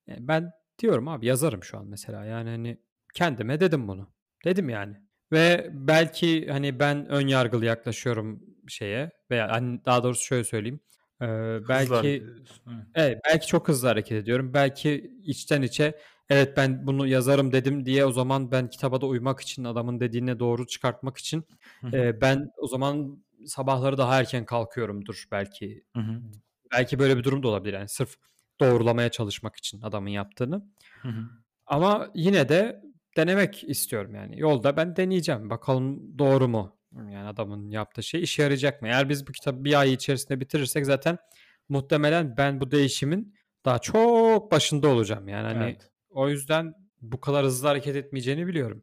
Yani 0.06 0.28
ben 0.28 0.52
diyorum 0.78 1.08
abi 1.08 1.26
yazarım 1.26 1.64
şu 1.64 1.78
an 1.78 1.86
mesela. 1.86 2.24
Yani 2.24 2.50
hani 2.50 2.78
kendime 3.14 3.60
dedim 3.60 3.88
bunu. 3.88 4.08
Dedim 4.44 4.68
yani. 4.68 4.96
Ve 5.32 5.70
belki 5.72 6.50
hani 6.50 6.78
ben 6.78 7.08
ön 7.08 7.26
yargılı 7.26 7.64
yaklaşıyorum 7.64 8.42
şeye 8.68 9.10
veya 9.30 9.50
hani 9.50 9.84
daha 9.84 10.02
doğrusu 10.02 10.24
şöyle 10.24 10.44
söyleyeyim. 10.44 10.80
Ee, 11.22 11.58
belki. 11.68 12.08
Evet. 12.08 12.86
evet 12.94 13.18
belki 13.28 13.46
çok 13.46 13.68
hızlı 13.68 13.88
hareket 13.88 14.12
ediyorum. 14.12 14.54
Belki 14.54 15.16
içten 15.24 15.62
içe 15.62 15.98
evet 16.30 16.56
ben 16.56 16.86
bunu 16.86 17.06
yazarım 17.06 17.52
dedim 17.52 17.86
diye 17.86 18.06
o 18.06 18.12
zaman 18.12 18.50
ben 18.50 18.70
kitaba 18.70 19.00
da 19.00 19.06
uymak 19.06 19.40
için 19.40 19.64
adamın 19.64 20.00
dediğine 20.00 20.38
doğru 20.38 20.66
çıkartmak 20.66 21.18
için 21.18 21.44
e, 21.92 22.20
ben 22.20 22.50
o 22.56 22.66
zaman 22.66 23.24
sabahları 23.46 23.98
daha 23.98 24.20
erken 24.20 24.44
kalkıyorumdur 24.44 25.24
belki. 25.32 25.84
Hı 25.96 26.00
hı. 26.00 26.20
Belki 26.72 26.98
böyle 26.98 27.16
bir 27.16 27.24
durum 27.24 27.42
da 27.42 27.48
olabilir 27.48 27.72
yani 27.74 27.88
sırf 27.88 28.16
doğrulamaya 28.60 29.10
çalışmak 29.10 29.56
için 29.56 29.80
adamın 29.80 30.10
yaptığını. 30.10 30.66
Hı 31.02 31.08
hı. 31.08 31.28
Ama 31.66 32.10
yine 32.14 32.48
de 32.48 32.82
denemek 33.16 33.64
istiyorum 33.64 34.14
yani. 34.14 34.40
Yolda 34.40 34.76
ben 34.76 34.96
deneyeceğim. 34.96 35.50
Bakalım 35.50 36.18
doğru 36.18 36.48
mu? 36.48 36.76
Yani 36.94 37.28
adamın 37.28 37.70
yaptığı 37.70 38.02
şey 38.02 38.22
işe 38.22 38.42
yarayacak 38.42 38.82
mı? 38.82 38.88
Eğer 38.88 39.08
biz 39.08 39.26
bu 39.26 39.32
kitabı 39.32 39.64
bir 39.64 39.80
ay 39.80 39.92
içerisinde 39.92 40.40
bitirirsek 40.40 40.86
zaten 40.86 41.18
muhtemelen 41.68 42.36
ben 42.36 42.60
bu 42.60 42.70
değişimin 42.70 43.34
daha 43.64 43.78
çok 43.78 44.52
başında 44.52 44.88
olacağım. 44.88 45.28
Yani 45.28 45.46
hani 45.46 45.64
Evet. 45.64 45.90
o 46.10 46.28
yüzden 46.28 46.74
bu 47.00 47.20
kadar 47.20 47.44
hızlı 47.44 47.68
hareket 47.68 47.96
etmeyeceğini 47.96 48.46
biliyorum. 48.46 48.82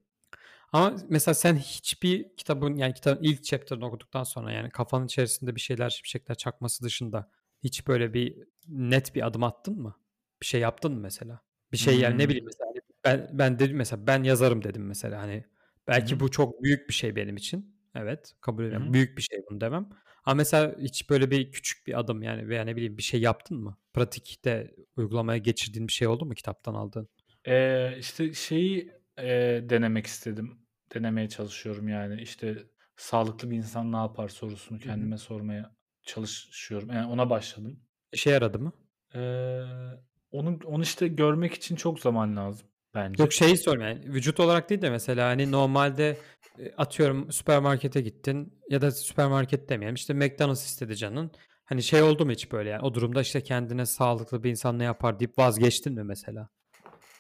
Ama 0.74 0.96
mesela 1.10 1.36
sen 1.36 1.56
hiçbir 1.56 2.36
kitabın 2.38 2.76
yani 2.76 2.94
kitabın 2.94 3.24
ilk 3.24 3.44
chapter'ını 3.44 3.86
okuduktan 3.86 4.24
sonra 4.24 4.52
yani 4.52 4.70
kafanın 4.70 5.06
içerisinde 5.06 5.56
bir 5.56 5.62
şeyler 5.62 5.90
şimşekler 5.90 6.36
çakması 6.36 6.84
dışında 6.84 7.32
hiç 7.64 7.88
böyle 7.88 8.14
bir 8.14 8.38
net 8.68 9.16
bir 9.16 9.28
adım 9.28 9.44
attın 9.44 9.82
mı? 9.82 9.96
Bir 10.42 10.46
şey 10.46 10.62
yaptın 10.62 10.94
mı 10.94 11.00
mesela? 11.00 11.42
Bir 11.72 11.78
şey 11.78 12.00
yani 12.00 12.18
ne 12.18 12.24
Hmm. 12.24 12.30
bileyim 12.30 12.46
mesela 12.46 12.68
hani 12.70 12.82
ben 13.06 13.30
ben 13.40 13.60
dedim 13.60 13.78
mesela 13.78 14.08
ben 14.08 14.24
yazarım 14.24 14.64
dedim 14.64 14.86
mesela 14.88 15.22
hani 15.22 15.46
belki 15.88 16.16
hı. 16.16 16.20
bu 16.20 16.32
çok 16.32 16.64
büyük 16.64 16.90
bir 16.90 16.94
şey 16.94 17.16
benim 17.16 17.38
için. 17.38 17.76
Evet 17.96 18.34
kabul 18.42 18.64
ediyorum. 18.64 18.88
hı. 18.88 18.94
Büyük 18.94 19.18
bir 19.18 19.22
şey 19.22 19.42
bunu 19.50 19.62
demem. 19.62 19.90
Ama 20.26 20.36
mesela 20.36 20.76
hiç 20.80 21.10
böyle 21.10 21.32
bir 21.32 21.52
küçük 21.52 21.88
bir 21.88 22.00
adım 22.00 22.24
yani 22.24 22.50
veya 22.50 22.64
ne 22.64 22.76
bileyim 22.76 22.98
bir 22.98 23.04
şey 23.04 23.22
yaptın 23.22 23.58
mı? 23.58 23.78
Pratikte 23.94 24.76
uygulamaya 24.98 25.38
geçirdiğin 25.38 25.88
bir 25.88 25.94
şey 25.94 26.08
oldu 26.08 26.26
mu 26.26 26.34
kitaptan 26.36 26.74
aldığın? 26.74 27.10
Ee, 27.48 27.96
işte 28.00 28.34
şeyi 28.34 28.92
e, 29.24 29.64
denemek 29.70 30.06
istedim. 30.06 30.58
Denemeye 30.94 31.30
çalışıyorum 31.30 31.88
yani. 31.88 32.22
İşte 32.22 32.58
sağlıklı 32.98 33.52
bir 33.52 33.58
insan 33.58 33.92
ne 33.92 33.98
yapar 33.98 34.30
sorusunu 34.30 34.78
Hı 34.78 34.84
hı. 34.84 34.88
kendime 34.88 35.18
sormaya 35.18 35.76
çalışıyorum. 36.04 36.90
Yani 36.90 37.06
ona 37.12 37.30
başladım. 37.30 37.80
İşe 38.14 38.30
yaradı 38.30 38.60
mı? 38.60 38.74
Ee, 39.16 39.20
onu 40.32 40.60
onu 40.66 40.84
işte 40.84 41.08
görmek 41.08 41.54
için 41.54 41.76
çok 41.76 42.00
zaman 42.00 42.36
lazım 42.36 42.68
bence. 42.96 43.24
Yok 43.24 43.34
şeyi 43.34 43.58
sorayım 43.58 43.98
yani 43.98 44.14
vücut 44.14 44.40
olarak 44.40 44.70
değil 44.70 44.82
de 44.82 44.90
mesela 44.90 45.30
hani 45.30 45.52
normalde 45.52 46.18
e, 46.60 46.72
atıyorum 46.78 47.32
süpermarkete 47.32 48.02
gittin 48.02 48.60
ya 48.70 48.82
da 48.82 48.92
süpermarket 48.92 49.70
demeyelim 49.70 49.96
işte 49.96 50.14
McDonald's 50.14 50.66
istedi 50.66 50.96
canın. 50.96 51.32
Hani 51.66 51.84
şey 51.84 52.02
oldu 52.02 52.26
mu 52.26 52.32
hiç 52.32 52.52
böyle 52.52 52.70
yani 52.70 52.82
o 52.82 52.94
durumda 52.94 53.22
işte 53.22 53.42
kendine 53.42 53.86
sağlıklı 53.86 54.44
bir 54.44 54.50
insan 54.50 54.80
ne 54.80 54.84
yapar 54.84 55.20
deyip 55.20 55.38
vazgeçtin 55.38 55.94
mi 55.94 56.04
mesela? 56.04 56.50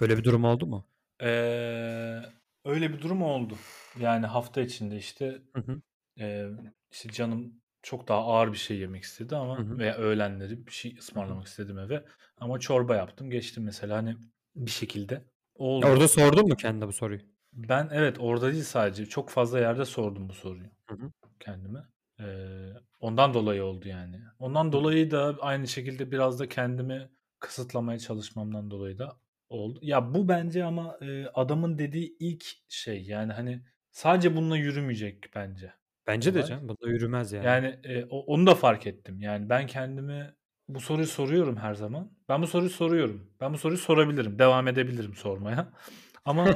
Böyle 0.01 0.17
bir 0.17 0.23
durum 0.23 0.43
oldu 0.43 0.67
mu? 0.67 0.87
Ee, 1.21 2.21
öyle 2.65 2.93
bir 2.93 3.01
durum 3.01 3.21
oldu. 3.23 3.57
Yani 3.99 4.25
hafta 4.25 4.61
içinde 4.61 4.97
işte 4.97 5.41
Hı 5.55 5.61
hı. 5.61 5.81
e, 6.19 6.47
işte 6.91 7.11
canım 7.11 7.61
çok 7.83 8.07
daha 8.07 8.19
ağır 8.19 8.51
bir 8.53 8.57
şey 8.57 8.77
yemek 8.79 9.03
istedi 9.03 9.35
Hı 9.55 9.61
ama 9.61 9.61
hı. 9.61 9.79
veya 9.79 9.95
öğlenleri 9.97 10.67
bir 10.67 10.71
şey 10.71 10.97
Hı 11.13 11.19
hı. 11.19 11.37
ısmarlamak 11.37 11.47
istedim 11.47 11.79
eve. 11.79 12.05
Ama 12.37 12.59
çorba 12.59 12.95
yaptım 12.95 13.29
geçtim 13.31 13.63
mesela 13.63 13.97
hani 13.97 14.17
bir 14.55 14.71
şekilde 14.71 15.25
oldu. 15.55 15.91
orada 15.91 16.07
sordun 16.07 16.47
mu 16.47 16.55
kendine 16.55 16.87
bu 16.87 16.93
soruyu? 16.93 17.21
Ben 17.53 17.89
evet 17.91 18.17
orada 18.19 18.51
değil 18.51 18.63
sadece. 18.63 19.05
Çok 19.05 19.29
fazla 19.29 19.59
yerde 19.59 19.85
sordum 19.85 20.29
bu 20.29 20.33
soruyu 20.33 20.69
Hı 20.87 20.95
hı. 20.95 21.11
kendime. 21.39 21.79
Eee, 22.19 22.73
ondan 22.99 23.33
dolayı 23.33 23.63
oldu 23.65 23.89
yani. 23.89 24.21
Ondan 24.39 24.73
dolayı 24.73 25.11
da 25.11 25.37
aynı 25.41 25.67
şekilde 25.67 26.11
biraz 26.11 26.39
da 26.39 26.49
kendimi 26.49 27.09
kısıtlamaya 27.39 27.99
çalışmamdan 27.99 28.71
dolayı 28.71 28.99
da 28.99 29.21
oldu. 29.49 29.79
Ya 29.81 30.13
bu 30.13 30.27
bence 30.27 30.63
ama 30.63 30.97
e, 31.01 31.25
adamın 31.33 31.77
dediği 31.79 32.15
ilk 32.19 32.45
şey 32.69 33.03
yani 33.03 33.33
hani 33.33 33.61
sadece 33.91 34.35
bununla 34.35 34.57
yürümeyecek 34.57 35.29
bence. 35.35 35.73
Bence 36.07 36.33
de 36.33 36.39
olay. 36.39 36.49
canım. 36.49 36.69
Bunda 36.69 36.89
yürümez 36.89 37.31
yani. 37.31 37.45
Yani 37.45 37.79
e, 37.83 38.05
o- 38.05 38.19
onu 38.33 38.47
da 38.47 38.55
fark 38.55 38.87
ettim. 38.87 39.21
Yani 39.21 39.49
ben 39.49 39.67
kendime 39.67 40.35
bu 40.67 40.79
soruyu 40.79 41.07
soruyorum 41.07 41.57
her 41.57 41.73
zaman. 41.73 42.11
Ben 42.29 42.41
bu 42.41 42.47
soruyu 42.47 42.69
soruyorum. 42.69 43.31
Ben 43.41 43.53
bu 43.53 43.57
soruyu 43.57 43.77
sorabilirim. 43.77 44.39
Devam 44.39 44.67
edebilirim 44.67 45.13
sormaya. 45.15 45.73
Ama 46.25 46.47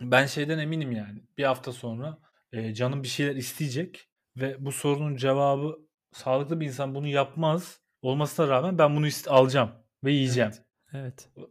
ben 0.00 0.26
şeyden 0.26 0.58
eminim 0.58 0.92
yani. 0.92 1.22
Bir 1.38 1.44
hafta 1.44 1.72
sonra 1.72 2.18
e, 2.52 2.74
canım 2.74 3.02
bir 3.02 3.08
şeyler 3.08 3.36
isteyecek 3.36 4.08
ve 4.36 4.64
bu 4.64 4.72
sorunun 4.72 5.16
cevabı 5.16 5.78
sağlıklı 6.12 6.60
bir 6.60 6.66
insan 6.66 6.94
bunu 6.94 7.06
yapmaz 7.08 7.80
olmasına 8.02 8.48
rağmen 8.48 8.78
ben 8.78 8.96
bunu 8.96 9.06
ist- 9.06 9.28
alacağım 9.28 9.70
ve 10.04 10.12
yiyeceğim. 10.12 10.50
Evet. 10.50 10.62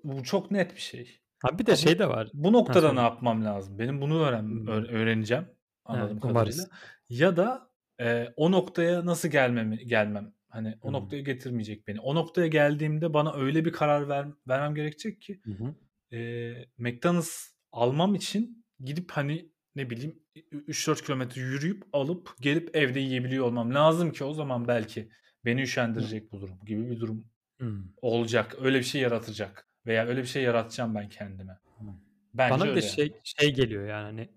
Bu 0.04 0.24
çok 0.24 0.52
net 0.52 0.76
bir 0.76 0.80
şey. 0.82 1.20
Abi 1.44 1.60
bir 1.60 1.66
de 1.66 1.72
Ha, 1.72 1.78
bu- 1.78 1.82
şey 1.82 2.00
de 2.00 2.10
var. 2.10 2.30
Bu 2.34 2.54
noktada 2.54 2.82
söyle. 2.82 2.96
ne 2.96 3.00
yapmam 3.02 3.46
lazım? 3.46 3.80
Benim 3.80 4.02
bunu 4.02 4.20
öğren 4.24 4.44
Hmm. 4.44 4.68
öğ- 4.68 4.88
öğreneceğim 4.88 5.46
anladığım 5.86 6.12
Evet, 6.12 6.22
kadarıyla. 6.22 6.64
umarız. 6.64 6.70
Ya 7.10 7.38
da 7.38 7.70
e, 8.02 8.28
o 8.36 8.52
noktaya 8.52 9.06
nasıl 9.06 9.30
gelmem 9.30 9.72
gelmem 9.78 10.34
hani 10.50 10.76
o 10.82 10.88
Hmm. 10.88 10.94
noktaya 10.94 11.22
getirmeyecek 11.22 11.88
beni. 11.88 12.00
O 12.00 12.16
noktaya 12.16 12.48
geldiğimde 12.48 13.14
bana 13.14 13.34
öyle 13.34 13.66
bir 13.66 13.72
karar 13.72 14.10
ver, 14.10 14.28
vermem 14.48 14.76
gerekecek 14.76 15.22
ki 15.22 15.41
hı. 15.46 15.76
e, 16.18 16.52
McDonald's 16.78 17.48
almam 17.72 18.16
için 18.16 18.66
gidip 18.84 19.12
hani 19.12 19.50
ne 19.76 19.89
bileyim 19.89 20.20
3-4 20.52 21.04
kilometre 21.06 21.41
yürüyüp 21.41 21.84
alıp 21.94 22.36
gelip 22.41 22.76
evde 22.76 23.00
yiyebiliyor 23.00 23.46
olmam 23.46 23.74
lazım 23.74 24.12
ki 24.12 24.24
o 24.24 24.34
zaman 24.34 24.68
belki 24.68 25.10
beni 25.46 25.62
üşendirecek 25.62 26.32
bu 26.32 26.41
durum 26.41 26.60
gibi 26.66 26.89
bir 26.89 27.00
durum 27.00 27.26
Hmm. 27.58 27.84
olacak. 28.01 28.56
Öyle 28.62 28.80
bir 28.80 28.84
şey 28.84 29.01
yaratacak 29.01 29.68
veya 29.86 30.06
öyle 30.06 30.22
bir 30.22 30.28
şey 30.28 30.43
yaratacağım 30.43 30.95
ben 30.95 31.10
kendime. 31.10 31.58
Bence 32.34 32.54
Bana 32.54 32.64
bir 32.64 32.68
de 32.68 32.72
öyle. 32.72 32.82
şey 32.82 33.14
şey 33.24 33.54
geliyor 33.54 33.88
yani 33.88 34.04
hani 34.04 34.30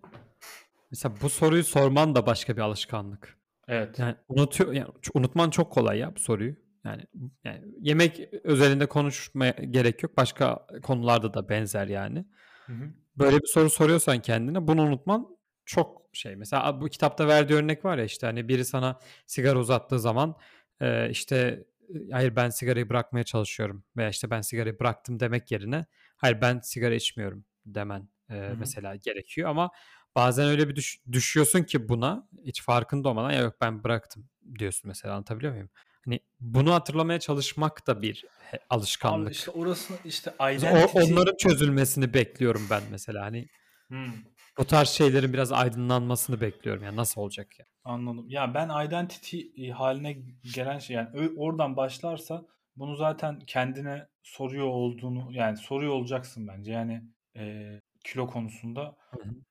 mesela 0.90 1.14
bu 1.22 1.28
soruyu 1.28 1.64
sorman 1.64 2.14
da 2.14 2.26
başka 2.26 2.56
bir 2.56 2.62
alışkanlık. 2.62 3.38
Evet. 3.68 3.98
Yani 3.98 4.14
unutuyor 4.28 4.72
yani 4.72 4.88
unutman 5.14 5.50
çok 5.50 5.72
kolay 5.72 5.98
ya 5.98 6.16
bu 6.16 6.20
soruyu. 6.20 6.56
Yani 6.84 7.02
yani 7.44 7.60
yemek 7.80 8.28
özelinde 8.44 8.86
konuşmaya 8.86 9.50
gerek 9.50 10.02
yok. 10.02 10.16
Başka 10.16 10.66
konularda 10.82 11.34
da 11.34 11.48
benzer 11.48 11.86
yani. 11.86 12.24
Hı 12.66 12.72
hı. 12.72 12.90
Böyle 13.18 13.36
bir 13.36 13.46
soru 13.46 13.70
soruyorsan 13.70 14.22
kendine 14.22 14.66
bunu 14.66 14.82
unutman 14.82 15.36
çok 15.64 16.02
şey. 16.12 16.36
Mesela 16.36 16.80
bu 16.80 16.88
kitapta 16.88 17.28
verdiği 17.28 17.54
örnek 17.54 17.84
var 17.84 17.98
ya 17.98 18.04
işte 18.04 18.26
hani 18.26 18.48
biri 18.48 18.64
sana 18.64 19.00
sigara 19.26 19.58
uzattığı 19.58 20.00
zaman 20.00 20.36
e, 20.80 21.10
işte 21.10 21.64
hayır 22.12 22.37
ben 22.37 22.51
sigarayı 22.51 22.89
bırakmaya 22.89 23.24
çalışıyorum 23.24 23.84
veya 23.97 24.09
işte 24.09 24.30
ben 24.30 24.41
sigarayı 24.41 24.78
bıraktım 24.80 25.20
demek 25.20 25.51
yerine 25.51 25.87
hayır 26.16 26.41
ben 26.41 26.61
sigara 26.61 26.95
içmiyorum 26.95 27.45
demen 27.66 28.09
e, 28.30 28.34
mesela 28.59 28.97
gerekiyor 28.97 29.51
ama 29.51 29.70
bazen 30.16 30.47
öyle 30.49 30.68
bir 30.68 30.76
düş- 30.76 31.01
düşüyorsun 31.12 31.62
ki 31.62 31.89
buna 31.89 32.28
hiç 32.45 32.62
farkında 32.62 33.09
olmadan 33.09 33.30
ya 33.30 33.41
yok 33.41 33.57
ben 33.61 33.84
bıraktım 33.84 34.28
diyorsun 34.59 34.89
mesela 34.89 35.14
anlatabiliyor 35.14 35.53
muyum? 35.53 35.70
Hani 36.05 36.20
bunu 36.41 36.74
hatırlamaya 36.74 37.20
çalışmak 37.20 37.87
da 37.87 38.03
bir 38.03 38.24
he- 38.51 38.57
Abi 38.57 38.64
alışkanlık. 38.70 39.32
işte 39.32 39.51
orası 39.51 39.95
işte 40.05 40.30
O, 40.39 40.49
identity. 40.51 40.99
onların 40.99 41.37
çözülmesini 41.37 42.14
bekliyorum 42.14 42.62
ben 42.70 42.82
mesela. 42.91 43.24
Hani 43.24 43.47
Hmm, 43.89 44.12
bu 44.59 44.64
tarz 44.64 44.88
şeylerin 44.88 45.32
biraz 45.32 45.52
aydınlanmasını 45.52 46.40
bekliyorum. 46.40 46.84
Yani 46.84 46.96
nasıl 46.96 47.20
olacak 47.20 47.59
ya? 47.59 47.66
anladım. 47.84 48.28
Ya 48.28 48.54
ben 48.54 48.86
identity 48.86 49.70
haline 49.70 50.16
gelen 50.54 50.78
şey 50.78 50.96
yani 50.96 51.30
oradan 51.36 51.76
başlarsa 51.76 52.44
bunu 52.76 52.96
zaten 52.96 53.40
kendine 53.46 54.07
soruyor 54.22 54.66
olduğunu 54.66 55.28
yani 55.32 55.57
soruyor 55.57 55.92
olacaksın 55.92 56.48
bence. 56.48 56.72
Yani 56.72 57.02
e, 57.36 57.80
kilo 58.04 58.26
konusunda 58.26 58.96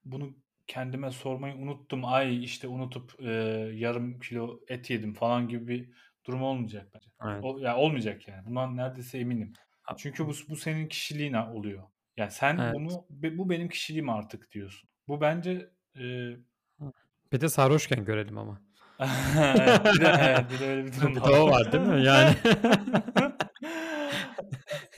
bunu 0.05 0.33
kendime 0.67 1.11
sormayı 1.11 1.55
unuttum. 1.55 2.05
Ay 2.05 2.43
işte 2.43 2.67
unutup 2.67 3.15
e, 3.19 3.31
yarım 3.73 4.19
kilo 4.19 4.59
et 4.67 4.89
yedim 4.89 5.13
falan 5.13 5.47
gibi 5.47 5.67
bir 5.67 5.89
durum 6.25 6.43
olmayacak 6.43 6.87
bence. 6.95 7.09
Aynen. 7.19 7.41
O, 7.43 7.57
ya 7.57 7.77
olmayacak 7.77 8.27
yani. 8.27 8.45
Bundan 8.45 8.77
neredeyse 8.77 9.17
eminim. 9.17 9.53
Çünkü 9.97 10.27
bu, 10.27 10.31
bu 10.49 10.55
senin 10.55 10.87
kişiliğin 10.87 11.33
oluyor. 11.33 11.83
Yani 12.17 12.31
sen 12.31 12.57
Evet. 12.57 12.75
bunu 12.75 13.05
bu 13.37 13.49
benim 13.49 13.69
kişiliğim 13.69 14.09
artık 14.09 14.51
diyorsun. 14.51 14.89
Bu 15.07 15.21
bence 15.21 15.69
e, 15.95 16.01
Bir 17.31 17.41
de 17.41 17.49
sarhoşken 17.49 18.05
görelim 18.05 18.37
ama. 18.37 18.61
bir 19.95 20.01
de, 20.01 20.15
evet, 20.19 20.41
bir 20.53 20.59
de 20.59 20.69
öyle 20.69 20.85
bir 20.85 20.93
durum 21.01 21.15
de 21.15 21.19
o 21.21 21.49
var 21.51 21.71
değil 21.71 21.83
mi? 21.83 22.03
Yani. 22.05 22.35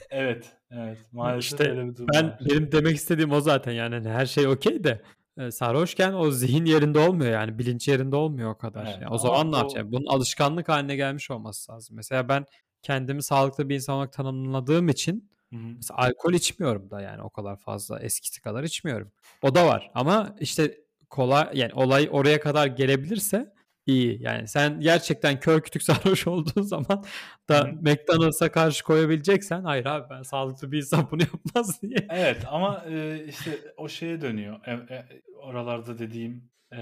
evet, 0.09 0.55
evet. 0.71 0.97
Maalesef 1.11 1.51
İşte 1.51 1.69
öyle 1.71 1.85
bir 1.87 1.95
durum 1.95 2.07
ben 2.13 2.25
var. 2.27 2.39
benim 2.49 2.71
demek 2.71 2.95
istediğim 2.95 3.31
o 3.31 3.41
zaten 3.41 3.71
yani 3.71 3.95
Hani 3.95 4.09
her 4.09 4.25
şey 4.25 4.47
okey 4.47 4.83
de 4.83 5.01
e, 5.37 5.51
sarhoşken 5.51 6.13
o 6.13 6.31
zihin 6.31 6.65
yerinde 6.65 6.99
olmuyor 6.99 7.31
yani 7.31 7.59
bilinç 7.59 7.87
yerinde 7.87 8.15
olmuyor 8.15 8.51
o 8.51 8.57
kadar. 8.57 8.81
Evet, 8.85 8.93
Yani 8.93 9.05
o 9.05 9.07
ama 9.07 9.17
zaman 9.17 9.51
ne 9.51 9.57
yapacaksın? 9.57 9.91
Bunun 9.91 10.05
alışkanlık 10.05 10.69
haline 10.69 10.95
gelmiş 10.95 11.31
olması 11.31 11.71
lazım. 11.71 11.95
Mesela 11.95 12.29
ben 12.29 12.45
kendimi 12.81 13.23
sağlıklı 13.23 13.69
bir 13.69 13.75
insan 13.75 13.95
olarak 13.95 14.13
tanımladığım 14.13 14.89
için 14.89 15.29
Hı 15.53 15.55
hı. 15.55 15.73
Mesela 15.75 15.97
alkol 15.97 16.33
içmiyorum 16.33 16.91
da 16.91 17.01
yani 17.01 17.21
o 17.21 17.29
kadar 17.29 17.55
fazla 17.57 17.99
eskisi 17.99 18.41
kadar 18.41 18.63
içmiyorum. 18.63 19.11
O 19.41 19.55
da 19.55 19.67
var 19.67 19.91
ama 19.93 20.35
işte 20.39 20.77
kolay 21.09 21.49
yani 21.53 21.73
olay 21.73 22.09
oraya 22.11 22.39
kadar 22.39 22.67
gelebilirse 22.67 23.53
iyi. 23.87 24.21
Yani 24.21 24.47
sen 24.47 24.79
gerçekten 24.79 25.39
kör 25.39 25.61
kütük 25.61 25.83
sarhoş 25.83 26.27
olduğun 26.27 26.61
zaman 26.61 27.03
da 27.49 27.59
hı. 27.59 27.71
McDonald's'a 27.71 28.51
karşı 28.51 28.83
koyabileceksen 28.83 29.63
hayır 29.63 29.85
abi 29.85 30.09
ben 30.09 30.21
sağlıklı 30.21 30.71
bir 30.71 30.77
insan 30.77 31.07
bunu 31.11 31.21
yapmaz 31.21 31.81
diye. 31.81 32.07
Evet 32.09 32.45
ama 32.47 32.85
e, 32.89 33.25
işte 33.27 33.73
o 33.77 33.89
şeye 33.89 34.21
dönüyor. 34.21 34.65
E, 34.65 34.71
e, 34.71 35.21
oralarda 35.37 35.99
dediğim 35.99 36.49
e, 36.73 36.79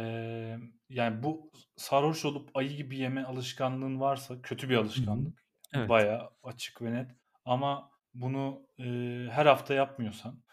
yani 0.89 1.23
bu 1.23 1.51
sarhoş 1.75 2.25
olup 2.25 2.49
ayı 2.53 2.69
gibi 2.69 2.97
yeme 2.97 3.23
alışkanlığın 3.23 3.99
varsa 3.99 4.41
kötü 4.41 4.69
bir 4.69 4.75
alışkanlık. 4.75 5.45
Evet. 5.73 5.89
Bayağı 5.89 6.29
açık 6.43 6.81
ve 6.81 6.93
net. 6.93 7.11
Ama 7.45 7.89
bunu 8.15 8.67
e, 8.79 8.83
her 9.31 9.45
hafta 9.45 9.73
yapmıyorsan 9.73 10.43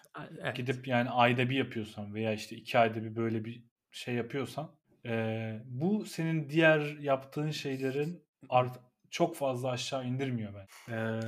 Evet. 0.41 0.57
gidip 0.57 0.89
yani 0.89 1.11
ayda 1.11 1.51
bir 1.51 1.57
yapıyorsan 1.57 2.15
veya 2.15 2.33
işte 2.33 2.57
iki 2.57 2.79
ayda 2.79 3.05
bir 3.05 3.17
böyle 3.17 3.45
bir 3.45 3.65
şey 3.91 4.15
yapıyorsan 4.15 4.75
e, 5.07 5.61
bu 5.67 6.05
senin 6.07 6.49
diğer 6.51 6.81
yaptığın 7.01 7.51
şeylerin 7.51 8.25
art, 8.49 8.79
çok 9.11 9.37
fazla 9.37 9.71
aşağı 9.71 10.07
indirmiyor 10.07 10.53
ben. 10.55 10.95
E, 10.95 11.21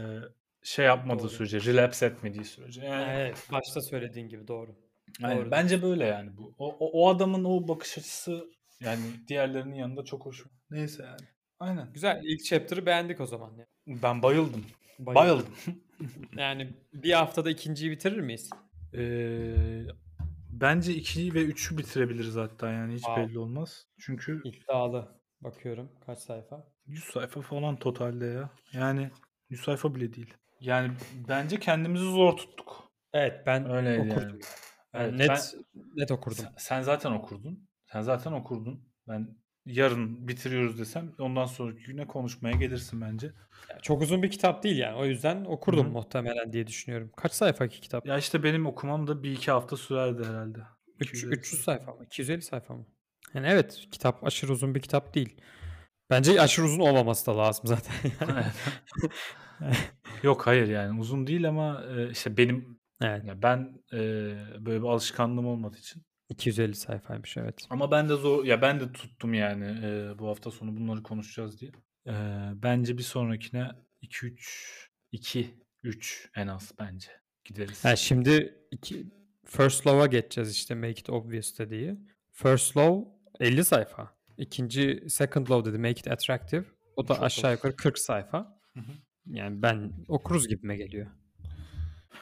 şey 0.63 0.87
yapmadığı 0.87 1.23
Doğru. 1.23 1.29
sürece, 1.29 1.73
relapse 1.73 2.07
etmediği 2.07 2.45
sürece. 2.45 2.85
Yani, 2.85 3.13
Evet, 3.13 3.49
başta 3.53 3.81
söylediğin 3.81 4.29
gibi 4.29 4.49
doğru. 4.49 4.77
yani 5.21 5.39
doğru 5.41 5.51
bence 5.51 5.83
böyle 5.83 6.05
yani 6.05 6.37
bu. 6.37 6.55
O, 6.59 6.77
o, 6.79 6.91
o 6.93 7.09
adamın 7.15 7.45
o 7.45 7.69
bakış 7.69 7.99
açısı 7.99 8.45
yani 8.81 9.03
diğerlerinin 9.29 9.75
yanında 9.75 10.05
çok 10.05 10.27
hoş. 10.27 10.45
Neyse 10.71 11.03
yani. 11.03 11.27
Aynen. 11.61 11.93
Güzel. 11.93 12.21
İlk 12.25 12.45
chapter'ı 12.45 12.87
beğendik 12.87 13.21
o 13.21 13.27
zaman. 13.27 13.53
Ben 13.87 14.23
bayıldım. 14.23 14.65
Bayıldım. 14.99 15.55
Yani 16.37 16.75
bir 16.93 17.13
haftada 17.13 17.51
ikinciyi 17.51 17.91
bitirir 17.91 18.21
miyiz? 18.21 18.51
Ee, 18.95 19.87
bence 20.51 20.93
2'yi 20.93 21.35
ve 21.35 21.45
3'ü 21.45 21.79
bitirebiliriz 21.79 22.37
hatta 22.37 22.71
yani 22.71 22.95
hiç 22.95 23.03
Wow. 23.03 23.23
belli 23.29 23.39
olmaz. 23.39 23.87
Çünkü 24.01 24.41
İddialı. 24.45 25.21
Bakıyorum 25.41 25.91
kaç 26.07 26.19
sayfa? 26.19 26.67
100 26.87 27.05
sayfa 27.05 27.41
falan 27.41 27.77
totalde 27.77 28.27
ya. 28.27 28.51
Yani 28.73 29.11
100 29.51 29.61
sayfa 29.61 29.95
bile 29.95 30.13
değil. 30.15 30.35
Yani 30.61 30.93
bence 31.29 31.59
kendimizi 31.61 32.05
zor 32.05 32.37
tuttuk. 32.37 32.91
Evet 33.13 33.43
ben 33.47 33.71
Öyleydi 33.71 34.01
okurdum. 34.01 34.29
yani. 34.31 34.41
Evet, 34.95 35.13
net 35.15 35.55
net 35.95 36.11
okurdum. 36.11 36.45
Sen, 36.45 36.55
sen 36.59 36.83
zaten 36.83 37.11
okurdun. 37.13 37.69
Sen 37.93 38.01
zaten 38.01 38.33
okurdun. 38.33 38.89
Ben 39.09 39.37
yarın 39.67 40.29
bitiriyoruz 40.29 40.79
desem 40.79 41.13
ondan 41.19 41.47
sonraki 41.47 41.83
güne 41.83 42.07
konuşmaya 42.07 42.57
gelirsin 42.57 43.01
bence. 43.01 43.27
Ya 43.71 43.79
Çok 43.83 44.03
uzun 44.03 44.23
bir 44.23 44.31
kitap 44.31 44.63
değil 44.63 44.79
yani. 44.79 44.97
O 44.97 45.05
yüzden 45.05 45.45
okurdum 45.45 45.85
Hı 45.85 45.89
hı. 45.89 45.93
muhtemelen 45.93 46.53
diye 46.53 46.67
düşünüyorum. 46.67 47.11
Kaç 47.17 47.33
sayfa 47.33 47.69
ki 47.69 47.81
kitap? 47.81 48.07
Ya 48.07 48.19
işte 48.19 48.43
benim 48.43 48.67
okumam 48.67 49.07
da 49.07 49.23
bir 49.23 49.33
iki 49.33 49.51
hafta 49.51 49.77
sürerdi 49.77 50.25
herhalde. 50.25 50.59
Üç- 51.01 51.09
250 51.09 51.35
300 51.35 51.63
sayfa 51.63 51.93
mı? 51.93 52.05
250 52.05 52.43
sayfa 52.43 52.75
mı? 52.75 52.87
Yani 53.35 53.47
evet 53.47 53.87
kitap 53.91 54.25
aşırı 54.25 54.53
uzun 54.53 54.75
bir 54.75 54.81
kitap 54.81 55.15
değil. 55.15 55.37
Bence 56.11 56.41
aşırı 56.41 56.67
uzun 56.67 56.81
olmaması 56.81 57.27
da 57.27 57.39
lazım 57.39 57.67
zaten. 57.67 57.95
Yani. 59.61 59.75
Yok 60.23 60.47
hayır 60.47 60.69
yani 60.69 61.01
uzun 61.01 61.27
değil 61.27 61.49
ama 61.49 61.85
e, 61.97 62.11
işte 62.11 62.37
benim 62.37 62.81
evet. 63.03 63.25
ya 63.25 63.43
ben 63.43 63.83
e, 63.93 63.99
böyle 64.67 64.83
bir 64.83 64.87
alışkanlığım 64.87 65.47
olmadığı 65.47 65.79
için 65.79 66.03
250 66.29 66.75
sayfaymış 66.75 67.37
evet. 67.37 67.67
Ama 67.71 67.91
ben 67.91 68.09
de 68.09 68.15
zor 68.15 68.45
ya 68.45 68.63
ben 68.63 68.81
de 68.81 68.93
tuttum 68.93 69.35
yani 69.35 69.65
e, 69.83 70.19
bu 70.19 70.29
hafta 70.29 70.51
sonu 70.51 70.77
bunları 70.77 71.03
konuşacağız 71.03 71.61
diye. 71.61 71.71
E, 72.07 72.15
bence 72.55 72.99
bir 72.99 73.03
sonrakine 73.03 73.71
2 74.01 74.27
3 74.27 74.91
2 75.13 75.55
3 75.83 76.31
en 76.37 76.47
az 76.47 76.73
bence 76.79 77.09
gideriz. 77.45 77.85
Yani 77.85 77.99
şimdi 77.99 78.59
iki, 78.71 79.07
First 79.45 79.87
Love'a 79.87 80.07
geçeceğiz 80.07 80.53
işte 80.53 80.75
Make 80.75 80.91
It 80.91 81.11
Obvious 81.11 81.59
dediği. 81.59 81.97
First 82.33 82.77
Love 82.77 83.05
50 83.41 83.65
sayfa. 83.65 84.15
İkinci 84.39 85.05
Second 85.09 85.49
Love 85.49 85.65
dedi 85.65 85.79
Make 85.79 85.91
It 85.91 86.09
Attractive. 86.09 86.65
O 86.97 87.09
da 87.09 87.15
Çok 87.15 87.23
aşağı 87.23 87.53
yukarı 87.53 87.77
40 87.77 87.99
sayfa. 87.99 88.59
Hı 88.75 88.81
hı. 88.81 88.93
Yani 89.27 89.63
ben 89.63 89.93
okuruz 90.09 90.49
gibime 90.49 90.77
geliyor. 90.77 91.07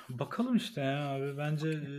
Bakalım 0.09 0.57
işte 0.57 0.81
ya 0.81 1.09
abi. 1.09 1.39
Bence 1.39 1.69
e, 1.69 1.91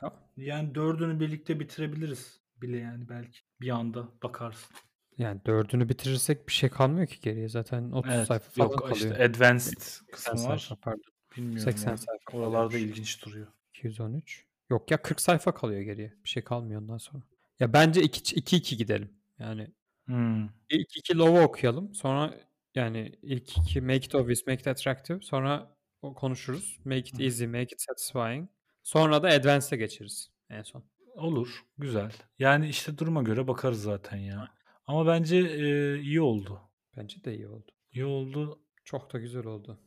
Tamam. 0.00 0.18
yani 0.36 0.74
dördünü 0.74 1.20
birlikte 1.20 1.60
bitirebiliriz 1.60 2.40
bile 2.62 2.76
yani 2.76 3.08
belki. 3.08 3.38
Bir 3.60 3.68
anda 3.70 4.08
bakarsın. 4.22 4.76
Yani 5.18 5.40
dördünü 5.46 5.88
bitirirsek 5.88 6.48
bir 6.48 6.52
şey 6.52 6.70
kalmıyor 6.70 7.06
ki 7.06 7.20
geriye. 7.20 7.48
Zaten 7.48 7.90
30 7.90 8.12
Evet. 8.14 8.26
sayfa 8.26 8.50
falan 8.50 8.68
Yok 8.70 8.78
kalıyor. 8.78 8.96
işte 8.96 9.24
advanced 9.24 9.78
80 9.80 10.06
kısmı 10.12 10.32
var. 10.32 10.58
sayfa 10.58 10.76
pardon. 10.80 11.02
Bilmiyorum. 11.36 11.60
80 11.72 11.90
ya. 11.90 11.96
sayfa 11.96 12.38
Oralarda 12.38 12.78
ilginç 12.78 13.24
duruyor. 13.24 13.46
213. 13.74 14.46
Yok 14.70 14.90
ya 14.90 15.02
40 15.02 15.20
sayfa 15.20 15.54
kalıyor 15.54 15.80
geriye. 15.80 16.14
Bir 16.24 16.28
şey 16.28 16.44
kalmıyor 16.44 16.80
ondan 16.82 16.98
sonra. 16.98 17.22
Ya 17.60 17.72
bence 17.72 18.00
2-2 18.02 18.76
gidelim. 18.76 19.10
Yani 19.38 19.68
Hmm. 20.06 20.44
ilk 20.70 20.96
iki 20.96 21.18
Love'u 21.18 21.42
okuyalım. 21.42 21.94
Sonra 21.94 22.34
yani 22.74 23.12
ilk 23.22 23.58
iki 23.58 23.80
Make 23.80 23.96
It 23.96 24.14
Obvious, 24.14 24.46
Make 24.46 24.60
It 24.60 24.66
Attractive. 24.66 25.20
Sonra 25.22 25.76
o 26.02 26.14
konuşuruz. 26.14 26.78
Make 26.84 26.98
It. 26.98 27.20
Easy, 27.20 27.46
Make 27.46 27.62
It 27.62 27.80
Satisfying. 27.80 28.48
Sonra 28.86 29.22
da 29.22 29.28
Advanced'e 29.28 29.76
geçeriz 29.76 30.30
en 30.50 30.62
son. 30.62 30.84
Olur. 31.14 31.64
Güzel. 31.78 32.12
Yani 32.38 32.68
işte 32.68 32.98
duruma 32.98 33.22
göre 33.22 33.48
bakarız 33.48 33.82
zaten 33.82 34.16
ya. 34.16 34.48
Ama 34.86 35.06
bence 35.06 35.36
e, 35.36 35.98
iyi 35.98 36.20
oldu. 36.20 36.60
Bence 36.96 37.24
de 37.24 37.34
iyi 37.34 37.48
oldu. 37.48 37.72
İyi 37.92 38.04
oldu. 38.04 38.60
Çok 38.84 39.12
da 39.12 39.18
güzel 39.18 39.46
oldu. 39.46 39.78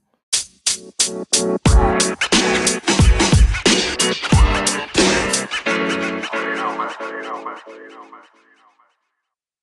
You 1.08 1.58
know, 6.56 6.78
man. 6.78 6.90
You 7.00 7.24
know, 7.24 7.44
man. 7.44 7.58
You 7.68 7.90
know, 7.90 8.10
man. 8.12 8.24